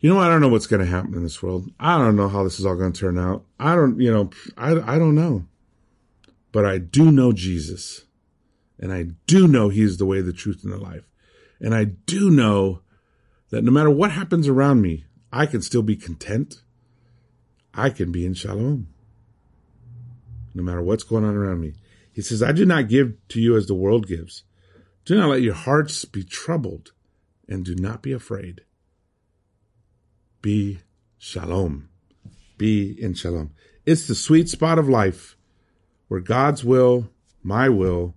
You 0.00 0.12
know, 0.12 0.20
I 0.20 0.28
don't 0.28 0.42
know 0.42 0.48
what's 0.48 0.66
going 0.66 0.84
to 0.84 0.92
happen 0.92 1.14
in 1.14 1.22
this 1.22 1.42
world. 1.42 1.70
I 1.80 1.96
don't 1.96 2.16
know 2.16 2.28
how 2.28 2.44
this 2.44 2.60
is 2.60 2.66
all 2.66 2.76
going 2.76 2.92
to 2.92 3.00
turn 3.00 3.18
out. 3.18 3.46
I 3.58 3.74
don't, 3.74 3.98
you 3.98 4.12
know, 4.12 4.28
I, 4.58 4.72
I 4.72 4.98
don't 4.98 5.14
know. 5.14 5.46
But 6.52 6.66
I 6.66 6.76
do 6.76 7.10
know 7.10 7.32
Jesus. 7.32 8.02
And 8.78 8.92
I 8.92 9.04
do 9.26 9.48
know 9.48 9.70
he's 9.70 9.96
the 9.96 10.04
way, 10.04 10.20
the 10.20 10.34
truth, 10.34 10.64
and 10.64 10.72
the 10.72 10.76
life. 10.76 11.08
And 11.62 11.74
I 11.74 11.84
do 11.84 12.30
know 12.30 12.82
that 13.52 13.62
no 13.62 13.70
matter 13.70 13.90
what 13.90 14.10
happens 14.10 14.48
around 14.48 14.80
me, 14.80 15.04
I 15.30 15.44
can 15.44 15.60
still 15.60 15.82
be 15.82 15.94
content. 15.94 16.62
I 17.74 17.90
can 17.90 18.10
be 18.10 18.24
in 18.24 18.32
shalom. 18.32 18.88
No 20.54 20.62
matter 20.62 20.80
what's 20.80 21.04
going 21.04 21.24
on 21.24 21.36
around 21.36 21.60
me. 21.60 21.74
He 22.14 22.22
says, 22.22 22.42
I 22.42 22.52
do 22.52 22.64
not 22.64 22.88
give 22.88 23.14
to 23.28 23.40
you 23.40 23.54
as 23.56 23.66
the 23.66 23.74
world 23.74 24.08
gives. 24.08 24.44
Do 25.04 25.16
not 25.16 25.28
let 25.28 25.42
your 25.42 25.54
hearts 25.54 26.06
be 26.06 26.24
troubled 26.24 26.92
and 27.46 27.62
do 27.62 27.74
not 27.74 28.02
be 28.02 28.12
afraid. 28.12 28.62
Be 30.40 30.80
shalom. 31.18 31.90
Be 32.56 32.96
in 32.98 33.12
shalom. 33.12 33.50
It's 33.84 34.06
the 34.06 34.14
sweet 34.14 34.48
spot 34.48 34.78
of 34.78 34.88
life 34.88 35.36
where 36.08 36.20
God's 36.20 36.64
will, 36.64 37.10
my 37.42 37.68
will, 37.68 38.14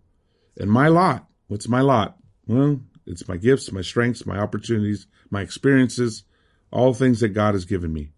and 0.58 0.72
my 0.72 0.88
lot. 0.88 1.28
What's 1.48 1.68
my 1.68 1.82
lot? 1.82 2.18
Well, 2.48 2.80
it's 3.06 3.28
my 3.28 3.38
gifts, 3.38 3.72
my 3.72 3.82
strengths, 3.82 4.26
my 4.26 4.38
opportunities, 4.38 5.08
my 5.30 5.42
experiences, 5.42 6.24
all 6.72 6.94
things 6.94 7.20
that 7.20 7.30
God 7.30 7.54
has 7.54 7.66
given 7.66 7.94
me, 7.94 8.12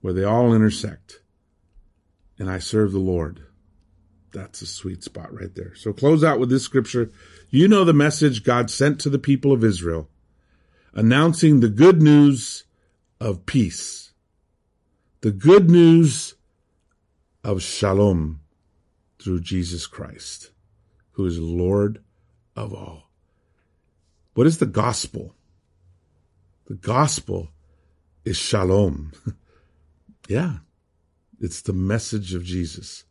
where 0.00 0.12
they 0.12 0.24
all 0.24 0.54
intersect. 0.54 1.20
And 2.38 2.50
I 2.50 2.58
serve 2.58 2.92
the 2.92 2.98
Lord. 2.98 3.46
That's 4.32 4.62
a 4.62 4.66
sweet 4.66 5.04
spot 5.04 5.32
right 5.32 5.54
there. 5.54 5.74
So 5.74 5.92
close 5.92 6.24
out 6.24 6.40
with 6.40 6.50
this 6.50 6.64
scripture. 6.64 7.12
You 7.50 7.68
know 7.68 7.84
the 7.84 7.92
message 7.92 8.44
God 8.44 8.70
sent 8.70 8.98
to 9.00 9.10
the 9.10 9.18
people 9.18 9.52
of 9.52 9.62
Israel, 9.62 10.08
announcing 10.94 11.60
the 11.60 11.68
good 11.68 12.02
news 12.02 12.64
of 13.20 13.46
peace, 13.46 14.12
the 15.20 15.30
good 15.30 15.70
news 15.70 16.34
of 17.44 17.62
shalom 17.62 18.40
through 19.20 19.40
Jesus 19.40 19.86
Christ, 19.86 20.50
who 21.12 21.26
is 21.26 21.38
Lord 21.38 22.02
of 22.56 22.72
all. 22.74 23.11
What 24.34 24.46
is 24.46 24.58
the 24.58 24.66
gospel? 24.66 25.34
The 26.66 26.74
gospel 26.74 27.50
is 28.24 28.36
shalom. 28.36 29.12
yeah, 30.28 30.58
it's 31.40 31.60
the 31.60 31.72
message 31.72 32.34
of 32.34 32.44
Jesus 32.44 33.04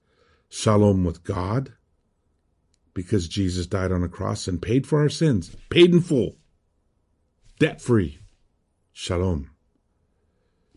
shalom 0.50 1.06
with 1.06 1.24
God 1.24 1.74
because 2.94 3.28
Jesus 3.28 3.68
died 3.68 3.92
on 3.92 4.04
a 4.04 4.10
cross 4.10 4.48
and 4.48 4.62
paid 4.62 4.86
for 4.88 5.00
our 5.00 5.10
sins, 5.10 5.56
paid 5.70 5.94
in 5.94 6.02
full, 6.02 6.38
debt 7.60 7.82
free. 7.82 8.20
Shalom. 8.94 9.50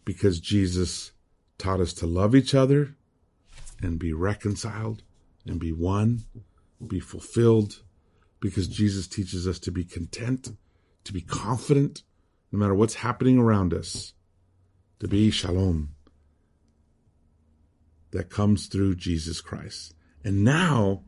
Because 0.04 0.38
Jesus 0.38 1.12
taught 1.58 1.80
us 1.80 1.92
to 1.94 2.06
love 2.06 2.34
each 2.34 2.54
other 2.54 2.94
and 3.80 3.98
be 3.98 4.12
reconciled 4.12 5.02
and 5.46 5.58
be 5.58 5.72
one, 5.72 6.24
be 6.86 7.00
fulfilled, 7.00 7.82
because 8.40 8.68
Jesus 8.68 9.08
teaches 9.08 9.46
us 9.46 9.58
to 9.60 9.70
be 9.70 9.84
content, 9.84 10.50
to 11.04 11.12
be 11.12 11.20
confident, 11.20 12.02
no 12.52 12.58
matter 12.58 12.74
what's 12.74 12.94
happening 12.94 13.38
around 13.38 13.72
us, 13.72 14.12
to 15.00 15.08
be 15.08 15.30
shalom 15.30 15.90
that 18.12 18.30
comes 18.30 18.66
through 18.66 18.94
Jesus 18.94 19.40
Christ. 19.40 19.94
And 20.22 20.44
now 20.44 21.02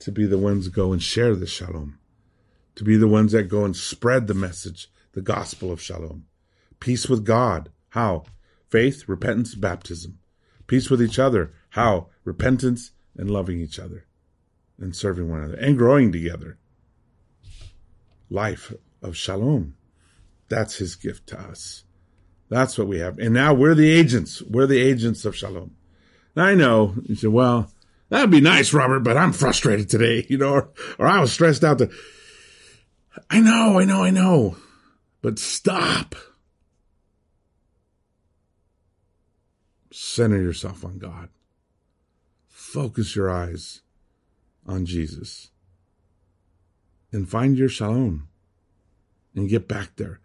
to 0.00 0.10
be 0.10 0.26
the 0.26 0.38
ones 0.38 0.64
who 0.64 0.72
go 0.72 0.92
and 0.92 1.02
share 1.02 1.36
the 1.36 1.46
shalom, 1.46 1.98
to 2.74 2.84
be 2.84 2.96
the 2.96 3.08
ones 3.08 3.32
that 3.32 3.44
go 3.44 3.64
and 3.64 3.76
spread 3.76 4.26
the 4.26 4.34
message, 4.34 4.90
the 5.12 5.22
gospel 5.22 5.70
of 5.70 5.80
shalom. 5.80 6.24
Peace 6.80 7.08
with 7.08 7.24
God. 7.24 7.70
How? 7.90 8.24
Faith, 8.68 9.08
repentance, 9.08 9.54
baptism. 9.54 10.18
Peace 10.66 10.90
with 10.90 11.02
each 11.02 11.18
other. 11.18 11.52
How? 11.70 12.08
Repentance 12.24 12.92
and 13.16 13.30
loving 13.30 13.60
each 13.60 13.78
other 13.78 14.06
and 14.80 14.96
serving 14.96 15.30
one 15.30 15.40
another 15.40 15.58
and 15.58 15.78
growing 15.78 16.10
together. 16.10 16.58
Life 18.30 18.72
of 19.02 19.16
shalom. 19.16 19.76
That's 20.48 20.76
his 20.76 20.96
gift 20.96 21.28
to 21.28 21.40
us. 21.40 21.84
That's 22.48 22.76
what 22.76 22.88
we 22.88 22.98
have. 22.98 23.18
And 23.18 23.34
now 23.34 23.54
we're 23.54 23.74
the 23.74 23.90
agents. 23.90 24.42
We're 24.42 24.66
the 24.66 24.80
agents 24.80 25.24
of 25.24 25.36
shalom. 25.36 25.76
I 26.36 26.54
know. 26.54 26.94
You 27.04 27.14
said, 27.14 27.30
well, 27.30 27.70
that'd 28.08 28.30
be 28.30 28.40
nice, 28.40 28.72
Robert, 28.72 29.00
but 29.00 29.16
I'm 29.16 29.32
frustrated 29.32 29.88
today, 29.88 30.26
you 30.28 30.38
know, 30.38 30.52
or, 30.52 30.68
or 30.98 31.06
I 31.06 31.20
was 31.20 31.32
stressed 31.32 31.62
out. 31.62 31.78
To... 31.78 31.90
I 33.28 33.40
know, 33.40 33.78
I 33.78 33.84
know, 33.84 34.02
I 34.02 34.10
know. 34.10 34.56
But 35.22 35.38
stop. 35.38 36.14
Center 39.92 40.40
yourself 40.40 40.84
on 40.84 40.98
God. 40.98 41.28
Focus 42.48 43.14
your 43.14 43.30
eyes 43.30 43.82
on 44.66 44.86
Jesus. 44.86 45.50
And 47.12 47.28
find 47.28 47.58
your 47.58 47.68
shalom 47.68 48.28
and 49.34 49.48
get 49.48 49.68
back 49.68 49.96
there. 49.96 50.20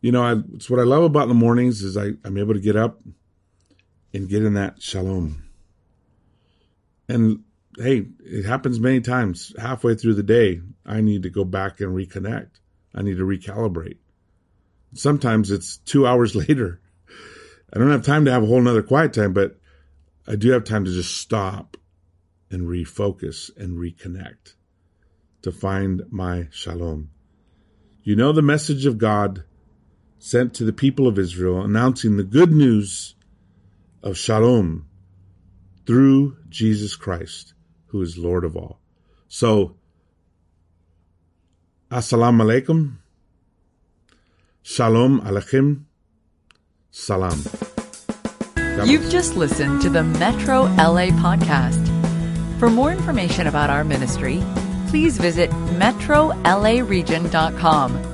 You 0.00 0.12
know, 0.12 0.22
I, 0.22 0.36
it's 0.54 0.68
what 0.68 0.80
I 0.80 0.84
love 0.84 1.02
about 1.02 1.28
the 1.28 1.34
mornings 1.34 1.82
is 1.82 1.96
I, 1.96 2.10
I'm 2.24 2.36
able 2.36 2.54
to 2.54 2.60
get 2.60 2.76
up 2.76 3.00
and 4.12 4.28
get 4.28 4.44
in 4.44 4.54
that 4.54 4.82
shalom. 4.82 5.44
And 7.08 7.44
hey, 7.78 8.06
it 8.20 8.44
happens 8.44 8.78
many 8.78 9.00
times. 9.00 9.54
Halfway 9.58 9.94
through 9.94 10.14
the 10.14 10.22
day, 10.22 10.60
I 10.84 11.00
need 11.00 11.22
to 11.22 11.30
go 11.30 11.44
back 11.44 11.80
and 11.80 11.94
reconnect. 11.94 12.50
I 12.94 13.02
need 13.02 13.16
to 13.16 13.24
recalibrate. 13.24 13.98
Sometimes 14.94 15.50
it's 15.50 15.78
two 15.78 16.06
hours 16.06 16.36
later. 16.36 16.80
I 17.72 17.78
don't 17.78 17.90
have 17.90 18.04
time 18.04 18.24
to 18.26 18.30
have 18.30 18.42
a 18.42 18.46
whole 18.46 18.60
nother 18.60 18.82
quiet 18.82 19.12
time, 19.12 19.32
but 19.32 19.58
I 20.28 20.36
do 20.36 20.50
have 20.50 20.64
time 20.64 20.84
to 20.84 20.92
just 20.92 21.16
stop 21.16 21.76
and 22.54 22.68
refocus 22.68 23.50
and 23.56 23.76
reconnect 23.76 24.54
to 25.42 25.50
find 25.50 26.02
my 26.10 26.48
shalom. 26.50 27.10
You 28.04 28.14
know 28.14 28.32
the 28.32 28.42
message 28.42 28.86
of 28.86 28.96
God 28.96 29.44
sent 30.18 30.54
to 30.54 30.64
the 30.64 30.72
people 30.72 31.06
of 31.06 31.18
Israel 31.18 31.62
announcing 31.62 32.16
the 32.16 32.22
good 32.22 32.52
news 32.52 33.16
of 34.02 34.16
shalom 34.16 34.86
through 35.86 36.36
Jesus 36.48 36.94
Christ, 36.96 37.54
who 37.88 38.00
is 38.00 38.16
Lord 38.16 38.44
of 38.44 38.56
all. 38.56 38.78
So, 39.28 39.74
Assalamu 41.90 42.42
alaikum. 42.42 42.96
Shalom 44.62 45.20
alaikum. 45.20 45.84
Salam. 46.90 47.38
You've 48.84 49.10
just 49.10 49.36
listened 49.36 49.82
to 49.82 49.90
the 49.90 50.02
Metro 50.02 50.62
LA 50.62 51.08
podcast. 51.22 51.93
For 52.64 52.70
more 52.70 52.92
information 52.92 53.46
about 53.46 53.68
our 53.68 53.84
ministry, 53.84 54.42
please 54.88 55.18
visit 55.18 55.50
metrolaregion.com 55.50 58.13